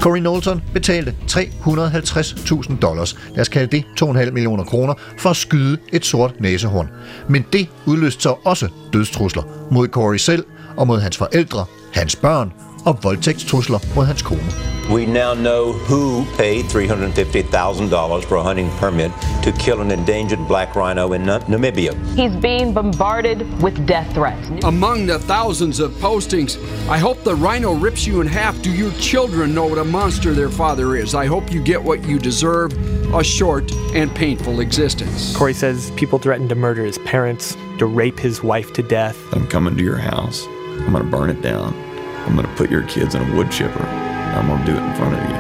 Corey 0.02 0.20
Knowlton 0.20 0.62
betalte 0.74 1.16
350.000 1.32 2.80
dollars, 2.80 3.18
lad 3.30 3.42
os 3.42 3.50
kalde 3.50 3.78
det 3.78 3.84
2,5 4.02 4.32
millioner 4.32 4.64
kroner, 4.64 4.94
for 5.18 5.30
at 5.30 5.36
skyde 5.36 5.78
et 5.94 6.06
sort 6.06 6.34
næsehorn. 6.40 6.90
Men 7.30 7.46
det 7.54 7.68
udløste 7.86 8.22
så 8.22 8.36
også 8.44 8.68
dødstrusler 8.94 9.44
mod 9.72 9.88
Corey 9.88 10.18
selv 10.18 10.46
og 10.78 10.88
mod 10.88 11.00
hans 11.00 11.18
forældre, 11.18 11.66
hans 11.94 12.16
børn 12.16 12.54
og 12.86 13.04
voldtægtstrusler 13.04 13.80
mod 13.96 14.06
hans 14.06 14.22
kone. 14.22 14.52
We 14.90 15.06
now 15.06 15.34
know 15.34 15.72
who 15.72 16.26
paid 16.38 16.66
$350,000 16.66 18.26
for 18.26 18.36
a 18.38 18.44
hunting 18.44 18.70
permit 18.72 19.12
to 19.44 19.52
kill 19.52 19.80
an 19.80 19.92
endangered 19.92 20.48
black 20.48 20.76
rhino 20.76 21.14
in 21.14 21.22
Namibia. 21.22 21.94
He's 22.16 22.36
being 22.42 22.74
bombarded 22.74 23.40
with 23.62 23.88
death 23.88 24.14
threats. 24.14 24.50
Among 24.66 25.06
the 25.06 25.20
thousands 25.20 25.80
of 25.80 25.92
postings, 26.02 26.58
I 26.90 26.98
hope 26.98 27.24
the 27.24 27.36
rhino 27.36 27.74
rips 27.74 28.06
you 28.06 28.22
in 28.22 28.28
half. 28.28 28.62
Do 28.62 28.70
your 28.70 28.92
children 29.00 29.54
know 29.54 29.66
what 29.66 29.78
a 29.78 29.84
monster 29.86 30.34
their 30.34 30.50
father 30.50 30.98
is? 30.98 31.16
I 31.16 31.26
hope 31.26 31.54
you 31.54 31.62
get 31.62 31.82
what 31.82 32.04
you 32.04 32.20
deserve 32.20 32.74
a 33.14 33.24
short 33.24 33.72
and 33.94 34.14
painful 34.14 34.60
existence. 34.60 35.36
Corey 35.38 35.54
says 35.54 35.92
people 35.92 36.20
threatened 36.20 36.50
to 36.50 36.56
murder 36.56 36.84
his 36.84 36.98
parents, 37.00 37.56
to 37.78 37.86
rape 37.86 38.20
his 38.20 38.44
wife 38.44 38.74
to 38.74 38.84
death. 38.84 39.18
I'm 39.34 39.48
coming 39.48 39.78
to 39.78 39.84
your 39.84 39.98
house. 39.98 40.46
I'm 40.48 40.92
going 40.92 41.06
to 41.06 41.10
burn 41.10 41.30
it 41.30 41.42
down. 41.42 41.91
I'm 42.26 42.36
going 42.36 42.48
to 42.48 42.54
put 42.56 42.70
your 42.70 42.84
kids 42.84 43.16
in 43.16 43.22
a 43.22 43.36
wood 43.36 43.52
chipper. 43.52 43.84
and 43.84 44.40
I'm 44.40 44.48
going 44.48 44.60
to 44.60 44.66
do 44.66 44.78
it 44.78 44.84
in 44.84 44.96
front 44.96 45.16
of 45.16 45.30
you. 45.30 45.36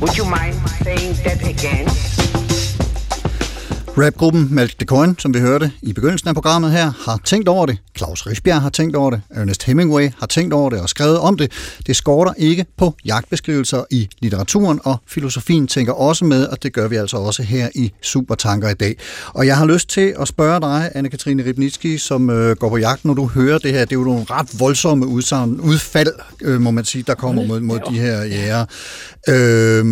Would 0.00 0.16
you 0.16 0.24
mind 0.24 0.54
saying 0.82 1.14
that 1.24 1.42
again? 1.48 2.07
Rapgruppen 4.00 4.48
Malk 4.50 4.80
de 4.80 4.84
Coin, 4.84 5.16
som 5.18 5.34
vi 5.34 5.40
hørte 5.40 5.72
i 5.82 5.92
begyndelsen 5.92 6.28
af 6.28 6.34
programmet 6.34 6.72
her, 6.72 6.92
har 7.04 7.20
tænkt 7.24 7.48
over 7.48 7.66
det. 7.66 7.78
Claus 7.96 8.26
Rigsbjerg 8.26 8.60
har 8.60 8.70
tænkt 8.70 8.96
over 8.96 9.10
det. 9.10 9.20
Ernest 9.30 9.62
Hemingway 9.62 10.10
har 10.18 10.26
tænkt 10.26 10.54
over 10.54 10.70
det 10.70 10.80
og 10.80 10.88
skrevet 10.88 11.18
om 11.18 11.36
det. 11.36 11.52
Det 11.86 11.96
skorter 11.96 12.32
ikke 12.36 12.66
på 12.76 12.94
jagtbeskrivelser 13.04 13.84
i 13.90 14.08
litteraturen, 14.20 14.80
og 14.84 14.96
filosofien 15.06 15.66
tænker 15.66 15.92
også 15.92 16.24
med, 16.24 16.46
og 16.46 16.62
det 16.62 16.72
gør 16.72 16.88
vi 16.88 16.96
altså 16.96 17.16
også 17.16 17.42
her 17.42 17.68
i 17.74 17.92
Supertanker 18.02 18.68
i 18.68 18.74
dag. 18.74 18.96
Og 19.26 19.46
jeg 19.46 19.56
har 19.56 19.66
lyst 19.66 19.88
til 19.88 20.14
at 20.20 20.28
spørge 20.28 20.60
dig, 20.60 20.90
Anne-Katrine 20.94 21.46
Ribnitski, 21.46 21.98
som 21.98 22.30
øh, 22.30 22.56
går 22.56 22.68
på 22.68 22.76
jagt, 22.76 23.04
når 23.04 23.14
du 23.14 23.26
hører 23.26 23.58
det 23.58 23.72
her. 23.72 23.80
Det 23.80 23.92
er 23.92 24.00
jo 24.00 24.04
nogle 24.04 24.24
ret 24.30 24.60
voldsomme 24.60 25.06
udsagn, 25.06 25.60
udfald, 25.60 26.12
øh, 26.42 26.60
må 26.60 26.70
man 26.70 26.84
sige, 26.84 27.04
der 27.06 27.14
kommer 27.14 27.46
mod, 27.46 27.60
mod 27.60 27.80
de 27.90 27.98
her 27.98 28.24
jæger. 28.24 28.64
Øh, 29.28 29.84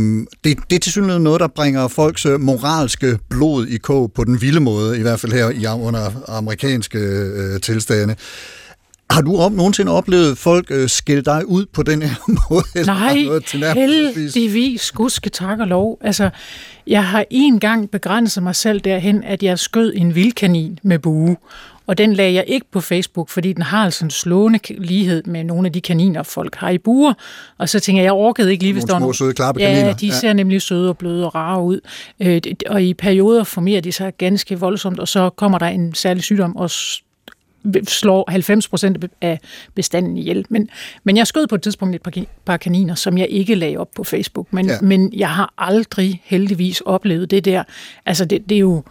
det, 0.44 0.58
det 0.70 0.76
er 0.76 0.80
til 0.80 0.92
synligheden 0.92 1.24
noget, 1.24 1.40
der 1.40 1.48
bringer 1.48 1.88
folks 1.88 2.26
øh, 2.26 2.40
moralske 2.40 3.18
blod 3.30 3.66
i 3.66 3.76
kog 3.76 3.95
på 4.14 4.24
den 4.24 4.40
vilde 4.40 4.60
måde, 4.60 4.98
i 4.98 5.02
hvert 5.02 5.20
fald 5.20 5.32
her 5.32 5.50
i, 5.50 5.66
under 5.80 6.10
amerikanske 6.28 6.98
øh, 6.98 7.60
tilstande. 7.60 8.16
Har 9.10 9.20
du 9.20 9.36
om, 9.36 9.52
nogensinde 9.52 9.92
oplevet 9.92 10.38
folk 10.38 10.66
øh, 10.70 10.88
skælde 10.88 11.22
dig 11.22 11.46
ud 11.46 11.66
på 11.72 11.82
den 11.82 12.02
her 12.02 12.14
måde? 12.50 12.86
Nej, 12.86 13.22
noget 13.22 13.44
tilnærmelsesvis? 13.44 14.34
heldigvis, 14.34 14.92
gudske 14.92 15.30
tak 15.30 15.60
og 15.60 15.66
lov. 15.66 15.98
Altså, 16.00 16.30
jeg 16.86 17.04
har 17.04 17.24
en 17.30 17.60
gang 17.60 17.90
begrænset 17.90 18.42
mig 18.42 18.54
selv 18.56 18.80
derhen, 18.80 19.24
at 19.24 19.42
jeg 19.42 19.58
skød 19.58 19.92
en 19.96 20.14
vildkanin 20.14 20.78
med 20.82 20.98
bue. 20.98 21.36
Og 21.86 21.98
den 21.98 22.12
lagde 22.14 22.34
jeg 22.34 22.44
ikke 22.46 22.66
på 22.72 22.80
Facebook, 22.80 23.28
fordi 23.28 23.52
den 23.52 23.62
har 23.62 23.84
altså 23.84 24.04
en 24.04 24.10
slående 24.10 24.58
lighed 24.78 25.22
med 25.24 25.44
nogle 25.44 25.66
af 25.66 25.72
de 25.72 25.80
kaniner, 25.80 26.22
folk 26.22 26.54
har 26.54 26.70
i 26.70 26.78
buer. 26.78 27.12
Og 27.58 27.68
så 27.68 27.80
tænker 27.80 28.00
jeg, 28.02 28.04
jeg 28.04 28.12
orkede 28.12 28.50
ikke 28.52 28.64
lige, 28.64 28.72
hvis 28.72 28.84
der 28.84 28.92
var 28.92 29.00
nogle- 29.00 29.14
søde, 29.16 29.32
klappe 29.34 29.60
Ja, 29.60 29.66
kaniner. 29.74 29.92
de 29.94 30.06
Ja. 30.06 30.12
ser 30.12 30.32
nemlig 30.32 30.62
søde 30.62 30.88
og 30.88 30.98
bløde 30.98 31.26
og 31.26 31.34
rare 31.34 31.62
ud. 31.62 31.80
Øh, 32.20 32.40
Og 32.68 32.82
i 32.82 32.94
perioder 32.94 33.44
formerer 33.44 33.80
de 33.80 33.92
sig 33.92 34.12
ganske 34.18 34.60
voldsomt, 34.60 34.98
og 34.98 35.08
så 35.08 35.30
kommer 35.30 35.58
der 35.58 35.66
en 35.66 35.94
særlig 35.94 36.22
sygdom 36.22 36.56
og 36.56 36.70
slår 37.88 38.30
90 38.30 38.68
procent 38.68 39.04
af 39.20 39.40
bestanden 39.74 40.16
ihjel. 40.16 40.44
Men, 40.48 40.68
men 41.04 41.16
jeg 41.16 41.26
skød 41.26 41.46
på 41.46 41.54
et 41.54 41.62
tidspunkt 41.62 41.94
et 41.94 42.02
par, 42.02 42.12
par 42.44 42.56
kaniner, 42.56 42.94
som 42.94 43.18
jeg 43.18 43.26
ikke 43.30 43.54
lagde 43.54 43.76
op 43.76 43.88
på 43.96 44.04
Facebook. 44.04 44.46
Men, 44.52 44.66
ja. 44.66 44.80
men 44.82 45.12
jeg 45.16 45.28
har 45.30 45.54
aldrig 45.58 46.22
heldigvis 46.24 46.80
oplevet 46.80 47.30
det 47.30 47.44
der. 47.44 47.62
Altså, 48.06 48.24
det, 48.24 48.48
det 48.48 48.54
er 48.54 48.60
jo... 48.60 48.82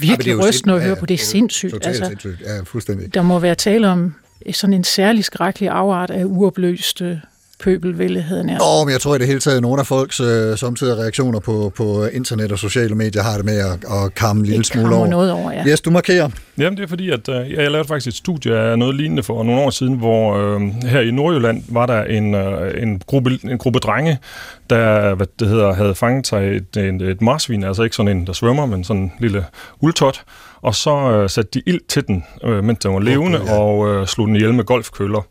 virkelig 0.00 0.44
rystende 0.44 0.74
at 0.74 0.82
høre 0.82 0.96
på. 0.96 1.06
Det 1.06 1.14
er 1.14 1.18
sindssygt. 1.18 1.72
Totalt 1.72 1.86
altså, 1.86 2.04
sindssygt. 2.04 2.40
Ja, 2.40 2.60
fuldstændig. 2.60 3.14
Der 3.14 3.22
må 3.22 3.38
være 3.38 3.54
tale 3.54 3.88
om 3.88 4.14
sådan 4.52 4.74
en 4.74 4.84
særlig 4.84 5.24
skrækkelig 5.24 5.68
afart 5.68 6.10
af 6.10 6.24
uopløste 6.24 7.20
pøbelvælde, 7.62 8.42
nær. 8.44 8.58
Åh, 8.62 8.86
men 8.86 8.92
jeg 8.92 9.00
tror 9.00 9.14
i 9.14 9.18
det 9.18 9.26
hele 9.26 9.40
taget, 9.40 9.56
at 9.56 9.62
nogle 9.62 9.80
af 9.80 9.86
folks 9.86 10.20
øh, 10.20 10.58
samtidig 10.58 10.98
reaktioner 10.98 11.40
på, 11.40 11.72
på 11.76 12.06
internet 12.06 12.52
og 12.52 12.58
sociale 12.58 12.94
medier 12.94 13.22
har 13.22 13.36
det 13.36 13.44
med 13.44 13.58
at, 13.58 13.72
at 14.04 14.14
kamme 14.14 14.40
en 14.40 14.46
lille 14.46 14.64
smule 14.64 14.96
over. 14.96 15.06
noget 15.06 15.32
over, 15.32 15.52
ja. 15.52 15.66
Yes, 15.66 15.80
du 15.80 15.90
markerer. 15.90 16.28
Jamen, 16.58 16.76
det 16.76 16.82
er 16.82 16.88
fordi, 16.88 17.10
at 17.10 17.28
øh, 17.28 17.52
jeg 17.52 17.70
lavede 17.70 17.88
faktisk 17.88 18.06
et 18.06 18.14
studie 18.14 18.58
af 18.58 18.78
noget 18.78 18.94
lignende 18.94 19.22
for 19.22 19.44
nogle 19.44 19.60
år 19.60 19.70
siden, 19.70 19.94
hvor 19.94 20.36
øh, 20.36 20.60
her 20.84 21.00
i 21.00 21.10
Nordjylland 21.10 21.62
var 21.68 21.86
der 21.86 22.04
en, 22.04 22.34
øh, 22.34 22.82
en, 22.82 23.02
gruppe, 23.06 23.38
en 23.44 23.58
gruppe 23.58 23.78
drenge, 23.78 24.18
der 24.70 25.14
hvad 25.14 25.26
det 25.38 25.48
hedder, 25.48 25.72
havde 25.72 25.94
fanget 25.94 26.26
sig 26.26 26.56
et, 26.56 26.76
et, 26.76 27.02
et 27.02 27.22
marsvin, 27.22 27.64
altså 27.64 27.82
ikke 27.82 27.96
sådan 27.96 28.16
en, 28.16 28.26
der 28.26 28.32
svømmer, 28.32 28.66
men 28.66 28.84
sådan 28.84 29.02
en 29.02 29.12
lille 29.20 29.44
uldtot, 29.80 30.22
og 30.62 30.74
så 30.74 31.10
øh, 31.10 31.30
satte 31.30 31.50
de 31.54 31.62
ild 31.66 31.80
til 31.88 32.06
den, 32.06 32.24
øh, 32.44 32.64
mens 32.64 32.78
den 32.78 32.94
var 32.94 33.00
levende, 33.00 33.40
okay, 33.40 33.52
ja. 33.52 33.58
og 33.58 33.88
øh, 33.88 34.06
slog 34.06 34.26
den 34.26 34.36
ihjel 34.36 34.54
med 34.54 34.64
golfkøller. 34.64 35.26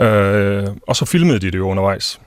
Øh, 0.00 0.66
og 0.88 0.96
så 0.96 1.04
filmede 1.04 1.38
de 1.38 1.50
det 1.50 1.58
jo 1.58 1.68
undervejs 1.68 2.20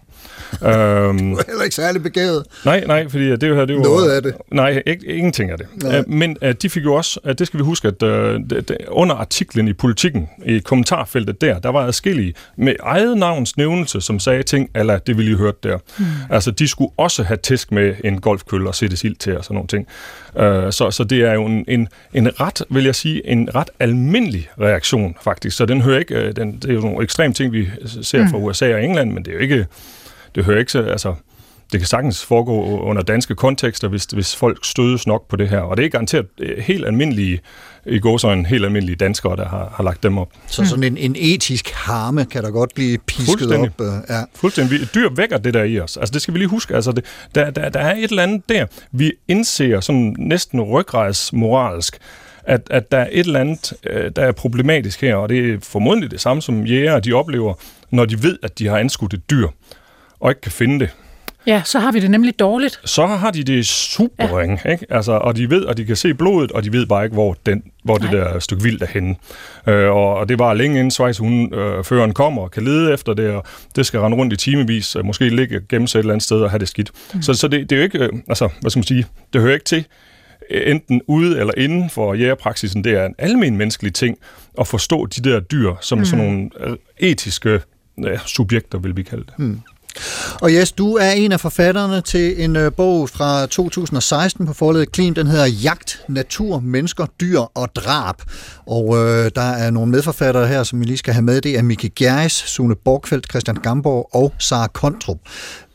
øhm, 0.53 1.31
du 1.31 1.37
er 1.37 1.43
heller 1.47 1.63
ikke 1.63 1.75
særlig 1.75 2.03
begavet. 2.03 2.43
Nej, 2.65 2.83
nej, 2.87 3.09
fordi 3.09 3.29
det 3.29 3.55
her, 3.55 3.65
det 3.65 3.75
var... 3.75 3.83
Noget 3.83 4.11
af 4.11 4.21
det. 4.21 4.33
Nej, 4.51 4.83
ikke, 4.85 5.05
ingenting 5.05 5.51
af 5.51 5.57
det. 5.57 5.67
Nej. 5.83 5.99
Uh, 5.99 6.09
men 6.09 6.37
uh, 6.45 6.51
de 6.61 6.69
fik 6.69 6.83
jo 6.83 6.93
også, 6.93 7.19
uh, 7.25 7.31
det 7.31 7.47
skal 7.47 7.57
vi 7.57 7.63
huske, 7.63 7.87
at 7.87 8.03
uh, 8.03 8.09
det, 8.49 8.77
under 8.87 9.15
artiklen 9.15 9.67
i 9.67 9.73
Politikken, 9.73 10.29
i 10.45 10.59
kommentarfeltet 10.59 11.41
der, 11.41 11.59
der 11.59 11.69
var 11.69 11.87
adskillige 11.87 12.33
med 12.57 12.75
eget 12.79 13.17
navns 13.17 13.57
nævnelse, 13.57 14.01
som 14.01 14.19
sagde 14.19 14.43
ting, 14.43 14.69
eller 14.75 14.97
det 14.97 15.17
ville 15.17 15.31
I 15.31 15.35
hørt 15.35 15.63
der. 15.63 15.77
Mm. 15.99 16.05
Altså, 16.29 16.51
de 16.51 16.67
skulle 16.67 16.91
også 16.97 17.23
have 17.23 17.37
tæsk 17.37 17.71
med 17.71 17.95
en 18.03 18.21
golfkølle 18.21 18.69
og 18.69 18.75
sætte 18.75 18.97
sild 18.97 19.15
til 19.15 19.37
og 19.37 19.43
sådan 19.43 19.55
nogle 19.55 19.67
ting. 19.67 19.87
Uh, 20.35 20.71
så, 20.71 20.91
så 20.91 21.03
det 21.03 21.21
er 21.21 21.33
jo 21.33 21.45
en, 21.45 21.65
en, 21.67 21.87
en 22.13 22.41
ret, 22.41 22.63
vil 22.69 22.83
jeg 22.83 22.95
sige, 22.95 23.27
en 23.27 23.55
ret 23.55 23.69
almindelig 23.79 24.49
reaktion, 24.61 25.15
faktisk. 25.23 25.57
Så 25.57 25.65
den 25.65 25.81
hører 25.81 25.99
ikke, 25.99 26.15
uh, 26.15 26.31
den, 26.35 26.55
det 26.55 26.69
er 26.69 26.73
jo 26.73 26.81
nogle 26.81 27.03
ekstreme 27.03 27.33
ting, 27.33 27.53
vi 27.53 27.69
ser 28.01 28.27
fra 28.29 28.37
mm. 28.37 28.43
USA 28.43 28.73
og 28.73 28.83
England, 28.83 29.11
men 29.11 29.25
det 29.25 29.31
er 29.31 29.35
jo 29.35 29.41
ikke 29.41 29.67
det 30.36 30.45
hører 30.45 30.59
ikke 30.59 30.71
så, 30.71 30.82
altså, 30.82 31.15
det 31.71 31.79
kan 31.79 31.88
sagtens 31.88 32.25
foregå 32.25 32.79
under 32.79 33.01
danske 33.01 33.36
kontekster, 33.36 33.88
hvis, 33.88 34.03
hvis 34.03 34.36
folk 34.36 34.65
stødes 34.65 35.07
nok 35.07 35.27
på 35.27 35.36
det 35.36 35.49
her. 35.49 35.59
Og 35.59 35.77
det 35.77 35.86
er 35.86 35.89
garanteret 35.89 36.25
øh, 36.39 36.57
helt 36.57 36.86
almindelige, 36.86 37.39
i 37.86 37.99
går 37.99 38.17
så 38.17 38.32
en 38.32 38.45
helt 38.45 38.65
almindelige 38.65 38.95
danskere, 38.95 39.36
der 39.36 39.47
har, 39.47 39.73
har 39.75 39.84
lagt 39.84 40.03
dem 40.03 40.17
op. 40.17 40.29
Så 40.47 40.65
sådan 40.65 40.84
en, 40.84 40.97
en 40.97 41.15
etisk 41.19 41.71
harme 41.71 42.25
kan 42.25 42.43
der 42.43 42.51
godt 42.51 42.73
blive 42.75 42.97
pisket 42.97 43.51
op. 43.51 43.82
Uh, 43.82 43.86
ja. 44.09 44.21
Fuldstændig. 44.36 44.79
Dyr 44.95 45.09
vækker 45.15 45.38
det 45.38 45.53
der 45.53 45.63
i 45.63 45.79
os. 45.79 45.97
Altså 45.97 46.13
det 46.13 46.21
skal 46.21 46.34
vi 46.34 46.39
lige 46.39 46.49
huske. 46.49 46.75
Altså 46.75 46.91
det, 46.91 47.05
der, 47.36 47.49
der, 47.49 47.69
der 47.69 47.79
er 47.79 47.95
et 47.95 48.03
eller 48.03 48.23
andet 48.23 48.49
der. 48.49 48.65
Vi 48.91 49.11
indser 49.27 49.79
sådan 49.79 50.15
næsten 50.19 50.61
ryggrejsmoralsk, 50.61 51.97
at, 52.43 52.61
at 52.69 52.91
der 52.91 52.97
er 52.97 53.09
et 53.11 53.25
eller 53.25 53.39
andet, 53.39 53.73
øh, 53.89 54.11
der 54.15 54.21
er 54.21 54.32
problematisk 54.32 55.01
her, 55.01 55.15
og 55.15 55.29
det 55.29 55.53
er 55.53 55.57
formodentlig 55.63 56.11
det 56.11 56.21
samme, 56.21 56.41
som 56.41 56.65
jæger 56.65 56.99
de 56.99 57.13
oplever, 57.13 57.53
når 57.89 58.05
de 58.05 58.23
ved, 58.23 58.38
at 58.43 58.59
de 58.59 58.67
har 58.67 58.77
anskudt 58.77 59.13
et 59.13 59.29
dyr 59.29 59.47
og 60.22 60.32
ikke 60.32 60.41
kan 60.41 60.51
finde 60.51 60.80
det. 60.80 60.89
Ja, 61.47 61.61
så 61.65 61.80
har 61.80 61.91
vi 61.91 61.99
det 61.99 62.11
nemlig 62.11 62.39
dårligt. 62.39 62.80
Så 62.86 63.05
har 63.05 63.32
de 63.32 63.43
det 63.43 63.65
super 63.65 64.39
ja. 64.39 64.72
ikke? 64.72 64.86
Altså, 64.89 65.11
og 65.11 65.36
de 65.36 65.49
ved, 65.49 65.63
og 65.63 65.78
de 65.78 65.86
kan 65.86 65.95
se 65.95 66.13
blodet, 66.13 66.51
og 66.51 66.63
de 66.63 66.74
ved 66.74 66.86
bare 66.86 67.03
ikke, 67.03 67.13
hvor, 67.13 67.38
den, 67.45 67.63
hvor 67.84 67.97
det 67.97 68.11
der 68.11 68.39
stykke 68.39 68.63
vildt 68.63 68.82
er 68.82 68.88
henne. 68.88 69.15
Øh, 69.67 69.89
og, 69.89 70.15
og 70.15 70.30
det 70.30 70.39
var 70.39 70.53
længe 70.53 70.80
inden 70.80 70.91
Schweiz, 70.91 71.17
hun, 71.17 71.53
øh, 71.53 71.84
føreren 71.84 72.13
kommer 72.13 72.41
og 72.41 72.51
kan 72.51 72.63
lede 72.63 72.93
efter 72.93 73.13
det, 73.13 73.30
og 73.30 73.43
det 73.76 73.86
skal 73.86 73.99
rende 73.99 74.17
rundt 74.17 74.34
i 74.34 74.36
timevis, 74.36 74.95
og 74.95 75.05
måske 75.05 75.30
ligge 75.30 75.61
gemme 75.69 75.88
sig 75.88 75.99
et 75.99 76.01
eller 76.01 76.13
andet 76.13 76.24
sted 76.24 76.41
og 76.41 76.49
have 76.49 76.59
det 76.59 76.67
skidt. 76.67 76.91
Mm. 77.13 77.22
Så, 77.22 77.34
så 77.34 77.47
det, 77.47 77.69
det 77.69 77.76
er 77.76 77.80
jo 77.80 77.84
ikke, 77.84 77.99
øh, 77.99 78.09
altså, 78.28 78.49
hvad 78.61 78.72
skal 78.72 78.80
man 78.80 78.84
sige, 78.84 79.05
det 79.34 79.41
hører 79.41 79.53
ikke 79.53 79.65
til 79.65 79.86
øh, 80.49 80.72
enten 80.72 81.01
ude 81.07 81.39
eller 81.39 81.53
inden 81.57 81.89
for 81.89 82.13
jægerpraksisen. 82.13 82.84
Det 82.84 82.93
er 82.93 83.05
en 83.05 83.15
almen 83.17 83.57
menneskelig 83.57 83.93
ting 83.93 84.17
at 84.59 84.67
forstå 84.67 85.05
de 85.05 85.30
der 85.30 85.39
dyr 85.39 85.74
som 85.82 85.97
mm. 85.97 86.05
sådan 86.05 86.26
nogle 86.26 86.49
øh, 86.59 86.78
etiske 86.99 87.61
ja, 88.03 88.17
subjekter, 88.26 88.78
vil 88.78 88.97
vi 88.97 89.03
kalde 89.03 89.24
det. 89.24 89.39
Mm. 89.39 89.61
Og 90.41 90.53
Jes, 90.53 90.71
du 90.71 90.95
er 90.95 91.11
en 91.11 91.31
af 91.31 91.39
forfatterne 91.39 92.01
til 92.01 92.43
en 92.43 92.55
øh, 92.55 92.71
bog 92.71 93.09
fra 93.09 93.45
2016 93.45 94.47
på 94.47 94.53
forlaget 94.53 94.91
Klim. 94.91 95.13
Den 95.13 95.27
hedder 95.27 95.45
Jagt, 95.45 96.01
Natur, 96.09 96.59
Mennesker, 96.59 97.05
Dyr 97.21 97.39
og 97.39 97.75
Drab. 97.75 98.15
Og 98.65 98.97
øh, 98.97 99.31
der 99.35 99.41
er 99.41 99.71
nogle 99.71 99.91
medforfattere 99.91 100.47
her, 100.47 100.63
som 100.63 100.79
vi 100.79 100.85
lige 100.85 100.97
skal 100.97 101.13
have 101.13 101.23
med. 101.23 101.41
Det 101.41 101.57
er 101.57 101.61
Mikke 101.61 101.89
Gjerris, 101.89 102.31
Sune 102.31 102.75
Borgfeldt, 102.75 103.29
Christian 103.29 103.55
Gamborg 103.55 104.09
og 104.15 104.33
Sara 104.39 104.67
Kontrup. 104.67 105.17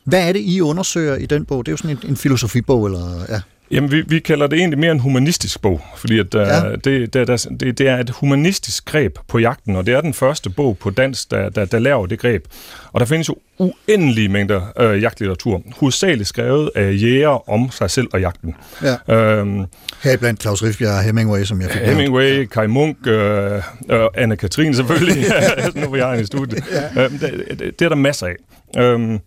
Hvad 0.05 0.29
er 0.29 0.33
det, 0.33 0.41
I 0.41 0.61
undersøger 0.61 1.17
i 1.17 1.27
den 1.27 1.45
bog? 1.45 1.67
Det 1.67 1.71
er 1.71 1.73
jo 1.73 1.77
sådan 1.77 1.99
en, 2.03 2.11
en 2.11 2.17
filosofibog, 2.17 2.87
eller 2.87 3.25
ja? 3.29 3.41
Jamen, 3.71 3.91
vi, 3.93 4.03
vi 4.09 4.19
kalder 4.19 4.47
det 4.47 4.59
egentlig 4.59 4.79
mere 4.79 4.93
en 4.93 5.01
humanistisk 5.01 5.63
bog, 5.63 5.81
fordi 5.97 6.19
at, 6.19 6.35
ja. 6.35 6.69
uh, 6.69 6.75
det, 6.85 7.15
det, 7.15 7.47
det, 7.61 7.79
det 7.79 7.89
er 7.89 7.97
et 7.97 8.11
humanistisk 8.11 8.85
greb 8.85 9.19
på 9.29 9.39
jagten, 9.39 9.77
og 9.77 9.87
det 9.87 9.95
er 9.95 10.01
den 10.01 10.15
første 10.15 10.51
bog 10.51 10.79
på 10.79 10.91
dansk, 10.91 11.31
der, 11.31 11.49
der, 11.49 11.65
der 11.65 11.79
laver 11.79 12.07
det 12.07 12.19
greb. 12.19 12.45
Og 12.93 13.01
der 13.01 13.07
findes 13.07 13.29
jo 13.29 13.37
uendelige 13.59 14.29
mængder 14.29 14.61
uh, 14.81 15.03
jagtlitteratur, 15.03 15.63
hovedsageligt 15.77 16.29
skrevet 16.29 16.71
af 16.75 16.93
jæger 17.03 17.51
om 17.51 17.71
sig 17.71 17.91
selv 17.91 18.09
og 18.13 18.21
jagten. 18.21 18.55
Ja. 18.83 19.41
Um, 19.41 19.67
Her 20.03 20.17
blandt 20.17 20.43
Claus 20.43 20.63
Riffbjerg 20.63 20.93
og 20.93 21.03
Hemingway, 21.03 21.45
som 21.45 21.61
jeg 21.61 21.71
fik 21.71 21.83
Hemingway, 21.83 22.41
ja. 22.41 22.45
Kai 22.45 22.67
Munk, 22.67 22.97
uh, 23.07 23.13
uh, 23.13 24.07
Anne-Katrine 24.17 24.75
selvfølgelig, 24.75 25.25
nu 25.85 25.89
var 25.89 25.97
jeg 25.97 26.21
i 26.21 26.27
studiet. 26.27 26.65
ja. 26.97 27.05
uh, 27.05 27.13
det, 27.13 27.45
det, 27.51 27.61
det 27.79 27.85
er 27.85 27.89
der 27.89 27.97
masser 27.97 28.27
af. 28.27 28.95
Um, 28.95 29.21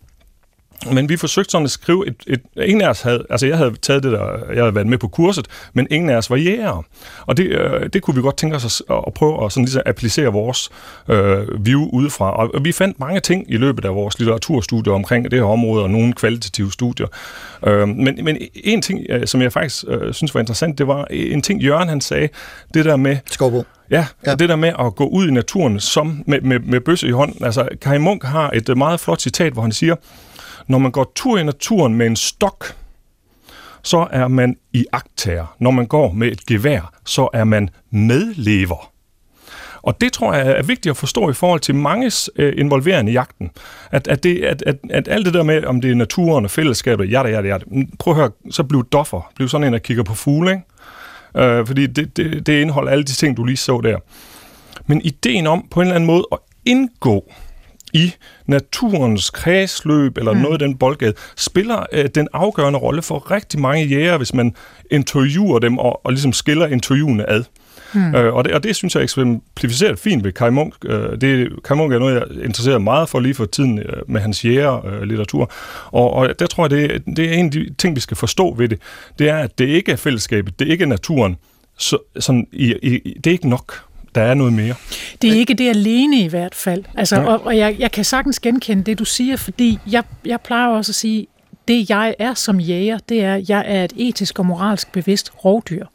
men 0.92 1.08
vi 1.08 1.16
forsøgte 1.16 1.50
sådan 1.50 1.64
at 1.64 1.70
skrive 1.70 2.06
et, 2.06 2.14
et, 2.26 2.40
ingen 2.56 2.80
af 2.80 2.88
os 2.88 3.00
havde, 3.00 3.26
altså 3.30 3.46
jeg 3.46 3.56
havde 3.56 3.74
taget 3.82 4.02
det 4.02 4.12
der, 4.12 4.38
jeg 4.48 4.62
havde 4.62 4.74
været 4.74 4.86
med 4.86 4.98
på 4.98 5.08
kurset, 5.08 5.46
men 5.72 5.86
ingen 5.90 6.10
af 6.10 6.16
os 6.16 6.30
var 6.30 6.36
jæger. 6.36 6.84
Og 7.26 7.36
det, 7.36 7.44
øh, 7.44 7.88
det 7.92 8.02
kunne 8.02 8.14
vi 8.14 8.22
godt 8.22 8.36
tænke 8.36 8.56
os 8.56 8.82
at, 8.90 8.96
at 9.06 9.14
prøve 9.14 9.44
at 9.44 9.52
sådan 9.52 9.64
ligesom 9.64 9.82
applicere 9.86 10.26
vores 10.26 10.70
øh, 11.08 11.66
view 11.66 11.88
udefra. 11.92 12.36
Og 12.36 12.64
vi 12.64 12.72
fandt 12.72 13.00
mange 13.00 13.20
ting 13.20 13.44
i 13.48 13.56
løbet 13.56 13.84
af 13.84 13.94
vores 13.94 14.18
litteraturstudier 14.18 14.92
omkring 14.92 15.30
det 15.30 15.38
her 15.38 15.46
område, 15.46 15.82
og 15.82 15.90
nogle 15.90 16.12
kvalitative 16.12 16.72
studier. 16.72 17.06
Øh, 17.66 17.88
men, 17.88 18.18
men 18.24 18.38
en 18.54 18.82
ting, 18.82 19.06
øh, 19.08 19.26
som 19.26 19.42
jeg 19.42 19.52
faktisk 19.52 19.84
øh, 19.88 20.14
synes 20.14 20.34
var 20.34 20.40
interessant, 20.40 20.78
det 20.78 20.86
var 20.86 21.06
en 21.10 21.42
ting, 21.42 21.62
Jørgen 21.62 21.88
han 21.88 22.00
sagde, 22.00 22.28
det 22.74 22.84
der 22.84 22.96
med... 22.96 23.16
Skovbo. 23.30 23.64
Ja, 23.90 24.06
ja, 24.26 24.34
det 24.34 24.48
der 24.48 24.56
med 24.56 24.72
at 24.78 24.94
gå 24.94 25.06
ud 25.08 25.28
i 25.28 25.30
naturen 25.30 25.80
som 25.80 26.22
med, 26.26 26.40
med, 26.40 26.58
med 26.58 26.80
bøsse 26.80 27.08
i 27.08 27.10
hånden. 27.10 27.44
Altså, 27.44 27.68
Kai 27.80 27.98
Munk 27.98 28.24
har 28.24 28.50
et 28.54 28.76
meget 28.76 29.00
flot 29.00 29.20
citat, 29.20 29.52
hvor 29.52 29.62
han 29.62 29.72
siger, 29.72 29.94
når 30.70 30.78
man 30.78 30.90
går 30.90 31.12
tur 31.14 31.38
i 31.38 31.42
naturen 31.42 31.94
med 31.94 32.06
en 32.06 32.16
stok, 32.16 32.76
så 33.82 34.06
er 34.10 34.28
man 34.28 34.56
i 34.72 34.86
agtager. 34.92 35.56
Når 35.58 35.70
man 35.70 35.86
går 35.86 36.12
med 36.12 36.28
et 36.32 36.46
gevær, 36.46 36.92
så 37.06 37.28
er 37.32 37.44
man 37.44 37.70
medlever. 37.90 38.92
Og 39.82 40.00
det 40.00 40.12
tror 40.12 40.34
jeg 40.34 40.46
er 40.46 40.62
vigtigt 40.62 40.90
at 40.90 40.96
forstå 40.96 41.30
i 41.30 41.32
forhold 41.32 41.60
til 41.60 41.74
manges 41.74 42.30
øh, 42.36 42.52
involverende 42.56 43.12
i 43.12 43.14
jagten. 43.14 43.50
At, 43.90 44.08
at, 44.08 44.22
det, 44.22 44.44
at, 44.44 44.62
at, 44.66 44.76
at 44.90 45.08
alt 45.08 45.26
det 45.26 45.34
der 45.34 45.42
med, 45.42 45.64
om 45.64 45.80
det 45.80 45.90
er 45.90 45.94
naturen 45.94 46.44
og 46.44 46.50
fællesskabet, 46.50 47.10
ja, 47.10 47.26
ja, 47.26 47.40
ja, 47.40 47.58
prøv 47.98 48.14
at 48.14 48.20
høre, 48.20 48.30
så 48.50 48.62
bliv 48.62 48.84
doffer. 48.84 49.32
Bliv 49.34 49.48
sådan 49.48 49.66
en, 49.66 49.72
der 49.72 49.78
kigger 49.78 50.02
på 50.02 50.14
fugle, 50.14 50.50
ikke? 50.50 51.46
Øh, 51.48 51.66
fordi 51.66 51.86
det, 51.86 52.16
det, 52.16 52.46
det 52.46 52.60
indeholder 52.60 52.92
alle 52.92 53.04
de 53.04 53.12
ting, 53.12 53.36
du 53.36 53.44
lige 53.44 53.56
så 53.56 53.80
der. 53.84 53.98
Men 54.86 55.02
ideen 55.02 55.46
om 55.46 55.66
på 55.70 55.80
en 55.80 55.86
eller 55.86 55.94
anden 55.94 56.06
måde 56.06 56.26
at 56.32 56.38
indgå 56.64 57.32
i 57.92 58.12
naturens 58.46 59.30
kredsløb 59.30 60.18
eller 60.18 60.32
mm. 60.32 60.38
noget 60.38 60.52
af 60.52 60.58
den 60.58 60.76
boldgade, 60.76 61.14
spiller 61.36 61.86
øh, 61.92 62.08
den 62.14 62.28
afgørende 62.32 62.78
rolle 62.78 63.02
for 63.02 63.30
rigtig 63.30 63.60
mange 63.60 63.84
jæger, 63.84 64.16
hvis 64.16 64.34
man 64.34 64.54
interviewer 64.90 65.58
dem 65.58 65.78
og, 65.78 66.06
og 66.06 66.12
ligesom 66.12 66.32
skiller 66.32 66.66
interviewene 66.66 67.30
ad. 67.30 67.44
Hmm. 67.92 68.14
Øh, 68.14 68.34
og, 68.34 68.44
det, 68.44 68.54
og 68.54 68.62
det 68.62 68.76
synes 68.76 68.94
jeg 68.94 69.02
eksemplificeret 69.02 69.98
fint 69.98 70.24
ved 70.24 70.32
Kai 70.32 70.50
Munk. 70.50 70.74
Øh, 70.84 71.20
det, 71.20 71.48
Kai 71.64 71.76
Munk 71.76 71.92
er 71.92 71.98
noget, 71.98 72.14
jeg 72.14 72.44
interesserer 72.44 72.78
meget 72.78 73.08
for 73.08 73.20
lige 73.20 73.34
for 73.34 73.44
tiden 73.44 73.78
øh, 73.78 74.02
med 74.08 74.20
hans 74.20 74.44
jæger-litteratur. 74.44 75.42
Øh, 75.42 75.48
og, 75.92 76.12
og 76.12 76.38
der 76.38 76.46
tror 76.46 76.64
jeg, 76.64 76.70
det, 76.70 77.16
det 77.16 77.24
er 77.24 77.32
en 77.32 77.46
af 77.46 77.52
de 77.52 77.74
ting, 77.78 77.96
vi 77.96 78.00
skal 78.00 78.16
forstå 78.16 78.54
ved 78.54 78.68
det. 78.68 78.78
Det 79.18 79.28
er, 79.28 79.36
at 79.36 79.58
det 79.58 79.66
ikke 79.66 79.92
er 79.92 79.96
fællesskabet, 79.96 80.58
det 80.58 80.68
er 80.68 80.72
ikke 80.72 80.86
naturen. 80.86 81.36
Så, 81.78 81.98
sådan, 82.18 82.46
i, 82.52 82.74
i, 82.82 83.18
det 83.24 83.26
er 83.26 83.32
ikke 83.32 83.48
nok 83.48 83.74
der 84.14 84.22
er 84.22 84.34
noget 84.34 84.52
mere. 84.52 84.74
Det 85.22 85.30
er 85.30 85.34
ikke 85.34 85.54
det 85.54 85.68
alene 85.68 86.20
i 86.20 86.28
hvert 86.28 86.54
fald. 86.54 86.84
Altså, 86.94 87.16
ja. 87.16 87.26
og, 87.26 87.46
og 87.46 87.56
jeg, 87.56 87.76
jeg 87.78 87.92
kan 87.92 88.04
sagtens 88.04 88.40
genkende 88.40 88.82
det, 88.82 88.98
du 88.98 89.04
siger, 89.04 89.36
fordi 89.36 89.78
jeg, 89.90 90.04
jeg 90.24 90.40
plejer 90.40 90.68
også 90.68 90.90
at 90.90 90.94
sige, 90.94 91.26
det 91.68 91.90
jeg 91.90 92.14
er 92.18 92.34
som 92.34 92.60
jæger, 92.60 92.98
det 92.98 93.24
er, 93.24 93.34
at 93.34 93.50
jeg 93.50 93.64
er 93.66 93.84
et 93.84 93.92
etisk 93.96 94.38
og 94.38 94.46
moralsk 94.46 94.92
bevidst 94.92 95.32
rovdyr. 95.44 95.86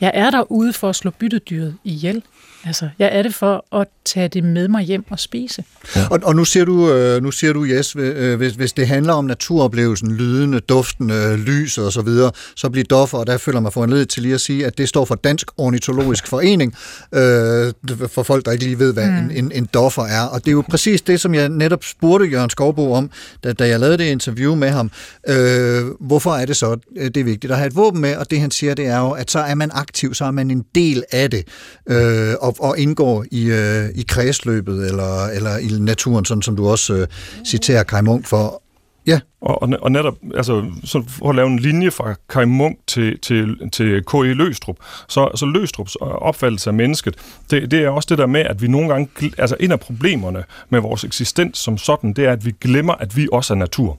Jeg 0.00 0.10
er 0.14 0.30
derude 0.30 0.72
for 0.72 0.88
at 0.88 0.96
slå 0.96 1.10
byttedyret 1.10 1.76
ihjel. 1.84 2.22
Altså, 2.66 2.88
jeg 2.98 3.10
er 3.12 3.22
det 3.22 3.34
for 3.34 3.76
at 3.80 3.86
tage 4.04 4.28
det 4.28 4.44
med 4.44 4.68
mig 4.68 4.82
hjem 4.82 5.04
og 5.10 5.18
spise. 5.18 5.64
Ja. 5.96 6.06
Og, 6.10 6.20
og 6.22 6.36
nu 6.36 6.44
siger 6.44 6.64
du, 6.64 6.92
øh, 6.92 7.22
nu 7.22 7.30
siger 7.30 7.52
du 7.52 7.64
yes, 7.64 7.96
øh, 7.96 8.36
hvis, 8.36 8.52
hvis 8.52 8.72
det 8.72 8.86
handler 8.86 9.12
om 9.12 9.24
naturoplevelsen, 9.24 10.12
lydende, 10.12 10.60
duftende, 10.60 11.36
lys 11.36 11.78
og 11.78 11.92
så 11.92 12.02
videre, 12.02 12.32
så 12.56 12.70
bliver 12.70 12.84
doffer, 12.84 13.18
og 13.18 13.26
der 13.26 13.38
føler 13.38 13.60
mig 13.60 13.72
for 13.72 13.84
en 13.84 14.06
til 14.06 14.22
lige 14.22 14.34
at 14.34 14.40
sige, 14.40 14.66
at 14.66 14.78
det 14.78 14.88
står 14.88 15.04
for 15.04 15.14
Dansk 15.14 15.50
Ornitologisk 15.56 16.26
Forening, 16.26 16.74
øh, 17.14 17.72
for 18.08 18.22
folk, 18.22 18.44
der 18.44 18.52
ikke 18.52 18.64
lige 18.64 18.78
ved, 18.78 18.92
hvad 18.92 19.10
mm. 19.10 19.16
en, 19.16 19.30
en, 19.30 19.52
en 19.52 19.68
doffer 19.74 20.02
er. 20.02 20.22
Og 20.22 20.40
det 20.44 20.48
er 20.48 20.52
jo 20.52 20.64
præcis 20.70 21.02
det, 21.02 21.20
som 21.20 21.34
jeg 21.34 21.48
netop 21.48 21.84
spurgte 21.84 22.26
Jørgen 22.26 22.50
Skovbo 22.50 22.92
om, 22.92 23.10
da, 23.44 23.52
da 23.52 23.68
jeg 23.68 23.80
lavede 23.80 23.98
det 23.98 24.04
interview 24.04 24.54
med 24.54 24.68
ham. 24.68 24.90
Øh, 25.28 25.82
hvorfor 26.00 26.30
er 26.30 26.46
det 26.46 26.56
så, 26.56 26.76
det 26.96 27.16
er 27.16 27.24
vigtigt 27.24 27.52
at 27.52 27.58
have 27.58 27.66
et 27.66 27.76
våben 27.76 28.00
med, 28.00 28.16
og 28.16 28.30
det 28.30 28.40
han 28.40 28.50
siger, 28.50 28.74
det 28.74 28.86
er 28.86 28.98
jo, 28.98 29.10
at 29.10 29.30
så 29.30 29.38
er 29.38 29.54
man 29.54 29.70
aktiv, 29.74 30.14
så 30.14 30.24
er 30.24 30.30
man 30.30 30.50
en 30.50 30.64
del 30.74 31.04
af 31.12 31.30
det, 31.30 31.44
øh, 31.86 32.34
og, 32.40 32.51
og 32.60 32.78
indgår 32.78 33.24
i, 33.30 33.50
øh, 33.50 33.88
i 33.94 34.04
kredsløbet, 34.08 34.86
eller, 34.86 35.26
eller 35.26 35.56
i 35.56 35.68
naturen, 35.80 36.24
sådan 36.24 36.42
som 36.42 36.56
du 36.56 36.68
også 36.68 36.94
øh, 36.94 37.06
citerer 37.46 37.82
Kai 37.82 38.02
Munk 38.02 38.26
for. 38.26 38.62
Ja. 39.06 39.20
Og, 39.40 39.62
og, 39.62 39.68
og 39.82 39.92
netop, 39.92 40.14
altså, 40.34 40.64
så 40.84 41.02
for 41.08 41.30
at 41.30 41.36
lave 41.36 41.46
en 41.48 41.58
linje 41.58 41.90
fra 41.90 42.14
Kai 42.28 42.44
Munk 42.44 42.78
til, 42.86 43.18
til, 43.18 43.70
til 43.72 44.04
K.E. 44.04 44.32
Løstrup, 44.32 44.76
så, 45.08 45.28
så 45.34 45.46
Løstrups 45.46 45.96
opfattelse 46.00 46.70
af 46.70 46.74
mennesket, 46.74 47.14
det, 47.50 47.70
det 47.70 47.82
er 47.82 47.88
også 47.88 48.06
det 48.10 48.18
der 48.18 48.26
med, 48.26 48.40
at 48.40 48.62
vi 48.62 48.68
nogle 48.68 48.88
gange, 48.88 49.08
altså 49.38 49.56
en 49.60 49.72
af 49.72 49.80
problemerne 49.80 50.44
med 50.70 50.80
vores 50.80 51.04
eksistens 51.04 51.58
som 51.58 51.78
sådan, 51.78 52.12
det 52.12 52.24
er, 52.24 52.32
at 52.32 52.44
vi 52.44 52.54
glemmer, 52.60 52.92
at 52.92 53.16
vi 53.16 53.28
også 53.32 53.54
er 53.54 53.58
natur. 53.58 53.98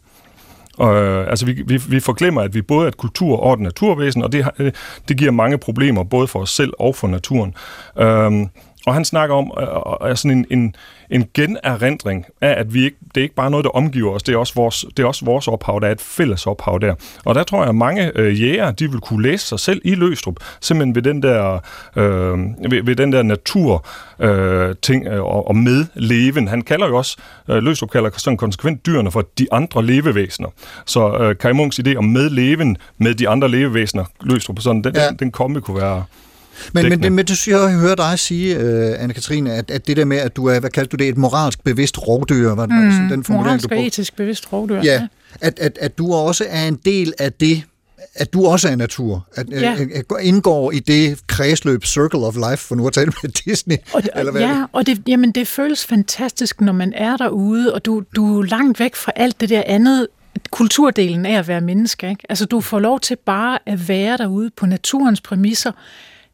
Og, 0.78 0.96
øh, 0.96 1.30
altså, 1.30 1.46
vi, 1.46 1.64
vi, 1.68 1.82
vi 1.90 2.00
forglemmer, 2.00 2.42
at 2.42 2.54
vi 2.54 2.62
både 2.62 2.84
er 2.84 2.88
et 2.88 2.98
kultur- 2.98 3.40
og 3.40 3.54
et 3.54 3.60
naturvæsen, 3.60 4.24
og 4.24 4.32
det, 4.32 4.48
øh, 4.60 4.72
det 5.08 5.18
giver 5.18 5.32
mange 5.32 5.58
problemer, 5.58 6.04
både 6.04 6.28
for 6.28 6.40
os 6.40 6.50
selv 6.50 6.74
og 6.80 6.96
for 6.96 7.08
naturen. 7.08 7.56
Øh, 7.98 8.32
og 8.86 8.94
han 8.94 9.06
snakker 9.06 9.36
om 9.36 9.52
øh, 9.62 10.10
øh, 10.10 10.16
sådan 10.16 10.38
en, 10.38 10.46
en, 10.50 10.76
en 11.10 11.30
generindring 11.34 12.26
af, 12.42 12.60
at 12.60 12.74
vi 12.74 12.84
ikke, 12.84 12.98
det 13.16 13.18
er 13.18 13.24
ikke 13.24 13.36
bare 13.36 13.52
noget, 13.52 13.64
der 13.64 13.70
omgiver 13.70 14.12
os, 14.12 14.24
det 14.24 14.34
er 14.34 14.38
også 14.38 14.54
vores, 14.56 14.86
det 14.98 15.04
er 15.04 15.08
også 15.08 15.26
vores 15.26 15.48
ophav, 15.48 15.80
der 15.82 15.88
er 15.88 15.92
et 15.92 16.02
fælles 16.02 16.48
ophav 16.48 16.80
der. 16.82 16.96
Og 17.26 17.36
der 17.36 17.44
tror 17.44 17.60
jeg, 17.60 17.70
at 17.70 17.76
mange 17.76 18.12
øh, 18.16 18.42
jæger, 18.42 18.72
de 18.72 18.92
vil 18.92 19.00
kunne 19.00 19.24
læse 19.24 19.48
sig 19.48 19.60
selv 19.60 19.82
i 19.84 19.96
Løstrup, 19.96 20.36
simpelthen 20.62 20.96
ved 20.96 21.02
den 21.02 21.24
der, 21.24 21.60
øh, 21.96 22.38
ved, 22.72 22.84
ved 22.84 22.96
den 22.96 23.14
der 23.14 23.24
natur 23.24 23.86
øh, 24.20 24.76
ting 24.82 25.08
øh, 25.08 25.24
og, 25.24 25.48
og 25.48 25.56
med 25.56 25.86
leven. 25.94 26.48
Han 26.48 26.62
kalder 26.62 26.88
jo 26.88 26.98
også, 26.98 27.18
øh, 27.50 27.64
Løstrup 27.64 27.90
kalder 27.90 28.10
sådan 28.18 28.38
konsekvent 28.38 28.86
dyrene 28.86 29.12
for 29.12 29.26
de 29.40 29.48
andre 29.52 29.86
levevæsener. 29.86 30.50
Så 30.86 31.18
øh, 31.18 31.36
Kai 31.36 31.54
Munks 31.54 31.80
idé 31.80 31.96
om 31.96 32.06
med 32.06 32.30
leven 32.30 32.78
med 32.98 33.16
de 33.16 33.30
andre 33.30 33.50
levevæsener, 33.50 34.06
Løstrup, 34.22 34.60
sådan, 34.60 34.82
den, 34.82 34.96
ja. 34.96 35.08
den, 35.08 35.16
den 35.16 35.32
komme 35.32 35.62
kunne 35.62 35.82
være 35.82 36.04
men, 36.74 36.90
men, 36.90 37.04
det, 37.04 37.12
men 37.12 37.26
det, 37.26 37.48
jeg 37.48 37.72
hører 37.72 37.96
dig 37.96 38.20
sige, 38.20 38.58
uh, 38.58 39.04
Anne-Katrine, 39.04 39.50
at, 39.50 39.72
at 39.72 39.88
det 39.88 39.98
der 39.98 40.06
med, 40.06 40.18
at 40.18 40.36
du 40.36 40.46
er, 40.46 40.60
hvad 40.60 40.70
kaldte 40.70 40.98
du 40.98 41.04
det, 41.04 41.10
et 41.10 41.18
moralsk 41.18 41.64
bevidst 41.64 42.08
rovdyr, 42.08 42.50
var 42.50 42.66
det 42.66 42.76
mm, 42.76 43.10
den 43.10 43.24
formulering, 43.24 43.46
moralsk 43.46 43.70
du 43.70 43.76
og 43.76 43.86
etisk 43.86 44.16
bevidst 44.16 44.54
rovdyr. 44.54 44.76
Ja, 44.76 44.94
ja. 44.94 45.08
At, 45.42 45.60
at, 45.60 45.78
at 45.82 45.98
du 45.98 46.14
også 46.14 46.46
er 46.50 46.68
en 46.68 46.80
del 46.86 47.14
af 47.20 47.34
det, 47.34 47.64
at 48.16 48.34
du 48.34 48.46
også 48.46 48.70
er 48.70 48.76
natur, 48.76 49.28
at, 49.36 49.50
ja. 49.52 49.78
at, 49.96 50.06
indgår 50.22 50.72
i 50.72 50.80
det 50.80 51.20
kredsløb 51.28 51.86
Circle 51.86 52.20
of 52.20 52.36
Life, 52.36 52.58
for 52.58 52.76
nu 52.76 52.88
at 52.88 52.94
tale 52.94 53.12
med 53.24 53.32
Disney. 53.46 53.78
Og 53.94 54.04
det, 54.04 54.10
eller 54.16 54.32
hvad 54.32 54.42
ja, 54.42 54.64
og 54.72 54.86
det, 54.86 55.02
jamen, 55.08 55.32
det 55.32 55.48
føles 55.48 55.86
fantastisk, 55.86 56.62
når 56.62 56.74
man 56.74 56.94
er 56.96 57.18
derude, 57.18 57.74
og 57.74 57.86
du, 57.86 58.04
du 58.16 58.40
er 58.40 58.46
langt 58.46 58.80
væk 58.80 58.96
fra 58.96 59.12
alt 59.16 59.42
det 59.42 59.50
der 59.50 59.64
andet 59.66 60.08
kulturdelen 60.52 61.26
af 61.26 61.40
at 61.40 61.48
være 61.48 61.62
menneske. 61.62 62.10
Ikke? 62.10 62.26
Altså, 62.30 62.46
du 62.46 62.62
får 62.62 62.80
lov 62.80 63.00
til 63.00 63.18
bare 63.26 63.60
at 63.66 63.90
være 63.90 64.18
derude 64.18 64.50
på 64.58 64.66
naturens 64.66 65.22
præmisser, 65.22 65.72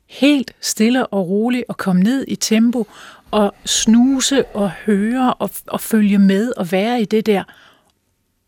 helt 0.10 0.54
stille 0.62 1.08
og 1.08 1.30
roligt 1.30 1.64
og 1.68 1.78
komme 1.78 2.02
ned 2.04 2.26
i 2.28 2.36
tempo 2.36 2.88
og 3.32 3.56
snuse 3.66 4.46
og 4.46 4.72
høre 4.72 5.34
og, 5.34 5.50
og 5.68 5.82
følge 5.82 6.18
med 6.18 6.54
og 6.58 6.72
være 6.72 7.02
i 7.02 7.06
det 7.06 7.26
der. 7.26 7.44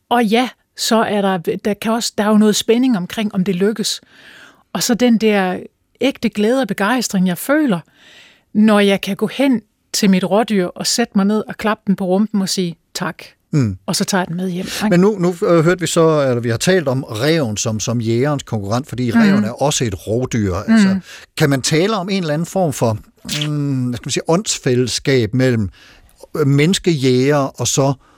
Og 0.10 0.26
ja, 0.26 0.50
så 0.78 0.96
er 0.96 1.22
der, 1.22 1.38
der, 1.38 1.74
kan 1.74 1.92
også, 1.92 2.14
der 2.18 2.24
er 2.24 2.28
jo 2.28 2.38
noget 2.38 2.56
spænding 2.56 2.98
omkring, 2.98 3.36
om 3.36 3.44
det 3.44 3.56
lykkes. 3.56 4.02
Og 4.74 4.84
så 4.84 4.94
den 4.96 5.18
der 5.18 5.60
ægte 6.02 6.30
glæde 6.30 6.62
og 6.62 6.68
begejstring, 6.68 7.28
jeg 7.28 7.38
føler, 7.38 7.80
når 8.54 8.80
jeg 8.80 9.02
kan 9.02 9.16
gå 9.16 9.28
hen 9.28 9.62
til 9.94 10.10
mit 10.10 10.24
rådyr 10.24 10.66
og 10.66 10.88
sætte 10.88 11.14
mig 11.16 11.26
ned 11.26 11.44
og 11.48 11.58
klappe 11.58 11.84
den 11.88 11.96
på 11.96 12.06
rumpen 12.06 12.42
og 12.42 12.50
sige 12.50 12.76
tak. 12.94 13.24
Mm. 13.54 13.78
Og 13.86 13.96
så 13.96 14.06
tager 14.06 14.22
jeg 14.22 14.28
den 14.28 14.38
med 14.38 14.50
hjem. 14.50 14.66
Ikke? 14.66 14.90
Men 14.90 15.00
nu, 15.00 15.18
nu 15.20 15.36
øh, 15.48 15.64
hørte 15.64 15.82
vi 15.82 15.88
så, 15.88 16.22
eller 16.22 16.40
vi 16.40 16.50
har 16.50 16.58
talt 16.58 16.88
om 16.88 17.04
reven 17.04 17.58
som, 17.58 17.80
som 17.80 18.02
jægerens 18.02 18.44
konkurrent, 18.44 18.90
fordi 18.90 19.12
mm. 19.12 19.20
reven 19.20 19.44
er 19.44 19.62
også 19.62 19.84
et 19.84 20.08
rovdyr. 20.08 20.56
Mm. 20.68 20.74
Altså, 20.74 21.00
kan 21.38 21.50
man 21.50 21.62
tale 21.62 21.96
om 21.96 22.10
en 22.10 22.24
eller 22.24 22.34
anden 22.34 22.46
form 22.46 22.74
for 22.74 22.98
mm, 23.48 23.86
hvad 23.86 23.98
skal 23.98 24.08
man 24.08 24.12
sige, 24.12 24.30
åndsfællesskab 24.30 25.34
mellem 25.34 25.70
menneskejæger 26.46 27.38
og 27.38 27.68
så 27.68 27.88
øh, 27.88 28.11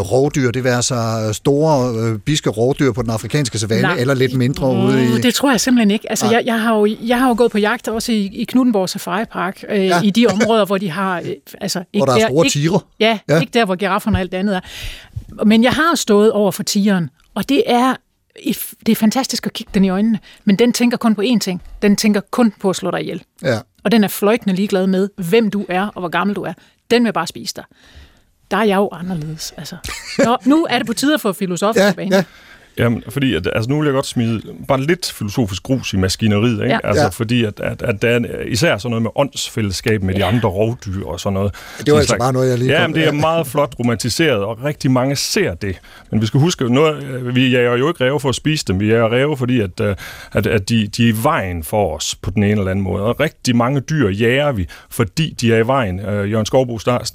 rovdyr, 0.00 0.50
det 0.50 0.64
vil 0.64 0.70
altså 0.70 1.30
store, 1.32 1.94
øh, 1.98 2.18
biske 2.18 2.50
rovdyr 2.50 2.92
på 2.92 3.02
den 3.02 3.10
afrikanske 3.10 3.58
savanne, 3.58 3.98
eller 3.98 4.14
lidt 4.14 4.34
mindre 4.34 4.72
mm, 4.72 4.80
ude 4.80 5.04
i... 5.04 5.20
Det 5.20 5.34
tror 5.34 5.50
jeg 5.50 5.60
simpelthen 5.60 5.90
ikke. 5.90 6.10
Altså, 6.10 6.30
jeg, 6.30 6.42
jeg, 6.46 6.60
har 6.60 6.76
jo, 6.76 6.86
jeg 6.86 7.18
har 7.18 7.28
jo 7.28 7.34
gået 7.38 7.52
på 7.52 7.58
jagt 7.58 7.88
også 7.88 8.12
i, 8.12 8.30
i 8.32 8.44
Knudenborg 8.44 8.88
Safari 8.88 9.24
Park, 9.24 9.64
øh, 9.68 9.86
ja. 9.86 10.02
i 10.02 10.10
de 10.10 10.26
områder, 10.26 10.64
hvor 10.64 10.78
de 10.78 10.90
har... 10.90 11.20
Øh, 11.20 11.26
altså, 11.60 11.78
ikke 11.78 12.04
hvor 12.04 12.06
der, 12.06 12.18
der 12.20 12.24
er 12.24 12.28
store 12.28 12.48
tiger. 12.48 12.86
Ja, 13.00 13.18
ja, 13.28 13.40
ikke 13.40 13.50
der, 13.54 13.64
hvor 13.64 13.74
girafferne 13.74 14.16
og 14.16 14.20
alt 14.20 14.34
andet 14.34 14.56
er. 14.56 14.60
Men 15.44 15.64
jeg 15.64 15.72
har 15.72 15.94
stået 15.94 16.32
over 16.32 16.50
for 16.50 16.62
tigeren, 16.62 17.10
og 17.34 17.48
det 17.48 17.62
er 17.66 17.94
det 18.86 18.92
er 18.92 18.96
fantastisk 18.96 19.46
at 19.46 19.52
kigge 19.52 19.70
den 19.74 19.84
i 19.84 19.88
øjnene, 19.88 20.18
men 20.44 20.56
den 20.56 20.72
tænker 20.72 20.96
kun 20.96 21.14
på 21.14 21.22
én 21.22 21.38
ting. 21.38 21.62
Den 21.82 21.96
tænker 21.96 22.20
kun 22.30 22.52
på 22.60 22.70
at 22.70 22.76
slå 22.76 22.90
dig 22.90 23.00
ihjel. 23.00 23.22
Ja. 23.42 23.58
Og 23.84 23.92
den 23.92 24.04
er 24.04 24.08
fløjtende 24.08 24.54
ligeglad 24.54 24.86
med, 24.86 25.08
hvem 25.16 25.50
du 25.50 25.66
er 25.68 25.86
og 25.86 26.00
hvor 26.00 26.08
gammel 26.08 26.36
du 26.36 26.42
er. 26.42 26.52
Den 26.90 27.04
vil 27.04 27.12
bare 27.12 27.26
spise 27.26 27.54
dig 27.56 27.64
der 28.50 28.56
er 28.56 28.64
jeg 28.64 28.76
jo 28.76 28.88
anderledes. 28.92 29.54
Altså. 29.56 29.76
Nå, 30.18 30.36
nu 30.44 30.66
er 30.70 30.78
det 30.78 30.86
på 30.86 30.92
tide 30.92 31.14
at 31.14 31.20
få 31.20 31.32
filosofen 31.32 31.82
ja, 31.82 31.88
tilbage. 31.88 32.14
Ja. 32.14 32.24
Jamen, 32.78 33.02
fordi 33.08 33.34
at, 33.34 33.48
altså, 33.52 33.70
nu 33.70 33.78
vil 33.78 33.86
jeg 33.86 33.94
godt 33.94 34.06
smide 34.06 34.42
bare 34.68 34.80
lidt 34.80 35.12
filosofisk 35.12 35.62
grus 35.62 35.92
i 35.92 35.96
maskineriet, 35.96 36.52
ikke? 36.52 36.64
Ja. 36.66 36.78
Altså, 36.84 37.02
ja. 37.02 37.08
fordi 37.08 37.44
at, 37.44 37.60
at, 37.60 37.82
at 37.82 38.02
der 38.02 38.08
er 38.08 38.42
især 38.46 38.78
sådan 38.78 38.90
noget 38.90 39.02
med 39.02 39.10
åndsfællesskab 39.16 40.02
med 40.02 40.14
ja. 40.14 40.20
de 40.20 40.24
andre 40.24 40.48
rovdyr 40.48 41.06
og 41.06 41.20
sådan 41.20 41.34
noget. 41.34 41.54
Det 41.78 41.92
var 41.92 41.98
altså 41.98 42.16
bare 42.18 42.32
noget, 42.32 42.50
jeg 42.50 42.58
lige 42.58 42.80
Ja, 42.80 42.86
men 42.86 42.96
det 42.96 43.08
er 43.08 43.12
meget 43.12 43.46
flot 43.46 43.74
romantiseret, 43.78 44.44
og 44.44 44.64
rigtig 44.64 44.90
mange 44.90 45.16
ser 45.16 45.54
det. 45.54 45.80
Men 46.10 46.20
vi 46.20 46.26
skal 46.26 46.40
huske, 46.40 46.74
noget, 46.74 47.04
øh, 47.04 47.34
vi 47.34 47.48
jager 47.48 47.76
jo 47.76 47.88
ikke 47.88 48.04
ræve 48.04 48.20
for 48.20 48.28
at 48.28 48.34
spise 48.34 48.64
dem, 48.68 48.80
vi 48.80 48.88
jager 48.88 49.12
ræve, 49.12 49.36
fordi 49.36 49.60
at, 49.60 49.80
øh, 49.80 49.96
at, 50.32 50.46
at 50.46 50.68
de, 50.68 50.86
de 50.86 51.08
er 51.08 51.12
i 51.12 51.16
vejen 51.22 51.64
for 51.64 51.96
os 51.96 52.14
på 52.14 52.30
den 52.30 52.42
ene 52.42 52.52
eller 52.52 52.70
anden 52.70 52.84
måde. 52.84 53.02
Og 53.02 53.20
rigtig 53.20 53.56
mange 53.56 53.80
dyr 53.80 54.08
jager 54.08 54.52
vi, 54.52 54.66
fordi 54.90 55.36
de 55.40 55.54
er 55.54 55.58
i 55.58 55.66
vejen. 55.66 56.00
Uh, 56.00 56.30
Jørgen 56.30 56.46
Skovbo 56.46 56.78
start, 56.78 57.08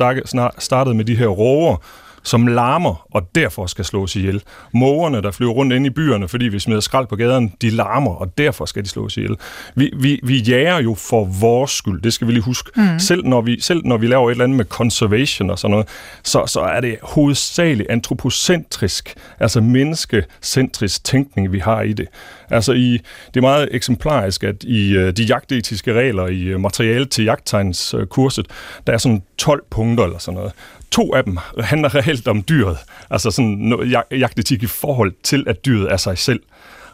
startede 0.60 0.96
med 0.96 1.06
de 1.06 1.16
her 1.16 1.28
råger, 1.28 1.76
som 2.24 2.48
larmer 2.48 3.08
og 3.12 3.30
derfor 3.36 3.66
skal 3.66 3.86
slås 3.86 4.16
ihjel. 4.16 4.44
Mågerne, 4.74 5.22
der 5.22 5.32
flyver 5.32 5.52
rundt 5.52 5.74
ind 5.74 5.86
i 5.86 5.90
byerne, 5.90 6.28
fordi 6.28 6.46
vi 6.46 6.60
smider 6.60 6.80
skrald 6.80 7.08
på 7.08 7.16
gaden, 7.16 7.54
de 7.62 7.70
larmer, 7.70 8.12
og 8.12 8.38
derfor 8.38 8.66
skal 8.66 8.84
de 8.84 8.90
slås 8.90 9.18
ihjel. 9.18 9.36
Vi, 9.76 9.92
vi, 9.98 10.20
vi 10.24 10.38
jager 10.38 10.82
jo 10.82 10.96
for 10.96 11.26
vores 11.40 11.72
skyld, 11.72 12.02
det 12.02 12.14
skal 12.14 12.28
vi 12.28 12.32
lige 12.32 12.44
huske. 12.44 12.72
Mm. 12.76 13.00
Selv, 13.00 13.26
når 13.26 13.42
vi, 13.42 13.60
selv 13.62 13.82
når 13.86 13.98
vi 13.98 14.08
laver 14.08 14.30
et 14.30 14.32
eller 14.32 14.44
andet 14.44 14.58
med 14.58 14.66
conservation 14.66 15.50
og 15.50 15.60
sådan 15.60 15.72
noget, 15.72 15.88
så, 16.24 16.44
så 16.48 16.60
er 16.60 16.82
det 16.82 16.98
hovedsageligt 17.04 17.90
antropocentrisk, 17.90 19.14
altså 19.40 19.62
menneskecentrisk 19.62 21.04
tænkning, 21.04 21.52
vi 21.52 21.60
har 21.60 21.82
i 21.82 21.94
det. 21.94 22.08
Altså 22.50 22.74
i, 22.74 22.92
det 23.28 23.38
er 23.38 23.42
meget 23.42 23.70
eksemplarisk, 23.72 24.44
at 24.44 24.64
i 24.64 24.98
uh, 24.98 25.10
de 25.10 25.24
jagtetiske 25.24 25.94
regler 25.94 26.28
i 26.28 26.54
uh, 26.54 26.62
materiale 26.62 27.06
til 27.06 27.24
jagttegnskurset, 27.24 28.48
uh, 28.48 28.56
der 28.88 28.94
er 28.94 28.98
sådan 28.98 29.24
12 29.38 29.64
punkter 29.70 30.04
eller 30.04 30.18
sådan 30.18 30.36
noget. 30.36 30.52
To 30.94 31.16
af 31.16 31.24
dem 31.24 31.38
handler 31.60 31.96
reelt 31.96 32.28
om 32.28 32.42
dyret, 32.42 32.78
altså 33.10 33.32
sådan 33.32 33.96
jagtetik 34.12 34.64
i 34.64 34.68
forhold 34.68 35.14
til, 35.24 35.44
at 35.48 35.66
dyret 35.66 35.92
er 35.92 35.98
sig 35.98 36.18
selv. 36.18 36.40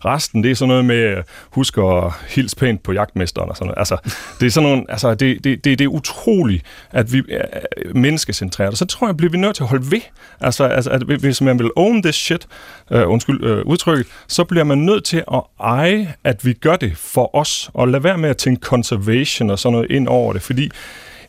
Resten, 0.06 0.44
det 0.44 0.52
er 0.52 0.56
sådan 0.56 0.70
noget 0.70 0.86
med, 0.86 0.96
øh, 0.96 1.24
husk 1.52 1.78
at 1.78 2.12
hilse 2.30 2.56
pænt 2.56 2.84
på 2.84 2.94
jagtmesteren 2.94 3.50
og 3.50 3.56
sådan 3.56 3.68
noget. 3.68 3.80
Altså, 3.80 3.98
det 4.40 4.46
er 4.46 4.50
sådan 4.50 4.70
nogle, 4.70 4.86
altså, 4.90 5.16
det, 5.16 5.44
det, 5.44 5.64
det, 5.64 5.80
det 5.80 5.86
er 5.86 5.90
utroligt, 5.90 6.66
at 6.92 7.14
vi 7.14 7.18
øh, 7.18 7.24
øh, 7.28 7.40
er 7.44 7.94
menneskecentreret. 7.94 8.72
Og 8.72 8.78
så 8.78 8.86
tror 8.86 9.08
jeg, 9.08 9.18
bliver 9.18 9.32
vi 9.32 9.38
nødt 9.38 9.56
til 9.56 9.64
at 9.64 9.70
holde 9.70 9.92
ved. 9.92 10.02
Altså, 10.42 10.64
altså 10.64 10.90
at 10.90 11.04
hvis 11.04 11.42
man 11.42 11.60
vil 11.60 11.70
own 11.76 12.04
this 12.04 12.16
shit, 12.16 12.48
uh, 12.92 13.10
undskyld 13.10 13.44
uh, 13.44 13.66
udtrykket, 13.66 14.08
så 14.28 14.44
bliver 14.44 14.64
man 14.64 14.78
nødt 14.78 15.04
til 15.04 15.24
at 15.34 15.42
eje, 15.60 16.14
at 16.24 16.46
vi 16.46 16.54
gør 16.54 16.76
det 16.76 16.98
for 16.98 17.36
os, 17.36 17.70
og 17.74 17.88
lade 17.88 18.04
være 18.04 18.18
med 18.18 18.30
at 18.30 18.38
tænke 18.38 18.66
conservation 18.66 19.50
og 19.50 19.60
sådan 19.60 19.74
noget 19.74 19.92
ind 19.92 20.08
over 20.08 20.34
det, 20.34 20.42
fordi 20.42 20.72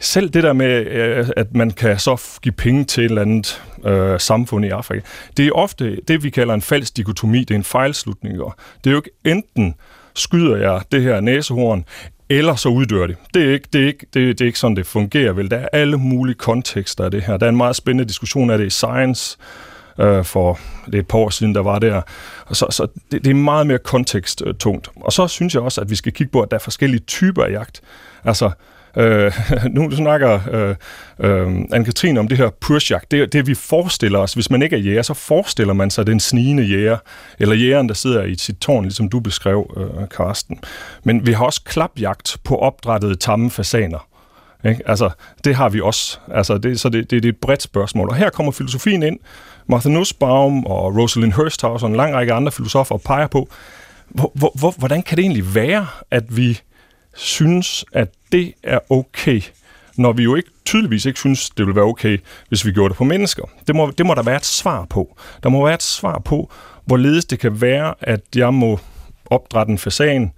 selv 0.01 0.31
det 0.31 0.43
der 0.43 0.53
med, 0.53 0.87
øh, 0.87 1.29
at 1.37 1.55
man 1.55 1.71
kan 1.71 1.99
så 1.99 2.39
give 2.43 2.53
penge 2.53 2.85
til 2.85 3.05
et 3.05 3.09
eller 3.09 3.23
andet 3.23 3.63
øh, 3.85 4.21
samfund 4.21 4.65
i 4.65 4.69
Afrika, 4.69 5.01
det 5.37 5.47
er 5.47 5.53
ofte 5.53 5.97
det, 6.09 6.25
vi 6.25 6.31
kalder 6.31 6.55
en 6.55 6.63
falsk 6.63 6.97
dikotomi. 6.97 7.39
Det 7.39 7.51
er 7.51 7.59
en 7.59 7.65
fejlslutning. 7.65 8.39
Det 8.85 8.87
er 8.87 8.91
jo 8.91 8.97
ikke 8.97 9.11
enten 9.25 9.75
skyder 10.15 10.57
jeg 10.57 10.81
det 10.93 11.03
her 11.03 11.21
næsehorn, 11.21 11.85
eller 12.29 12.55
så 12.55 12.69
uddør 12.69 13.07
det. 13.07 13.17
Det 13.35 13.45
er, 13.45 13.53
ikke, 13.53 13.69
det, 13.73 13.83
er 13.83 13.87
ikke, 13.87 14.07
det, 14.15 14.39
det 14.39 14.41
er 14.41 14.47
ikke 14.47 14.59
sådan, 14.59 14.77
det 14.77 14.87
fungerer 14.87 15.33
vel. 15.33 15.51
Der 15.51 15.57
er 15.57 15.69
alle 15.73 15.97
mulige 15.97 16.35
kontekster 16.35 17.05
af 17.05 17.11
det 17.11 17.23
her. 17.23 17.37
Der 17.37 17.47
er 17.47 17.51
en 17.51 17.57
meget 17.57 17.77
spændende 17.77 18.09
diskussion 18.09 18.51
af 18.51 18.59
det 18.59 18.67
i 18.67 18.71
Science, 18.71 19.39
øh, 20.01 20.25
for 20.25 20.59
det 20.87 20.95
et 20.95 21.09
par 21.09 21.19
år 21.19 21.31
siden, 21.31 21.55
der 21.55 21.63
var 21.63 21.79
der. 21.79 22.03
Og 22.47 22.57
Så, 22.57 22.67
så 22.71 22.87
det, 23.13 23.25
det 23.25 23.31
er 23.31 23.35
meget 23.35 23.67
mere 23.67 23.79
konteksttungt. 23.79 24.89
Og 24.97 25.13
så 25.13 25.27
synes 25.27 25.55
jeg 25.55 25.63
også, 25.63 25.81
at 25.81 25.91
vi 25.91 25.95
skal 25.95 26.13
kigge 26.13 26.31
på, 26.33 26.41
at 26.41 26.51
der 26.51 26.57
er 26.57 26.61
forskellige 26.61 27.01
typer 27.01 27.45
af 27.45 27.51
jagt. 27.51 27.81
Altså, 28.25 28.51
Øh, 28.97 29.33
nu 29.75 29.91
snakker 29.91 30.41
øh, 30.53 30.75
øh, 31.19 31.47
Anne-Katrine 31.75 32.19
om 32.19 32.29
det 32.29 32.39
her 32.39 32.51
pushjagt. 32.61 33.11
Det, 33.11 33.33
det 33.33 33.47
vi 33.47 33.55
forestiller 33.55 34.19
os, 34.19 34.33
hvis 34.33 34.51
man 34.51 34.63
ikke 34.63 34.77
er 34.77 34.81
jæger, 34.81 35.03
så 35.03 35.15
forestiller 35.15 35.75
man 35.75 35.91
sig 35.91 36.07
den 36.07 36.21
snigende 36.21 36.63
jæger, 36.63 36.99
eller 37.39 37.55
jægeren, 37.55 37.89
der 37.89 37.95
sidder 37.95 38.23
i 38.23 38.35
sit 38.35 38.57
tårn, 38.57 38.83
ligesom 38.83 39.09
du 39.09 39.21
beskrev, 39.21 39.75
øh, 39.77 40.09
Karsten. 40.09 40.61
Men 41.05 41.27
vi 41.27 41.33
har 41.33 41.45
også 41.45 41.63
klapjagt 41.65 42.37
på 42.45 42.57
opdrættede 42.57 43.15
tamme 43.15 43.51
fasaner. 43.51 44.07
Ikke? 44.65 44.83
Altså, 44.87 45.11
det 45.45 45.55
har 45.55 45.69
vi 45.69 45.81
også. 45.81 46.19
Altså, 46.35 46.59
det, 46.59 46.81
så 46.81 46.89
det, 46.89 47.11
det, 47.11 47.23
det 47.23 47.29
er 47.29 47.33
et 47.33 47.41
bredt 47.41 47.63
spørgsmål. 47.63 48.09
Og 48.09 48.17
her 48.17 48.31
kommer 48.31 48.53
filosofien 48.53 49.03
ind. 49.03 49.19
Martha 49.67 49.89
Nussbaum 49.89 50.67
og 50.67 50.97
Rosalind 50.97 51.33
Hursthouse 51.33 51.87
og 51.87 51.91
en 51.91 51.97
lang 51.97 52.15
række 52.15 52.33
andre 52.33 52.53
filosofer 52.53 52.99
peger 52.99 53.27
på, 53.27 53.49
hvor, 54.09 54.53
hvor, 54.59 54.75
hvordan 54.79 55.03
kan 55.03 55.17
det 55.17 55.23
egentlig 55.23 55.55
være, 55.55 55.87
at 56.11 56.37
vi 56.37 56.61
synes, 57.15 57.85
at 57.93 58.09
det 58.33 58.53
er 58.63 58.79
okay, 58.91 59.43
når 59.97 60.13
vi 60.13 60.23
jo 60.23 60.35
ikke 60.35 60.51
tydeligvis 60.65 61.07
ikke 61.07 61.19
synes, 61.19 61.51
det 61.51 61.67
vil 61.67 61.75
være 61.75 61.85
okay, 61.85 62.19
hvis 62.49 62.67
vi 62.67 62.73
gjorde 62.73 62.89
det 62.89 62.97
på 62.97 63.05
mennesker. 63.05 63.43
Det 63.67 63.77
må, 63.77 63.93
det 63.99 64.07
må 64.07 64.15
der 64.15 64.23
være 64.23 64.37
et 64.37 64.47
svar 64.47 64.87
på. 64.91 65.17
Der 65.43 65.49
må 65.49 65.65
være 65.65 65.75
et 65.75 65.83
svar 65.83 66.19
på, 66.25 66.53
hvorledes 66.85 67.25
det 67.25 67.39
kan 67.39 67.61
være, 67.61 67.95
at 68.01 68.21
jeg 68.37 68.55
må 68.55 68.81
opdrætte 69.27 69.73
en 69.73 69.79
fasan, 69.79 70.33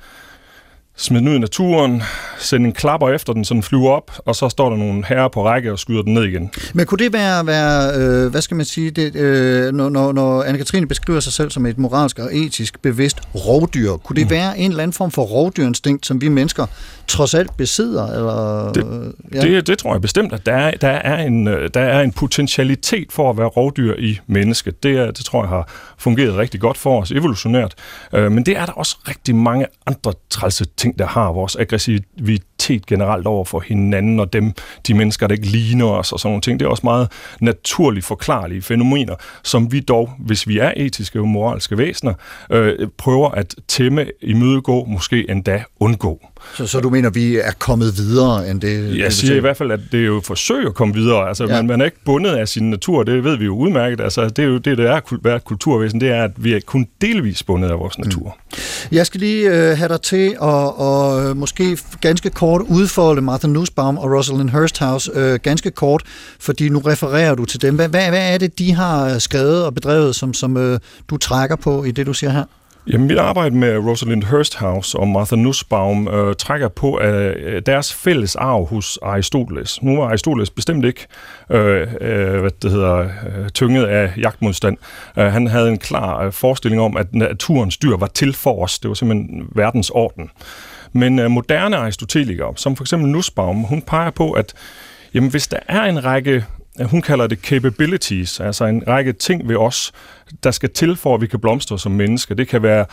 smide 0.96 1.20
den 1.20 1.28
ud 1.28 1.34
i 1.34 1.38
naturen, 1.38 2.02
sende 2.38 2.66
en 2.66 2.72
klapper 2.72 3.08
efter 3.08 3.32
den, 3.32 3.44
så 3.44 3.54
den 3.54 3.62
flyver 3.62 3.90
op, 3.90 4.10
og 4.26 4.36
så 4.36 4.48
står 4.48 4.70
der 4.70 4.76
nogle 4.76 5.04
herrer 5.06 5.28
på 5.28 5.44
række 5.44 5.72
og 5.72 5.78
skyder 5.78 6.02
den 6.02 6.14
ned 6.14 6.24
igen. 6.24 6.50
Men 6.74 6.86
kunne 6.86 6.98
det 6.98 7.12
være, 7.12 7.46
være 7.46 7.94
øh, 7.96 8.30
hvad 8.30 8.42
skal 8.42 8.56
man 8.56 8.66
sige, 8.66 8.90
det, 8.90 9.16
øh, 9.16 9.72
når, 9.72 9.88
når, 9.88 10.12
når 10.12 10.42
Anne-Katrine 10.42 10.86
beskriver 10.86 11.20
sig 11.20 11.32
selv 11.32 11.50
som 11.50 11.66
et 11.66 11.78
moralsk 11.78 12.18
og 12.18 12.36
etisk 12.36 12.82
bevidst 12.82 13.20
rovdyr, 13.34 13.96
kunne 13.96 14.16
det 14.16 14.26
mm. 14.26 14.30
være 14.30 14.58
en 14.58 14.70
eller 14.70 14.82
anden 14.82 14.92
form 14.92 15.10
for 15.10 15.22
rovdyrinstinkt, 15.22 16.06
som 16.06 16.20
vi 16.20 16.28
mennesker 16.28 16.66
trods 17.12 17.34
alt 17.34 17.56
besidder? 17.56 18.06
Eller, 18.06 18.72
det, 18.72 19.12
ja. 19.34 19.40
det, 19.40 19.66
det 19.66 19.78
tror 19.78 19.94
jeg 19.94 20.00
bestemt, 20.00 20.32
at 20.32 20.46
der 20.46 20.52
er, 20.52 20.70
der, 20.70 20.88
er 20.88 21.26
en, 21.26 21.48
øh, 21.48 21.70
der 21.74 21.80
er 21.80 22.00
en 22.00 22.12
potentialitet 22.12 23.12
for 23.12 23.30
at 23.30 23.38
være 23.38 23.46
rovdyr 23.46 23.94
i 23.98 24.18
mennesket. 24.26 24.82
Det, 24.82 24.98
er, 24.98 25.10
det 25.10 25.24
tror 25.24 25.42
jeg 25.42 25.48
har 25.48 25.68
fungeret 25.98 26.36
rigtig 26.36 26.60
godt 26.60 26.78
for 26.78 27.00
os 27.00 27.10
evolutionært. 27.10 27.74
Øh, 28.12 28.32
men 28.32 28.46
det 28.46 28.56
er 28.56 28.66
der 28.66 28.72
også 28.72 28.96
rigtig 29.08 29.36
mange 29.36 29.66
andre 29.86 30.12
trælse 30.30 30.64
ting, 30.76 30.98
der 30.98 31.06
har 31.06 31.32
vores 31.32 31.56
aggressivitet 31.56 32.86
generelt 32.86 33.26
over 33.26 33.44
for 33.44 33.60
hinanden, 33.60 34.20
og 34.20 34.32
dem, 34.32 34.52
de 34.86 34.94
mennesker, 34.94 35.26
der 35.26 35.34
ikke 35.34 35.46
ligner 35.46 35.86
os 35.86 36.12
og 36.12 36.20
sådan 36.20 36.30
nogle 36.30 36.42
ting. 36.42 36.60
Det 36.60 36.66
er 36.66 36.70
også 36.70 36.86
meget 36.86 37.08
naturligt 37.40 38.06
forklarlige 38.06 38.62
fænomener, 38.62 39.14
som 39.42 39.72
vi 39.72 39.80
dog, 39.80 40.10
hvis 40.18 40.48
vi 40.48 40.58
er 40.58 40.72
etiske 40.76 41.20
og 41.20 41.28
moralske 41.28 41.78
væsener, 41.78 42.14
øh, 42.50 42.88
prøver 42.98 43.30
at 43.30 43.54
tæmme, 43.68 44.06
imødegå, 44.22 44.84
måske 44.84 45.30
endda 45.30 45.64
undgå. 45.80 46.20
Så, 46.54 46.66
så 46.66 46.80
du 46.80 46.90
mener, 46.90 47.10
vi 47.10 47.36
er 47.36 47.52
kommet 47.58 47.96
videre 47.96 48.50
end 48.50 48.60
det? 48.60 48.98
Jeg 48.98 49.12
siger 49.12 49.36
i 49.36 49.40
hvert 49.40 49.56
fald, 49.56 49.70
at 49.70 49.80
det 49.92 50.00
er 50.00 50.04
jo 50.04 50.18
et 50.18 50.26
forsøg 50.26 50.66
at 50.66 50.74
komme 50.74 50.94
videre. 50.94 51.28
Altså, 51.28 51.44
ja. 51.44 51.56
man, 51.56 51.66
man 51.66 51.80
er 51.80 51.84
ikke 51.84 52.04
bundet 52.04 52.30
af 52.30 52.48
sin 52.48 52.70
natur, 52.70 53.02
det 53.02 53.24
ved 53.24 53.36
vi 53.36 53.44
jo 53.44 53.56
udmærket. 53.56 54.00
Altså, 54.00 54.28
det 54.28 54.38
er 54.38 54.48
jo 54.48 54.58
det, 54.58 54.78
der 54.78 54.90
er 54.90 54.96
at 54.96 55.02
være 55.22 55.40
kulturvæsen, 55.40 56.00
det 56.00 56.08
er, 56.08 56.24
at 56.24 56.30
vi 56.36 56.54
er 56.54 56.60
kun 56.66 56.86
delvis 57.00 57.42
bundet 57.42 57.70
af 57.70 57.78
vores 57.78 57.98
natur. 57.98 58.36
Mm. 58.52 58.58
Jeg 58.92 59.06
skal 59.06 59.20
lige 59.20 59.50
øh, 59.50 59.78
have 59.78 59.88
dig 59.88 60.00
til 60.00 60.36
at 60.42 60.72
og, 60.76 61.24
øh, 61.24 61.36
måske 61.36 61.78
ganske 62.00 62.30
kort 62.30 62.62
udfolde 62.68 63.22
Martha 63.22 63.48
Nussbaum 63.48 63.98
og 63.98 64.10
Rosalind 64.10 64.50
Hursthouse 64.50 65.10
øh, 65.14 65.38
ganske 65.42 65.70
kort, 65.70 66.02
fordi 66.40 66.68
nu 66.68 66.78
refererer 66.78 67.34
du 67.34 67.44
til 67.44 67.62
dem. 67.62 67.74
Hvad, 67.74 67.88
hvad, 67.88 68.08
hvad 68.08 68.34
er 68.34 68.38
det, 68.38 68.58
de 68.58 68.72
har 68.72 69.18
skrevet 69.18 69.64
og 69.64 69.74
bedrevet, 69.74 70.16
som, 70.16 70.34
som 70.34 70.56
øh, 70.56 70.78
du 71.10 71.16
trækker 71.16 71.56
på 71.56 71.84
i 71.84 71.90
det, 71.90 72.06
du 72.06 72.12
siger 72.12 72.30
her? 72.30 72.44
Jamen, 72.86 73.06
mit 73.06 73.18
arbejde 73.18 73.56
med 73.56 73.78
Rosalind 73.78 74.24
Hursthouse 74.24 74.98
og 74.98 75.08
Martha 75.08 75.36
Nussbaum 75.36 76.08
øh, 76.08 76.34
trækker 76.36 76.68
på 76.68 77.00
øh, 77.00 77.34
øh 77.38 77.62
deres 77.66 77.94
fælles 77.94 78.36
arv 78.36 78.66
hos 78.66 78.98
Aristoteles. 79.02 79.82
Nu 79.82 79.96
var 79.96 80.08
Aristoteles 80.08 80.50
bestemt 80.50 80.84
ikke 80.84 81.06
øh, 81.50 81.88
øh, 82.00 82.40
hvad 82.40 82.50
det 82.62 82.70
hedder, 82.70 82.98
øh, 82.98 83.48
tynget 83.54 83.84
af 83.84 84.12
jagtmodstand. 84.16 84.76
Øh, 85.18 85.24
han 85.24 85.46
havde 85.46 85.68
en 85.68 85.78
klar 85.78 86.24
øh, 86.24 86.32
forestilling 86.32 86.82
om, 86.82 86.96
at 86.96 87.14
naturens 87.14 87.76
dyr 87.76 87.96
var 87.96 88.06
til 88.06 88.32
for 88.32 88.62
os. 88.62 88.78
Det 88.78 88.88
var 88.88 88.94
simpelthen 88.94 89.48
verdens 89.54 89.90
orden. 89.90 90.30
Men 90.92 91.18
øh, 91.18 91.30
moderne 91.30 91.76
aristotelikere, 91.76 92.52
som 92.56 92.76
for 92.76 92.84
eksempel 92.84 93.10
Nussbaum, 93.10 93.56
hun 93.56 93.82
peger 93.82 94.10
på, 94.10 94.32
at 94.32 94.54
jamen, 95.14 95.30
hvis 95.30 95.48
der 95.48 95.58
er 95.68 95.82
en 95.82 96.04
række 96.04 96.44
hun 96.80 97.02
kalder 97.02 97.26
det 97.26 97.38
capabilities, 97.38 98.40
altså 98.40 98.64
en 98.64 98.82
række 98.88 99.12
ting 99.12 99.48
ved 99.48 99.56
os, 99.56 99.92
der 100.44 100.50
skal 100.50 100.70
til 100.70 100.96
for, 100.96 101.14
at 101.14 101.20
vi 101.20 101.26
kan 101.26 101.40
blomstre 101.40 101.78
som 101.78 101.92
mennesker. 101.92 102.34
Det 102.34 102.48
kan 102.48 102.62
være 102.62 102.86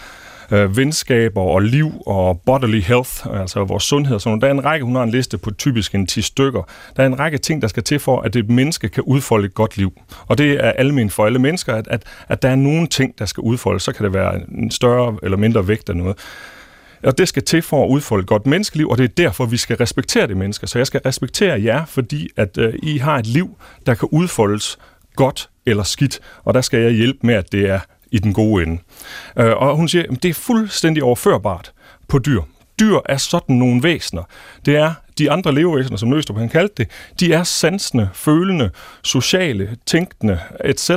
øh, 0.52 0.78
venskaber 0.78 1.42
og 1.42 1.62
liv 1.62 1.92
og 2.06 2.42
bodily 2.46 2.82
health, 2.82 3.26
altså 3.34 3.64
vores 3.64 3.84
sundhed 3.84 4.16
og 4.16 4.22
sådan 4.22 4.32
noget. 4.32 4.42
Der 4.42 4.48
er 4.48 4.52
en 4.52 4.66
række, 4.66 4.86
hun 4.86 4.96
har 4.96 5.04
en 5.04 5.12
liste 5.12 5.38
på 5.38 5.52
typisk 5.52 5.96
en 5.96 6.08
10 6.08 6.22
stykker. 6.22 6.64
Der 6.96 7.04
er 7.04 7.08
en 7.08 7.20
række 7.20 7.38
ting, 7.38 7.62
der 7.62 7.68
skal 7.68 7.84
til 7.84 8.00
for, 8.00 8.22
at 8.22 8.36
et 8.36 8.50
menneske 8.50 8.90
kan 8.90 9.04
udfolde 9.04 9.46
et 9.46 9.54
godt 9.54 9.78
liv. 9.78 9.94
Og 10.28 10.38
det 10.38 10.66
er 10.66 10.72
almindeligt 10.72 11.14
for 11.14 11.26
alle 11.26 11.40
mennesker, 11.40 11.76
at, 11.76 11.88
at, 11.88 12.04
at 12.28 12.42
der 12.42 12.50
er 12.50 12.56
nogle 12.56 12.88
ting, 12.88 13.20
der 13.20 13.26
skal 13.26 13.42
udfolde. 13.42 13.80
Så 13.80 13.92
kan 13.92 14.06
det 14.06 14.14
være 14.14 14.42
en 14.52 14.72
større 14.72 15.18
eller 15.24 15.38
mindre 15.38 15.68
vægt 15.68 15.90
af 15.90 15.98
noget. 15.98 16.18
Og 17.04 17.18
det 17.18 17.28
skal 17.28 17.43
til 17.43 17.62
for 17.62 17.86
at 17.86 17.89
udfolde 17.89 18.22
et 18.22 18.28
godt 18.28 18.45
menneskeliv, 18.45 18.89
og 18.89 18.97
det 18.97 19.04
er 19.04 19.08
derfor, 19.08 19.45
vi 19.45 19.58
skal 19.58 19.78
respektere 19.78 20.28
det 20.28 20.38
mennesker. 20.38 20.68
Så 20.68 20.80
jeg 20.80 20.88
skal 20.88 21.02
respektere 21.06 21.64
jer, 21.64 21.86
fordi 21.86 22.30
at 22.38 22.58
øh, 22.58 22.74
I 22.84 22.97
har 22.97 23.18
et 23.18 23.28
liv, 23.28 23.58
der 23.86 23.93
kan 23.93 24.08
udfoldes 24.12 24.78
godt 25.16 25.50
eller 25.66 25.84
skidt, 25.84 26.20
og 26.43 26.54
der 26.54 26.62
skal 26.62 26.80
jeg 26.80 26.91
hjælpe 26.91 27.20
med, 27.28 27.36
at 27.36 27.52
det 27.52 27.70
er 27.70 27.80
i 28.12 28.20
den 28.20 28.34
gode 28.34 28.64
ende. 28.64 28.82
Øh, 29.38 29.52
og 29.58 29.76
hun 29.76 29.88
siger, 29.88 30.04
at 30.12 30.24
det 30.24 30.30
er 30.30 30.34
fuldstændig 30.34 31.04
overførbart 31.04 31.72
på 32.08 32.20
dyr. 32.20 32.41
Dyr 32.80 32.97
er 33.06 33.18
sådan 33.18 33.56
nogle 33.56 33.84
væsener. 33.84 34.24
Det 34.66 34.76
er 34.76 34.93
de 35.18 35.32
andre 35.32 35.54
levevæsener, 35.54 35.97
som 35.97 36.12
Løstrup 36.12 36.38
han 36.38 36.50
kaldte 36.50 36.76
det, 36.78 36.88
de 37.20 37.34
er 37.34 37.43
sansende, 37.43 38.10
følende, 38.14 38.70
sociale, 39.04 39.78
tænkende, 39.86 40.39
etc. 40.66 40.91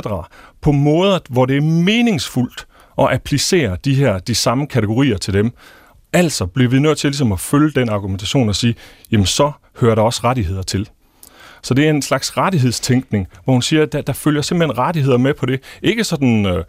på 0.61 0.71
måder, 0.71 1.19
hvor 1.29 1.45
det 1.45 1.57
er 1.57 1.61
meningsfuldt 1.61 2.67
at 2.99 3.07
applicere 3.11 3.77
de 3.85 3.95
her 3.95 4.19
de 4.19 4.35
samme 4.35 4.67
kategorier 4.67 5.17
til 5.17 5.33
dem. 5.33 5.53
Altså 6.13 6.45
bliver 6.45 6.69
vi 6.69 6.79
nødt 6.79 6.97
til 6.97 7.09
ligesom 7.09 7.31
at 7.31 7.39
følge 7.39 7.71
den 7.71 7.89
argumentation 7.89 8.49
og 8.49 8.55
sige, 8.55 8.75
jamen 9.11 9.25
så 9.25 9.51
hører 9.79 9.95
der 9.95 10.01
også 10.01 10.21
rettigheder 10.23 10.61
til. 10.61 10.89
Så 11.63 11.73
det 11.73 11.85
er 11.85 11.89
en 11.89 12.01
slags 12.01 12.37
rettighedstænkning, 12.37 13.27
hvor 13.43 13.53
hun 13.53 13.61
siger, 13.61 13.83
at 13.83 13.93
der, 13.93 14.01
der 14.01 14.13
følger 14.13 14.41
simpelthen 14.41 14.77
rettigheder 14.77 15.17
med 15.17 15.33
på 15.33 15.45
det. 15.45 15.59
Ikke 15.81 16.03
sådan... 16.03 16.45
Øh, 16.45 16.63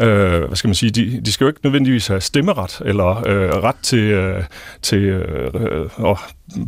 øh, 0.00 0.44
hvad 0.44 0.56
skal 0.56 0.68
man 0.68 0.74
sige, 0.74 0.90
de, 0.90 1.20
de 1.20 1.32
skal 1.32 1.44
jo 1.44 1.48
ikke 1.48 1.60
nødvendigvis 1.64 2.06
have 2.06 2.20
stemmeret 2.20 2.82
eller 2.84 3.28
øh, 3.28 3.50
ret 3.50 3.76
til, 3.82 3.98
øh, 3.98 4.44
til 4.82 4.98
øh, 4.98 5.90
at 6.06 6.18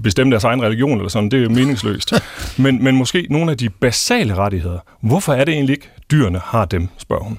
bestemme 0.02 0.30
deres 0.30 0.44
egen 0.44 0.62
religion 0.62 0.98
eller 0.98 1.08
sådan, 1.08 1.30
det 1.30 1.38
er 1.38 1.42
jo 1.42 1.48
meningsløst. 1.48 2.12
Men, 2.62 2.84
men 2.84 2.96
måske 2.96 3.26
nogle 3.30 3.50
af 3.50 3.58
de 3.58 3.68
basale 3.70 4.34
rettigheder. 4.34 4.78
Hvorfor 5.00 5.32
er 5.32 5.44
det 5.44 5.54
egentlig 5.54 5.72
ikke, 5.72 5.90
dyrene 6.10 6.40
har 6.44 6.64
dem, 6.64 6.88
spørger 6.98 7.24
hun. 7.24 7.38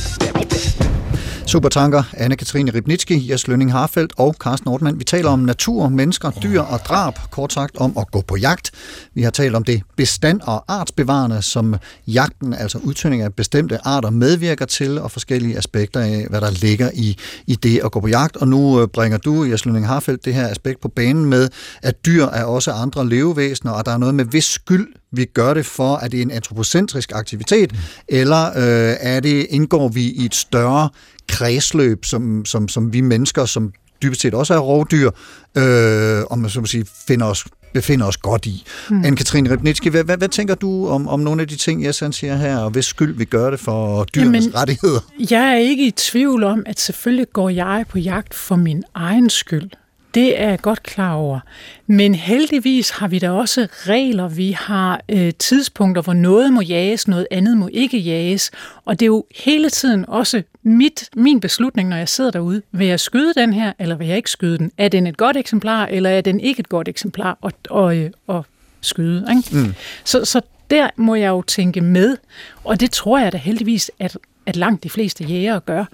Supertanker, 1.51 2.03
Anne-Katrine 2.13 2.71
Ribnitski, 2.73 3.31
Jes 3.31 3.47
Lønning 3.47 3.71
Harfeldt 3.71 4.13
og 4.17 4.35
Carsten 4.39 4.69
Nordmann. 4.69 4.99
Vi 4.99 5.03
taler 5.03 5.29
om 5.29 5.39
natur, 5.39 5.89
mennesker, 5.89 6.31
dyr 6.31 6.61
og 6.61 6.79
drab, 6.79 7.13
kort 7.31 7.53
sagt 7.53 7.77
om 7.77 7.97
at 7.97 8.11
gå 8.11 8.21
på 8.21 8.35
jagt. 8.35 8.71
Vi 9.13 9.21
har 9.21 9.31
talt 9.31 9.55
om 9.55 9.63
det 9.63 9.81
bestand- 9.97 10.41
og 10.43 10.63
artsbevarende, 10.67 11.41
som 11.41 11.75
jagten, 12.07 12.53
altså 12.53 12.77
udtønding 12.77 13.21
af 13.21 13.33
bestemte 13.33 13.87
arter, 13.87 14.09
medvirker 14.09 14.65
til, 14.65 14.99
og 14.99 15.11
forskellige 15.11 15.57
aspekter 15.57 15.99
af, 15.99 16.25
hvad 16.29 16.41
der 16.41 16.51
ligger 16.51 16.89
i, 16.93 17.17
i 17.47 17.55
det 17.55 17.81
at 17.85 17.91
gå 17.91 17.99
på 17.99 18.07
jagt. 18.07 18.37
Og 18.37 18.47
nu 18.47 18.81
øh, 18.81 18.87
bringer 18.87 19.17
du, 19.17 19.43
Jes 19.43 19.65
Lønning 19.65 19.87
Harfeldt, 19.87 20.25
det 20.25 20.33
her 20.33 20.47
aspekt 20.47 20.81
på 20.81 20.87
banen 20.87 21.25
med, 21.25 21.49
at 21.81 22.05
dyr 22.05 22.25
er 22.25 22.43
også 22.43 22.71
andre 22.71 23.09
levevæsener, 23.09 23.71
og 23.71 23.85
der 23.85 23.91
er 23.91 23.97
noget 23.97 24.15
med 24.15 24.25
vis 24.25 24.45
skyld 24.45 24.87
vi 25.13 25.25
gør 25.25 25.53
det 25.53 25.65
for, 25.65 25.95
at 25.95 26.11
det 26.11 26.17
er 26.17 26.21
en 26.21 26.31
antropocentrisk 26.31 27.11
aktivitet, 27.15 27.71
mm. 27.71 27.77
eller 28.07 28.45
øh, 28.45 28.95
er 28.99 29.19
det, 29.19 29.47
indgår 29.49 29.87
vi 29.87 30.01
i 30.01 30.25
et 30.25 30.35
større 30.35 30.89
kredsløb, 31.31 32.05
som, 32.05 32.45
som, 32.45 32.67
som 32.67 32.93
vi 32.93 33.01
mennesker, 33.01 33.45
som 33.45 33.73
dybest 34.03 34.21
set 34.21 34.33
også 34.33 34.53
er 34.53 34.59
rovdyr, 34.59 35.11
øh, 35.57 36.23
om 36.29 36.39
man 36.39 36.49
så 36.49 36.59
må 36.59 36.65
sige, 36.65 36.85
finder 37.07 37.25
os 37.25 37.45
befinder 37.73 38.05
os 38.05 38.17
godt 38.17 38.45
i. 38.45 38.65
Mm. 38.89 39.01
Anne-Katrine 39.05 39.51
Ribnitski, 39.51 39.89
hvad, 39.89 40.03
hvad, 40.03 40.17
hvad 40.17 40.29
tænker 40.29 40.55
du 40.55 40.87
om, 40.87 41.07
om 41.07 41.19
nogle 41.19 41.41
af 41.41 41.47
de 41.47 41.55
ting, 41.55 41.83
jeg 41.83 41.95
siger 41.95 42.35
her, 42.35 42.57
og 42.57 42.69
hvis 42.69 42.85
skyld 42.85 43.17
vi 43.17 43.25
gør 43.25 43.49
det 43.49 43.59
for 43.59 44.03
dyrenes 44.03 44.45
Jamen, 44.45 44.55
rettigheder? 44.55 44.99
Jeg 45.31 45.53
er 45.53 45.57
ikke 45.57 45.87
i 45.87 45.91
tvivl 45.91 46.43
om, 46.43 46.63
at 46.65 46.79
selvfølgelig 46.79 47.27
går 47.33 47.49
jeg 47.49 47.85
på 47.89 47.99
jagt 47.99 48.33
for 48.33 48.55
min 48.55 48.83
egen 48.93 49.29
skyld. 49.29 49.69
Det 50.13 50.41
er 50.41 50.49
jeg 50.49 50.59
godt 50.59 50.83
klar 50.83 51.13
over. 51.13 51.39
Men 51.87 52.15
heldigvis 52.15 52.89
har 52.89 53.07
vi 53.07 53.19
da 53.19 53.31
også 53.31 53.67
regler. 53.71 54.27
Vi 54.27 54.51
har 54.51 55.01
øh, 55.09 55.33
tidspunkter, 55.39 56.01
hvor 56.01 56.13
noget 56.13 56.53
må 56.53 56.61
jages, 56.61 57.07
noget 57.07 57.27
andet 57.31 57.57
må 57.57 57.69
ikke 57.73 57.97
jages. 57.97 58.51
Og 58.85 58.99
det 58.99 59.05
er 59.05 59.07
jo 59.07 59.25
hele 59.35 59.69
tiden 59.69 60.05
også 60.07 60.43
mit, 60.63 61.09
min 61.15 61.39
beslutning, 61.39 61.89
når 61.89 61.97
jeg 61.97 62.09
sidder 62.09 62.31
derude. 62.31 62.61
Vil 62.71 62.87
jeg 62.87 62.99
skyde 62.99 63.33
den 63.33 63.53
her, 63.53 63.73
eller 63.79 63.95
vil 63.95 64.07
jeg 64.07 64.17
ikke 64.17 64.31
skyde 64.31 64.57
den? 64.57 64.71
Er 64.77 64.87
den 64.87 65.07
et 65.07 65.17
godt 65.17 65.37
eksemplar, 65.37 65.85
eller 65.85 66.09
er 66.09 66.21
den 66.21 66.39
ikke 66.39 66.59
et 66.59 66.69
godt 66.69 66.87
eksemplar 66.87 67.37
at, 67.43 67.53
at, 67.75 67.97
at, 67.97 68.35
at 68.35 68.43
skyde? 68.81 69.25
Ikke? 69.37 69.67
Mm. 69.67 69.73
Så, 70.03 70.25
så 70.25 70.41
der 70.69 70.89
må 70.95 71.15
jeg 71.15 71.29
jo 71.29 71.41
tænke 71.41 71.81
med. 71.81 72.17
Og 72.63 72.79
det 72.79 72.91
tror 72.91 73.19
jeg 73.19 73.31
da 73.31 73.37
heldigvis, 73.37 73.91
at, 73.99 74.17
at 74.45 74.55
langt 74.55 74.83
de 74.83 74.89
fleste 74.89 75.23
jægere 75.23 75.59
gør 75.59 75.85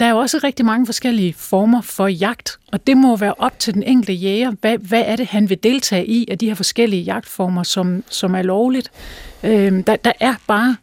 der 0.00 0.06
er 0.06 0.10
jo 0.10 0.16
også 0.16 0.40
rigtig 0.44 0.66
mange 0.66 0.86
forskellige 0.86 1.34
former 1.34 1.80
for 1.80 2.06
jagt, 2.06 2.58
og 2.72 2.86
det 2.86 2.96
må 2.96 3.16
være 3.16 3.34
op 3.38 3.58
til 3.58 3.74
den 3.74 3.82
enkelte 3.82 4.12
jæger. 4.12 4.52
Hvad, 4.60 4.78
hvad 4.78 5.02
er 5.06 5.16
det, 5.16 5.26
han 5.26 5.48
vil 5.48 5.58
deltage 5.62 6.06
i 6.06 6.28
af 6.30 6.38
de 6.38 6.46
her 6.46 6.54
forskellige 6.54 7.02
jagtformer, 7.02 7.62
som, 7.62 8.04
som 8.10 8.34
er 8.34 8.42
lovligt? 8.42 8.90
Øhm, 9.44 9.84
der, 9.84 9.96
der 9.96 10.12
er 10.20 10.34
bare 10.46 10.76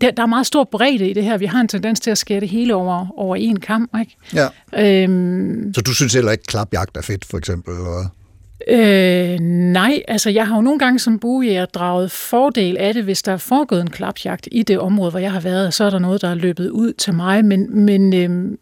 der, 0.00 0.10
der 0.10 0.22
er 0.22 0.26
meget 0.26 0.46
stor 0.46 0.64
bredde 0.64 1.10
i 1.10 1.12
det 1.12 1.24
her. 1.24 1.38
Vi 1.38 1.46
har 1.46 1.60
en 1.60 1.68
tendens 1.68 2.00
til 2.00 2.10
at 2.10 2.18
skære 2.18 2.40
det 2.40 2.48
hele 2.48 2.74
over, 2.74 3.06
over 3.18 3.36
en 3.36 3.60
kamp. 3.60 3.96
Ikke? 4.00 4.16
Ja. 4.34 5.02
Øhm, 5.02 5.74
Så 5.74 5.80
du 5.80 5.94
synes 5.94 6.14
heller 6.14 6.32
ikke, 6.32 6.44
klapjagt 6.44 6.96
er 6.96 7.02
fedt, 7.02 7.24
for 7.24 7.38
eksempel? 7.38 7.74
Eller? 7.74 8.08
Øh, 8.68 9.38
nej, 9.72 10.02
altså 10.08 10.30
jeg 10.30 10.46
har 10.46 10.56
jo 10.56 10.62
nogle 10.62 10.78
gange 10.78 10.98
som 10.98 11.18
buejæger 11.18 11.66
draget 11.66 12.10
fordel 12.10 12.76
af 12.76 12.94
det, 12.94 13.04
hvis 13.04 13.22
der 13.22 13.32
er 13.32 13.36
foregået 13.36 13.80
en 13.80 13.90
klapjagt 13.90 14.48
i 14.52 14.62
det 14.62 14.78
område, 14.78 15.10
hvor 15.10 15.20
jeg 15.20 15.32
har 15.32 15.40
været, 15.40 15.74
så 15.74 15.84
er 15.84 15.90
der 15.90 15.98
noget, 15.98 16.22
der 16.22 16.28
er 16.28 16.34
løbet 16.34 16.70
ud 16.70 16.92
til 16.92 17.14
mig, 17.14 17.44
men, 17.44 17.84
men 17.84 18.14
øh, 18.14 18.58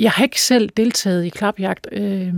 jeg 0.00 0.10
har 0.10 0.24
ikke 0.24 0.42
selv 0.42 0.70
deltaget 0.76 1.24
i 1.24 1.28
klapjagt. 1.28 1.86
Øh, 1.92 2.34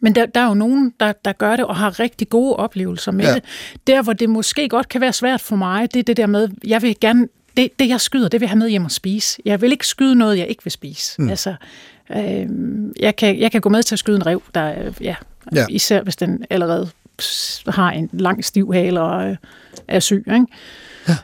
men 0.00 0.14
der, 0.14 0.26
der 0.26 0.40
er 0.40 0.48
jo 0.48 0.54
nogen, 0.54 0.92
der, 1.00 1.12
der 1.24 1.32
gør 1.32 1.56
det 1.56 1.64
og 1.64 1.76
har 1.76 2.00
rigtig 2.00 2.28
gode 2.28 2.56
oplevelser 2.56 3.12
med 3.12 3.24
ja. 3.24 3.34
det. 3.34 3.44
Der, 3.86 4.02
hvor 4.02 4.12
det 4.12 4.30
måske 4.30 4.68
godt 4.68 4.88
kan 4.88 5.00
være 5.00 5.12
svært 5.12 5.40
for 5.40 5.56
mig, 5.56 5.94
det 5.94 6.00
er 6.00 6.04
det 6.04 6.16
der 6.16 6.26
med, 6.26 6.48
jeg 6.66 6.82
vil 6.82 6.96
gerne, 7.00 7.28
det, 7.56 7.78
det 7.78 7.88
jeg 7.88 8.00
skyder, 8.00 8.28
det 8.28 8.40
vil 8.40 8.44
jeg 8.44 8.50
have 8.50 8.58
med 8.58 8.68
hjem 8.68 8.84
og 8.84 8.90
spise. 8.90 9.42
Jeg 9.44 9.60
vil 9.60 9.72
ikke 9.72 9.86
skyde 9.86 10.14
noget, 10.14 10.38
jeg 10.38 10.46
ikke 10.48 10.64
vil 10.64 10.70
spise. 10.70 11.22
Mm. 11.22 11.28
Altså, 11.28 11.54
øh, 12.10 12.46
jeg, 13.00 13.16
kan, 13.16 13.40
jeg 13.40 13.52
kan 13.52 13.60
gå 13.60 13.68
med 13.68 13.82
til 13.82 13.94
at 13.94 13.98
skyde 13.98 14.16
en 14.16 14.26
rev, 14.26 14.42
der, 14.54 14.92
ja, 15.00 15.14
Ja. 15.54 15.66
Især 15.68 16.02
hvis 16.02 16.16
den 16.16 16.44
allerede 16.50 16.88
har 17.68 17.90
en 17.90 18.10
lang 18.12 18.44
stiv 18.44 18.72
hale 18.72 19.00
og 19.00 19.28
øh, 19.28 19.36
er 19.88 20.00
syg. 20.00 20.24
Ikke? 20.26 20.46
Ja. 21.08 21.16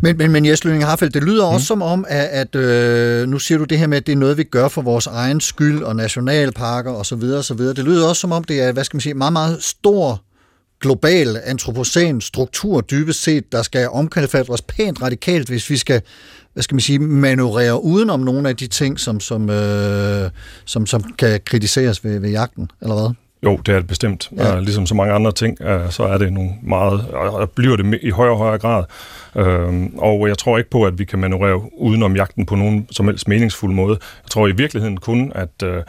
Men, 0.00 0.16
men, 0.16 0.32
men 0.32 0.46
Jes 0.46 0.64
Lønning 0.64 0.84
Harfeldt, 0.84 1.14
det 1.14 1.24
lyder 1.24 1.48
mm. 1.48 1.54
også 1.54 1.66
som 1.66 1.82
om, 1.82 2.04
at, 2.08 2.24
at 2.24 2.54
øh, 2.54 3.28
nu 3.28 3.38
siger 3.38 3.58
du 3.58 3.64
det 3.64 3.78
her 3.78 3.86
med, 3.86 3.96
at 3.96 4.06
det 4.06 4.12
er 4.12 4.16
noget, 4.16 4.36
vi 4.38 4.44
gør 4.44 4.68
for 4.68 4.82
vores 4.82 5.06
egen 5.06 5.40
skyld, 5.40 5.82
og 5.82 5.96
nationalparker 5.96 6.92
osv. 6.92 7.20
videre. 7.20 7.74
Det 7.74 7.84
lyder 7.84 8.08
også 8.08 8.20
som 8.20 8.32
om, 8.32 8.44
det 8.44 8.62
er, 8.62 8.72
hvad 8.72 8.84
skal 8.84 8.96
man 8.96 9.00
sige, 9.00 9.14
meget, 9.14 9.32
meget 9.32 9.62
stor 9.62 10.22
global 10.80 11.40
antropocen 11.44 12.20
struktur 12.20 12.80
dybest 12.80 13.22
set, 13.22 13.52
der 13.52 13.62
skal 13.62 13.88
omkalfatres 13.88 14.62
pænt 14.62 15.02
radikalt, 15.02 15.48
hvis 15.48 15.70
vi 15.70 15.76
skal 15.76 16.02
hvad 16.52 16.62
skal 16.62 16.74
man 16.74 16.80
sige, 16.80 16.98
manøvrere 16.98 17.84
udenom 17.84 18.20
nogle 18.20 18.48
af 18.48 18.56
de 18.56 18.66
ting, 18.66 19.00
som, 19.00 19.20
som, 19.20 19.50
øh, 19.50 20.30
som, 20.64 20.86
som 20.86 21.02
kan 21.18 21.40
kritiseres 21.44 22.04
ved, 22.04 22.18
ved 22.18 22.30
jagten, 22.30 22.70
eller 22.82 22.94
hvad? 22.94 23.14
Jo, 23.44 23.56
det 23.56 23.74
er 23.74 23.78
det 23.78 23.86
bestemt. 23.86 24.30
Ja. 24.36 24.56
Uh, 24.56 24.62
ligesom 24.62 24.86
så 24.86 24.94
mange 24.94 25.14
andre 25.14 25.32
ting, 25.32 25.58
uh, 25.60 25.90
så 25.90 26.04
er 26.04 26.18
det 26.18 26.32
nogle 26.32 26.50
meget, 26.62 27.08
og 27.10 27.50
bliver 27.50 27.76
det 27.76 27.98
i 28.02 28.10
højere 28.10 28.32
og 28.32 28.38
højere 28.38 28.58
grad. 28.58 28.84
Uh, 29.34 30.02
og 30.02 30.28
jeg 30.28 30.38
tror 30.38 30.58
ikke 30.58 30.70
på, 30.70 30.84
at 30.84 30.98
vi 30.98 31.04
kan 31.04 31.18
manøvrere 31.18 31.60
udenom 31.78 32.16
jagten 32.16 32.46
på 32.46 32.54
nogen 32.54 32.86
som 32.90 33.06
helst 33.06 33.28
meningsfuld 33.28 33.74
måde. 33.74 33.98
Jeg 34.24 34.30
tror 34.30 34.46
i 34.46 34.52
virkeligheden 34.52 34.96
kun, 34.96 35.32
at... 35.34 35.62
Uh, 35.64 35.82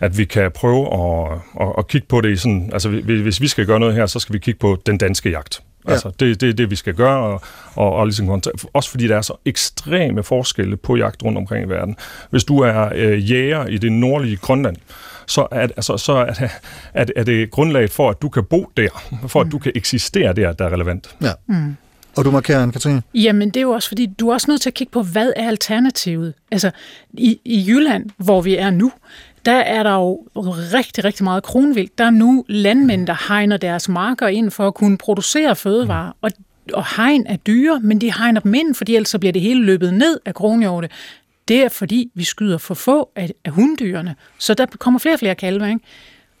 at 0.00 0.18
vi 0.18 0.24
kan 0.24 0.50
prøve 0.50 0.86
at, 0.94 1.38
at, 1.60 1.72
at 1.78 1.88
kigge 1.88 2.06
på 2.08 2.20
det 2.20 2.30
i 2.30 2.36
sådan, 2.36 2.70
altså 2.72 2.88
hvis 2.88 3.40
vi 3.40 3.48
skal 3.48 3.66
gøre 3.66 3.80
noget 3.80 3.94
her, 3.94 4.06
så 4.06 4.18
skal 4.18 4.32
vi 4.32 4.38
kigge 4.38 4.58
på 4.58 4.78
den 4.86 4.98
danske 4.98 5.30
jagt. 5.30 5.62
Ja. 5.86 5.92
Altså, 5.92 6.10
det, 6.20 6.40
det 6.40 6.48
er 6.48 6.52
det, 6.52 6.70
vi 6.70 6.76
skal 6.76 6.94
gøre, 6.94 7.18
og, 7.18 7.42
og, 7.74 7.92
og 7.92 8.06
ligesom, 8.06 8.42
også 8.72 8.90
fordi 8.90 9.08
der 9.08 9.16
er 9.16 9.22
så 9.22 9.34
ekstreme 9.44 10.22
forskelle 10.22 10.76
på 10.76 10.96
jagt 10.96 11.22
rundt 11.24 11.38
omkring 11.38 11.66
i 11.66 11.68
verden. 11.68 11.96
Hvis 12.30 12.44
du 12.44 12.58
er 12.58 12.88
øh, 12.94 13.30
jæger 13.30 13.66
i 13.66 13.78
det 13.78 13.92
nordlige 13.92 14.36
Grønland, 14.36 14.76
så 15.26 15.46
er, 15.50 15.60
altså, 15.60 15.96
så 15.96 16.12
er, 16.12 16.48
er, 16.94 17.04
er 17.16 17.24
det 17.24 17.50
grundlaget 17.50 17.90
for, 17.90 18.10
at 18.10 18.22
du 18.22 18.28
kan 18.28 18.44
bo 18.44 18.72
der, 18.76 18.88
for 19.26 19.40
at 19.40 19.46
mm. 19.46 19.50
du 19.50 19.58
kan 19.58 19.72
eksistere 19.74 20.32
der, 20.32 20.52
der 20.52 20.64
er 20.64 20.72
relevant. 20.72 21.16
Ja. 21.22 21.32
Mm. 21.46 21.76
Og 22.16 22.24
du 22.24 22.30
markerer, 22.30 22.66
Anne-Katrine? 22.66 23.00
Jamen, 23.14 23.48
det 23.48 23.56
er 23.56 23.60
jo 23.60 23.70
også, 23.70 23.88
fordi 23.88 24.06
du 24.06 24.28
er 24.28 24.32
også 24.32 24.50
nødt 24.50 24.60
til 24.60 24.70
at 24.70 24.74
kigge 24.74 24.90
på, 24.90 25.02
hvad 25.02 25.32
er 25.36 25.48
alternativet? 25.48 26.34
Altså, 26.50 26.70
i, 27.12 27.40
i 27.44 27.64
Jylland, 27.68 28.10
hvor 28.16 28.40
vi 28.40 28.56
er 28.56 28.70
nu, 28.70 28.92
der 29.44 29.52
er 29.52 29.82
der 29.82 29.94
jo 29.94 30.28
rigtig, 30.74 31.04
rigtig 31.04 31.24
meget 31.24 31.42
kronvildt. 31.42 31.98
Der 31.98 32.04
er 32.04 32.10
nu 32.10 32.44
landmænd, 32.48 33.06
der 33.06 33.28
hegner 33.28 33.56
deres 33.56 33.88
marker 33.88 34.26
ind 34.28 34.50
for 34.50 34.66
at 34.66 34.74
kunne 34.74 34.98
producere 34.98 35.56
fødevarer. 35.56 36.12
Og, 36.20 36.30
og 36.72 36.84
hegn 36.96 37.26
er 37.26 37.36
dyre, 37.36 37.80
men 37.80 38.00
de 38.00 38.12
hegner 38.12 38.40
dem 38.40 38.54
ind, 38.54 38.74
fordi 38.74 38.94
ellers 38.94 39.08
så 39.08 39.18
bliver 39.18 39.32
det 39.32 39.42
hele 39.42 39.64
løbet 39.64 39.94
ned 39.94 40.20
af 40.24 40.34
kronhjorte. 40.34 40.88
Det 41.48 41.64
er 41.64 41.68
fordi, 41.68 42.10
vi 42.14 42.24
skyder 42.24 42.58
for 42.58 42.74
få 42.74 43.10
af, 43.16 43.30
af 43.44 43.52
hunddyrene. 43.52 44.14
Så 44.38 44.54
der 44.54 44.66
kommer 44.66 45.00
flere 45.00 45.14
og 45.14 45.18
flere 45.18 45.34
kalve, 45.34 45.68
ikke? 45.68 45.80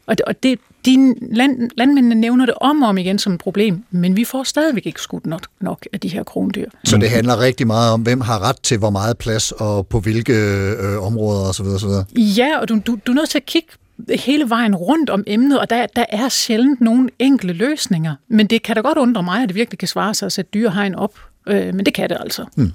Og 0.06 0.18
det, 0.18 0.26
og 0.26 0.42
det, 0.42 0.58
de 0.84 1.14
land, 1.32 1.70
landmændene 1.76 2.14
nævner 2.14 2.46
det 2.46 2.54
om 2.60 2.82
og 2.82 2.88
om 2.88 2.98
igen 2.98 3.18
som 3.18 3.32
et 3.32 3.40
problem, 3.40 3.84
men 3.90 4.16
vi 4.16 4.24
får 4.24 4.42
stadigvæk 4.44 4.86
ikke 4.86 5.00
skudt 5.00 5.26
nok, 5.26 5.46
nok 5.60 5.86
af 5.92 6.00
de 6.00 6.08
her 6.08 6.22
krondyr. 6.22 6.70
Så 6.84 6.96
det 6.96 7.10
handler 7.10 7.40
rigtig 7.40 7.66
meget 7.66 7.92
om, 7.92 8.00
hvem 8.00 8.20
har 8.20 8.48
ret 8.48 8.60
til 8.62 8.78
hvor 8.78 8.90
meget 8.90 9.18
plads 9.18 9.52
og 9.52 9.86
på 9.86 10.00
hvilke 10.00 10.32
øh, 10.32 11.06
områder 11.06 11.48
osv. 11.48 11.66
osv. 11.66 12.18
Ja, 12.18 12.58
og 12.60 12.68
du, 12.68 12.80
du, 12.86 12.98
du 13.06 13.12
er 13.12 13.16
nødt 13.16 13.28
til 13.28 13.38
at 13.38 13.46
kigge 13.46 13.68
hele 14.08 14.50
vejen 14.50 14.74
rundt 14.74 15.10
om 15.10 15.24
emnet, 15.26 15.60
og 15.60 15.70
der, 15.70 15.86
der 15.96 16.04
er 16.08 16.28
sjældent 16.28 16.80
nogen 16.80 17.10
enkle 17.18 17.52
løsninger. 17.52 18.14
Men 18.28 18.46
det 18.46 18.62
kan 18.62 18.76
da 18.76 18.80
godt 18.80 18.98
undre 18.98 19.22
mig, 19.22 19.42
at 19.42 19.48
det 19.48 19.54
virkelig 19.54 19.78
kan 19.78 19.88
svare 19.88 20.14
sig 20.14 20.26
at 20.26 20.32
sætte 20.32 20.50
dyrehegn 20.54 20.94
op. 20.94 21.18
Øh, 21.46 21.74
men 21.74 21.86
det 21.86 21.94
kan 21.94 22.08
det 22.08 22.16
altså. 22.20 22.44
Hmm. 22.56 22.72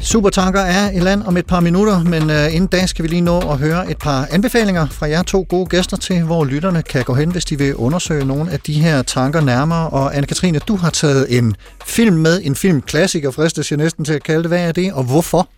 Supertanker 0.00 0.60
er 0.60 0.90
i 0.90 0.98
land 0.98 1.22
om 1.22 1.36
et 1.36 1.46
par 1.46 1.60
minutter, 1.60 2.04
men 2.04 2.22
uh, 2.22 2.54
inden 2.54 2.66
da 2.66 2.86
skal 2.86 3.02
vi 3.02 3.08
lige 3.08 3.20
nå 3.20 3.38
at 3.38 3.58
høre 3.58 3.90
et 3.90 3.98
par 3.98 4.28
anbefalinger 4.30 4.86
fra 4.88 5.08
jer 5.08 5.22
to 5.22 5.46
gode 5.48 5.66
gæster 5.66 5.96
til, 5.96 6.22
hvor 6.22 6.44
lytterne 6.44 6.82
kan 6.82 7.04
gå 7.04 7.14
hen, 7.14 7.30
hvis 7.30 7.44
de 7.44 7.58
vil 7.58 7.74
undersøge 7.74 8.24
nogle 8.24 8.50
af 8.50 8.60
de 8.60 8.72
her 8.72 9.02
tanker 9.02 9.40
nærmere. 9.40 9.90
Og 9.90 10.14
Anne-Katrine, 10.14 10.58
du 10.58 10.76
har 10.76 10.90
taget 10.90 11.38
en 11.38 11.56
film 11.86 12.16
med, 12.16 12.40
en 12.44 12.54
filmklassiker, 12.54 13.30
fristes 13.30 13.70
jeg 13.70 13.76
næsten 13.76 14.04
til 14.04 14.12
at 14.12 14.22
kalde 14.22 14.42
det. 14.42 14.50
Hvad 14.50 14.68
er 14.68 14.72
det, 14.72 14.92
og 14.92 15.04
hvorfor? 15.04 15.48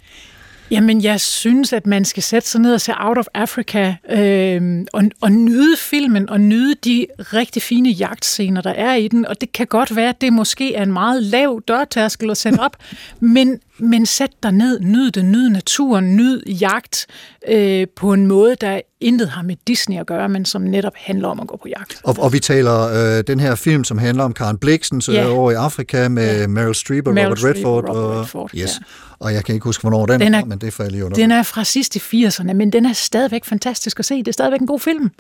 Jamen, 0.71 1.03
jeg 1.03 1.21
synes, 1.21 1.73
at 1.73 1.87
man 1.87 2.05
skal 2.05 2.23
sætte 2.23 2.49
sig 2.49 2.61
ned 2.61 2.75
og 2.75 2.81
se 2.81 2.93
Out 2.97 3.19
of 3.19 3.27
Africa 3.35 3.95
øh, 4.11 4.85
og, 4.93 5.03
og 5.21 5.33
nyde 5.33 5.77
filmen 5.77 6.31
og 6.31 6.41
nyde 6.41 6.75
de 6.85 7.07
rigtig 7.19 7.63
fine 7.63 7.91
jagtscener, 7.91 8.61
der 8.61 8.71
er 8.71 8.95
i 8.95 9.09
den. 9.09 9.27
Og 9.27 9.41
det 9.41 9.53
kan 9.53 9.67
godt 9.67 9.97
være, 9.97 10.09
at 10.09 10.21
det 10.21 10.33
måske 10.33 10.75
er 10.75 10.83
en 10.83 10.93
meget 10.93 11.23
lav 11.23 11.61
dørtærskel 11.69 12.31
at 12.31 12.37
sætte 12.37 12.59
op, 12.59 12.77
men, 13.21 13.61
men 13.79 14.07
sæt 14.07 14.31
dig 14.43 14.53
ned, 14.53 14.81
nyd 14.81 15.11
det, 15.11 15.25
nyd 15.25 15.49
naturen, 15.49 16.17
nyd 16.17 16.43
jagt 16.47 17.07
øh, 17.49 17.87
på 17.97 18.13
en 18.13 18.27
måde, 18.27 18.57
der 18.61 18.81
intet 19.01 19.29
har 19.29 19.43
med 19.43 19.57
Disney 19.67 20.01
at 20.01 20.07
gøre, 20.07 20.29
men 20.29 20.45
som 20.45 20.63
netop 20.63 20.93
handler 20.97 21.29
om 21.29 21.41
at 21.41 21.47
gå 21.47 21.57
på 21.63 21.69
jagt. 21.69 22.01
Og, 22.03 22.17
og 22.19 22.33
vi 22.33 22.39
taler 22.39 23.17
øh, 23.19 23.25
den 23.27 23.41
her 23.41 23.55
film, 23.55 23.85
som 23.85 23.99
handler 23.99 24.25
om 24.25 24.33
Karen 24.33 24.59
Blixen, 24.59 25.01
så 25.01 25.13
yeah. 25.13 25.39
over 25.39 25.51
i 25.51 25.55
Afrika 25.55 26.09
med 26.09 26.39
yeah. 26.39 26.51
Meryl 26.51 26.75
Streep 26.75 27.07
og 27.07 27.15
Meryl 27.15 27.29
Robert 27.29 27.45
Redford. 27.45 27.85
Og, 27.85 27.97
Robert 27.97 28.21
Redford 28.21 28.51
yes. 28.55 28.61
ja. 28.63 28.85
og 29.19 29.35
jeg 29.35 29.45
kan 29.45 29.55
ikke 29.55 29.65
huske, 29.65 29.81
hvornår 29.81 30.07
den, 30.07 30.21
den 30.21 30.35
er, 30.35 30.45
men 30.45 30.59
det 30.59 30.79
jeg 30.79 30.91
lige 30.91 31.05
under. 31.05 31.17
Den 31.17 31.31
er 31.31 31.43
fra 31.43 31.65
sidst 31.65 31.97
i 31.97 32.27
80'erne, 32.27 32.53
men 32.53 32.73
den 32.73 32.87
er 32.87 32.93
stadigvæk 32.93 33.45
fantastisk 33.45 33.99
at 33.99 34.05
se. 34.05 34.19
Det 34.19 34.29
er 34.29 34.33
stadigvæk 34.33 34.61
en 34.61 34.67
god 34.67 34.81
film. 34.81 35.11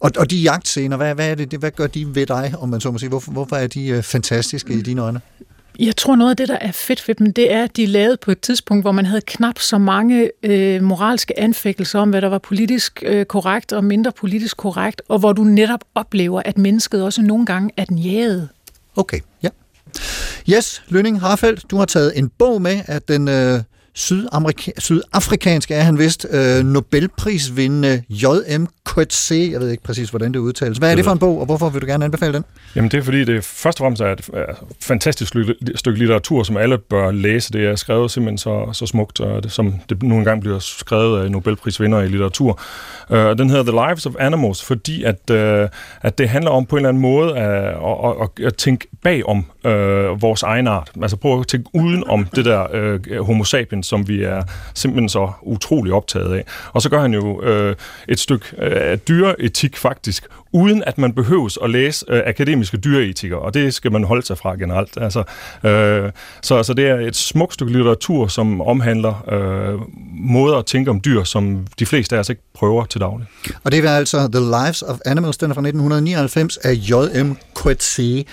Og, 0.00 0.10
og 0.18 0.30
de 0.30 0.36
jagtscener, 0.36 0.96
hvad, 0.96 1.14
hvad, 1.14 1.30
er 1.30 1.34
det, 1.34 1.58
hvad 1.58 1.70
gør 1.70 1.86
de 1.86 2.14
ved 2.14 2.26
dig, 2.26 2.54
om 2.58 2.68
man 2.68 2.80
så 2.80 2.90
må 2.90 2.98
sige? 2.98 3.08
Hvorfor, 3.08 3.32
hvorfor 3.32 3.56
er 3.56 3.66
de 3.66 3.88
øh, 3.88 4.02
fantastiske 4.02 4.72
mm. 4.72 4.78
i 4.78 4.82
dine 4.82 5.02
øjne? 5.02 5.20
Jeg 5.78 5.96
tror, 5.96 6.16
noget 6.16 6.30
af 6.30 6.36
det, 6.36 6.48
der 6.48 6.58
er 6.60 6.72
fedt 6.72 7.08
ved 7.08 7.14
dem, 7.14 7.32
det 7.32 7.52
er, 7.52 7.64
at 7.64 7.76
de 7.76 7.82
er 7.82 7.88
lavet 7.88 8.20
på 8.20 8.30
et 8.30 8.40
tidspunkt, 8.40 8.84
hvor 8.84 8.92
man 8.92 9.06
havde 9.06 9.20
knap 9.20 9.58
så 9.58 9.78
mange 9.78 10.30
øh, 10.42 10.82
moralske 10.82 11.38
anfægtelser 11.38 11.98
om, 11.98 12.10
hvad 12.10 12.20
der 12.20 12.28
var 12.28 12.38
politisk 12.38 13.02
øh, 13.06 13.24
korrekt 13.24 13.72
og 13.72 13.84
mindre 13.84 14.12
politisk 14.12 14.56
korrekt, 14.56 15.02
og 15.08 15.18
hvor 15.18 15.32
du 15.32 15.44
netop 15.44 15.80
oplever, 15.94 16.42
at 16.44 16.58
mennesket 16.58 17.02
også 17.04 17.22
nogle 17.22 17.46
gange 17.46 17.70
er 17.76 17.84
den 17.84 17.98
jægede. 17.98 18.48
Okay, 18.96 19.20
ja. 19.42 19.48
Yes, 20.50 20.82
Lønning 20.88 21.20
Harfeldt, 21.20 21.70
du 21.70 21.76
har 21.76 21.84
taget 21.84 22.18
en 22.18 22.28
bog 22.28 22.62
med 22.62 22.80
af 22.86 23.02
den 23.02 23.28
øh, 23.28 23.60
sydamerika- 23.96 24.78
sydafrikansk 24.78 25.70
er 25.70 25.80
han 25.80 25.98
vist, 25.98 26.26
øh, 26.30 26.64
Nobelprisvindende 26.64 28.02
J.M. 28.10 28.66
Coetzee. 28.84 29.52
Jeg 29.52 29.60
ved 29.60 29.70
ikke 29.70 29.82
præcis, 29.82 30.10
hvordan 30.10 30.32
det 30.32 30.38
udtales. 30.38 30.78
Hvad 30.78 30.90
er 30.90 30.94
det 30.94 31.04
for 31.04 31.12
en 31.12 31.18
bog, 31.18 31.40
og 31.40 31.46
hvorfor 31.46 31.68
vil 31.68 31.82
du 31.82 31.86
gerne 31.86 32.04
anbefale 32.04 32.32
den? 32.32 32.44
Jamen 32.76 32.90
det 32.90 32.98
er 32.98 33.02
fordi, 33.02 33.24
det 33.24 33.44
først 33.44 33.80
og 33.80 33.84
fremmest 33.84 34.02
er 34.02 34.12
et 34.12 34.30
fantastisk 34.82 35.34
stykke 35.74 35.98
litteratur, 35.98 36.42
som 36.42 36.56
alle 36.56 36.78
bør 36.78 37.10
læse. 37.10 37.52
Det 37.52 37.66
er 37.66 37.76
skrevet 37.76 38.10
simpelthen 38.10 38.38
så, 38.38 38.68
så 38.72 38.86
smukt, 38.86 39.20
og 39.20 39.42
det, 39.42 39.52
som 39.52 39.74
det 39.88 40.02
nu 40.02 40.14
engang 40.16 40.40
bliver 40.40 40.58
skrevet 40.58 41.24
af 41.24 41.30
Nobelprisvinder 41.30 42.00
i 42.02 42.08
litteratur. 42.08 42.60
Uh, 43.10 43.16
den 43.16 43.50
hedder 43.50 43.62
The 43.62 43.88
Lives 43.88 44.06
of 44.06 44.12
Animals, 44.18 44.64
fordi 44.64 45.02
at, 45.02 45.30
uh, 45.30 45.68
at 46.02 46.18
det 46.18 46.28
handler 46.28 46.50
om 46.50 46.66
på 46.66 46.76
en 46.76 46.78
eller 46.78 46.88
anden 46.88 47.02
måde 47.02 47.36
at, 47.36 47.64
at, 47.64 48.16
at, 48.22 48.46
at 48.46 48.54
tænke 48.56 48.86
bagom 49.02 49.44
øh, 49.66 50.22
vores 50.22 50.42
egen 50.42 50.66
art. 50.66 50.90
Altså 51.02 51.16
prøv 51.16 51.40
at 51.40 51.46
tænke 51.46 51.70
uden 51.72 52.04
om 52.08 52.24
det 52.24 52.44
der 52.44 52.66
øh, 52.72 53.20
homo 53.20 53.44
sapiens, 53.44 53.86
som 53.86 54.08
vi 54.08 54.22
er 54.22 54.42
simpelthen 54.74 55.08
så 55.08 55.30
utrolig 55.42 55.92
optaget 55.92 56.34
af. 56.34 56.44
Og 56.72 56.82
så 56.82 56.90
gør 56.90 57.00
han 57.00 57.14
jo 57.14 57.42
øh, 57.42 57.76
et 58.08 58.18
stykke 58.18 58.46
øh, 58.58 58.98
dyreetik 59.08 59.76
faktisk, 59.76 60.26
uden 60.56 60.82
at 60.86 60.98
man 60.98 61.12
behøves 61.12 61.58
at 61.62 61.70
læse 61.70 62.04
øh, 62.08 62.22
akademiske 62.26 62.76
dyreetikere, 62.76 63.38
og 63.38 63.54
det 63.54 63.74
skal 63.74 63.92
man 63.92 64.04
holde 64.04 64.26
sig 64.26 64.38
fra 64.38 64.54
generelt. 64.54 64.98
Altså, 65.00 65.22
øh, 65.64 66.12
så, 66.42 66.62
så 66.62 66.74
det 66.74 66.86
er 66.86 66.96
et 66.96 67.16
smukt 67.16 67.54
stykke 67.54 67.72
litteratur, 67.72 68.26
som 68.26 68.60
omhandler 68.60 69.24
øh, 69.32 69.80
måder 70.20 70.56
at 70.56 70.66
tænke 70.66 70.90
om 70.90 71.00
dyr, 71.00 71.24
som 71.24 71.66
de 71.78 71.86
fleste 71.86 72.16
af 72.16 72.20
os 72.20 72.28
ikke 72.28 72.42
prøver 72.54 72.84
til 72.84 73.00
daglig. 73.00 73.26
Og 73.64 73.72
det 73.72 73.84
er 73.84 73.90
altså 73.90 74.28
The 74.32 74.40
Lives 74.40 74.82
of 74.82 74.98
Animals, 75.04 75.36
den 75.36 75.50
er 75.50 75.54
fra 75.54 75.60
1999 75.60 76.56
af 76.56 76.72
J.M. 76.72 77.36
Coetzee. 77.54 78.24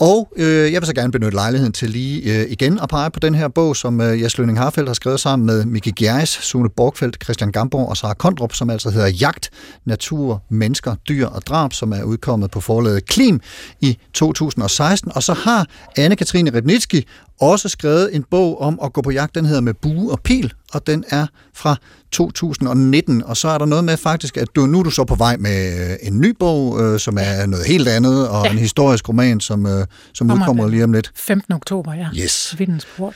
Og 0.00 0.32
øh, 0.36 0.72
jeg 0.72 0.80
vil 0.80 0.86
så 0.86 0.94
gerne 0.94 1.12
benytte 1.12 1.34
lejligheden 1.34 1.72
til 1.72 1.90
lige 1.90 2.40
øh, 2.40 2.46
igen 2.50 2.78
at 2.82 2.88
pege 2.88 3.10
på 3.10 3.20
den 3.20 3.34
her 3.34 3.48
bog, 3.48 3.76
som 3.76 4.00
øh, 4.00 4.22
Jes 4.22 4.38
Lønning 4.38 4.58
Harfeldt 4.58 4.88
har 4.88 4.94
skrevet 4.94 5.20
sammen 5.20 5.46
med 5.46 5.64
Miki 5.64 5.90
Gjerris, 5.90 6.28
Sune 6.28 6.68
Borgfeldt, 6.68 7.24
Christian 7.24 7.52
Gamborg 7.52 7.88
og 7.88 7.96
Sara 7.96 8.14
Kondrup, 8.14 8.54
som 8.54 8.70
altså 8.70 8.90
hedder 8.90 9.08
Jagt, 9.08 9.50
Natur, 9.84 10.42
Mennesker, 10.48 10.94
Dyr 11.08 11.26
og 11.26 11.42
Drab, 11.42 11.69
som 11.72 11.92
er 11.92 12.02
udkommet 12.02 12.50
på 12.50 12.60
forlaget 12.60 13.06
Klim 13.06 13.40
i 13.80 13.98
2016. 14.12 15.12
Og 15.14 15.22
så 15.22 15.32
har 15.32 15.66
Anne-Katrine 15.98 16.54
Ribnitski 16.54 17.06
også 17.40 17.68
skrevet 17.68 18.14
en 18.14 18.24
bog 18.30 18.60
om 18.60 18.78
at 18.84 18.92
gå 18.92 19.02
på 19.02 19.10
jagt. 19.10 19.34
Den 19.34 19.44
hedder 19.44 19.60
Med 19.60 19.74
bue 19.74 20.12
og 20.12 20.20
pil, 20.20 20.52
og 20.72 20.86
den 20.86 21.04
er 21.08 21.26
fra 21.54 21.76
2019. 22.12 23.24
Og 23.24 23.36
så 23.36 23.48
er 23.48 23.58
der 23.58 23.66
noget 23.66 23.84
med 23.84 23.96
faktisk, 23.96 24.36
at 24.36 24.48
du, 24.56 24.66
nu 24.66 24.78
er 24.78 24.82
du 24.82 24.90
så 24.90 25.04
på 25.04 25.14
vej 25.14 25.36
med 25.36 25.90
øh, 25.90 25.96
en 26.02 26.20
ny 26.20 26.36
bog, 26.38 26.80
øh, 26.80 26.98
som 26.98 27.18
er 27.20 27.46
noget 27.46 27.66
helt 27.66 27.88
andet, 27.88 28.28
og 28.28 28.44
ja. 28.44 28.50
en 28.50 28.58
historisk 28.58 29.08
roman, 29.08 29.40
som, 29.40 29.66
øh, 29.66 29.86
som 30.14 30.28
Kommer 30.28 30.44
udkommer 30.44 30.68
lige 30.68 30.84
om 30.84 30.92
lidt. 30.92 31.12
15. 31.14 31.54
oktober, 31.54 31.94
ja. 31.94 32.08
Yes. 32.16 32.54
Vindens 32.58 32.86
port. 32.96 33.14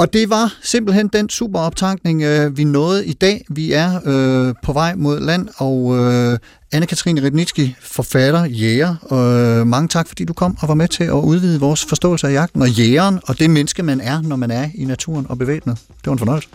Og 0.00 0.12
det 0.12 0.30
var 0.30 0.54
simpelthen 0.62 1.08
den 1.08 1.28
super 1.28 1.58
optankning, 1.58 2.22
øh, 2.22 2.56
vi 2.56 2.64
nåede 2.64 3.06
i 3.06 3.12
dag. 3.12 3.44
Vi 3.48 3.72
er 3.72 4.00
øh, 4.06 4.54
på 4.62 4.72
vej 4.72 4.94
mod 4.94 5.20
land, 5.20 5.48
og 5.56 5.96
øh, 5.96 6.38
Anne-Katrine 6.74 7.22
Ribnitski, 7.24 7.76
forfatter, 7.80 8.44
jæger. 8.44 8.94
Øh, 9.12 9.66
mange 9.66 9.88
tak, 9.88 10.08
fordi 10.08 10.24
du 10.24 10.32
kom 10.32 10.56
og 10.60 10.68
var 10.68 10.74
med 10.74 10.88
til 10.88 11.04
at 11.04 11.10
udvide 11.10 11.60
vores 11.60 11.84
forståelse 11.84 12.26
af 12.26 12.32
jagten 12.32 12.62
og 12.62 12.70
jægeren, 12.70 13.20
og 13.26 13.38
det 13.38 13.50
menneske, 13.50 13.82
man 13.82 14.00
er, 14.00 14.22
når 14.22 14.36
man 14.36 14.50
er 14.50 14.68
i 14.74 14.84
naturen 14.84 15.26
og 15.28 15.38
bevæbnet. 15.38 15.78
Det 15.88 16.06
var 16.06 16.12
en 16.12 16.18
fornøjelse. 16.18 16.48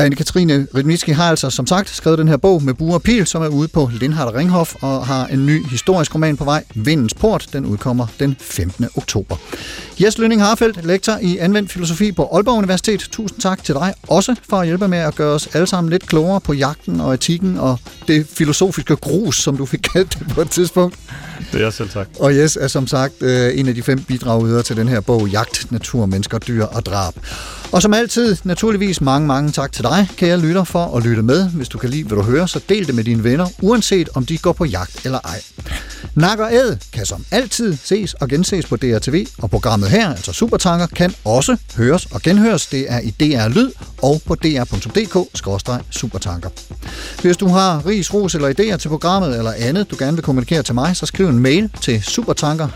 Anne-Katrine 0.00 0.66
Ribnitski 0.76 1.10
har 1.10 1.30
altså 1.30 1.50
som 1.50 1.66
sagt 1.66 1.88
skrevet 1.88 2.18
den 2.18 2.28
her 2.28 2.36
bog 2.36 2.62
med 2.62 2.74
Bure 2.74 2.94
og 2.94 3.02
Pil, 3.02 3.26
som 3.26 3.42
er 3.42 3.48
ude 3.48 3.68
på 3.68 3.90
Lindhardt 3.92 4.30
og 4.30 4.34
Ringhof 4.34 4.74
og 4.80 5.06
har 5.06 5.26
en 5.26 5.46
ny 5.46 5.66
historisk 5.66 6.14
roman 6.14 6.36
på 6.36 6.44
vej, 6.44 6.64
Vindens 6.74 7.14
Port. 7.14 7.46
Den 7.52 7.66
udkommer 7.66 8.06
den 8.20 8.36
15. 8.40 8.86
oktober. 8.96 9.36
Jes 10.02 10.18
Lønning 10.18 10.42
Harfeldt, 10.42 10.86
lektor 10.86 11.18
i 11.22 11.38
anvendt 11.38 11.72
filosofi 11.72 12.12
på 12.12 12.28
Aalborg 12.32 12.58
Universitet. 12.58 13.00
Tusind 13.00 13.40
tak 13.40 13.64
til 13.64 13.74
dig 13.74 13.94
også 14.08 14.34
for 14.50 14.56
at 14.56 14.66
hjælpe 14.66 14.88
med 14.88 14.98
at 14.98 15.14
gøre 15.14 15.34
os 15.34 15.48
alle 15.52 15.66
sammen 15.66 15.90
lidt 15.90 16.06
klogere 16.06 16.40
på 16.40 16.52
jagten 16.52 17.00
og 17.00 17.14
etikken 17.14 17.58
og 17.58 17.78
det 18.08 18.26
filosofiske 18.32 18.96
grus, 18.96 19.42
som 19.42 19.56
du 19.56 19.66
fik 19.66 19.80
kaldt 19.92 20.18
det 20.18 20.28
på 20.34 20.40
et 20.40 20.50
tidspunkt. 20.50 20.98
Det 21.52 21.60
er 21.60 21.64
jeg 21.64 21.72
selv 21.72 21.88
tak. 21.88 22.08
Og 22.20 22.36
Jes 22.36 22.56
er 22.60 22.68
som 22.68 22.86
sagt 22.86 23.22
øh, 23.22 23.58
en 23.58 23.68
af 23.68 23.74
de 23.74 23.82
fem 23.82 24.02
bidragydere 24.02 24.62
til 24.62 24.76
den 24.76 24.88
her 24.88 25.00
bog, 25.00 25.28
Jagt, 25.28 25.72
Natur, 25.72 26.06
Mennesker, 26.06 26.38
Dyr 26.38 26.64
og 26.64 26.86
Drab. 26.86 27.14
Og 27.74 27.82
som 27.82 27.94
altid, 27.94 28.36
naturligvis 28.44 29.00
mange, 29.00 29.26
mange 29.26 29.52
tak 29.52 29.72
til 29.72 29.84
dig, 29.84 30.08
kære 30.16 30.38
lytter, 30.38 30.64
for 30.64 30.96
at 30.96 31.04
lytte 31.04 31.22
med. 31.22 31.50
Hvis 31.50 31.68
du 31.68 31.78
kan 31.78 31.90
lide, 31.90 32.04
hvad 32.04 32.18
du 32.18 32.22
hører, 32.22 32.46
så 32.46 32.60
del 32.68 32.86
det 32.86 32.94
med 32.94 33.04
dine 33.04 33.24
venner, 33.24 33.46
uanset 33.62 34.08
om 34.14 34.26
de 34.26 34.38
går 34.38 34.52
på 34.52 34.64
jagt 34.64 35.06
eller 35.06 35.18
ej. 35.24 35.42
Nak 36.14 36.38
og 36.38 36.52
Æd 36.52 36.76
kan 36.92 37.06
som 37.06 37.24
altid 37.30 37.76
ses 37.84 38.14
og 38.14 38.28
genses 38.28 38.66
på 38.66 38.76
DRTV, 38.76 39.26
og 39.38 39.50
programmet 39.50 39.90
her, 39.90 40.10
altså 40.10 40.32
Supertanker, 40.32 40.86
kan 40.86 41.14
også 41.24 41.56
høres 41.76 42.06
og 42.06 42.22
genhøres. 42.22 42.66
Det 42.66 42.86
er 42.88 43.00
i 43.00 43.10
DR 43.10 43.48
Lyd 43.48 43.70
og 44.02 44.22
på 44.26 44.34
dr.dk-supertanker. 44.34 46.48
Hvis 47.22 47.36
du 47.36 47.48
har 47.48 47.86
ris, 47.86 48.14
ros 48.14 48.34
eller 48.34 48.48
idéer 48.48 48.76
til 48.76 48.88
programmet 48.88 49.38
eller 49.38 49.52
andet, 49.58 49.90
du 49.90 49.96
gerne 49.98 50.16
vil 50.16 50.24
kommunikere 50.24 50.62
til 50.62 50.74
mig, 50.74 50.96
så 50.96 51.06
skriv 51.06 51.28
en 51.28 51.38
mail 51.38 51.70
til 51.80 52.02
supertanker 52.02 52.68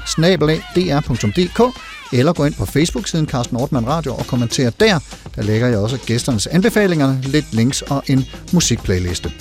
eller 2.12 2.32
gå 2.32 2.44
ind 2.44 2.54
på 2.54 2.66
Facebook-siden 2.66 3.26
Carsten 3.26 3.56
Ortmann 3.56 3.86
Radio 3.86 4.14
og 4.14 4.26
kommentere 4.26 4.72
der. 4.80 4.98
Der 5.36 5.42
lægger 5.42 5.68
jeg 5.68 5.78
også 5.78 5.98
gæsternes 6.06 6.46
anbefalinger, 6.46 7.16
lidt 7.22 7.54
links 7.54 7.82
og 7.82 8.02
en 8.06 8.24
musikplayliste. 8.52 9.32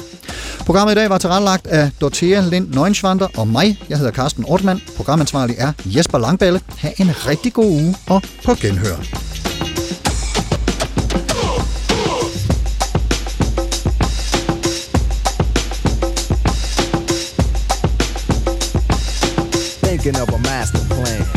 Programmet 0.59 0.91
i 0.91 0.95
dag 0.95 1.09
var 1.09 1.17
tilrettelagt 1.17 1.67
af 1.67 1.91
Dorthea 2.01 2.41
Lind 2.41 2.73
Neuenschwander 2.73 3.27
og 3.37 3.47
mig. 3.47 3.79
Jeg 3.89 3.97
hedder 3.97 4.11
Carsten 4.11 4.45
Ortmann. 4.47 4.81
Programansvarlig 4.95 5.55
er 5.59 5.71
Jesper 5.85 6.17
Langballe. 6.17 6.61
Ha' 6.77 6.91
en 6.97 7.11
rigtig 7.27 7.53
god 7.53 7.65
uge 7.65 7.95
og 8.07 8.21
på 8.45 8.53
genhør. 8.53 8.95
Thinking 19.83 20.21
of 20.21 20.29
a 20.29 20.37
master 20.37 20.79
plan. 20.89 21.36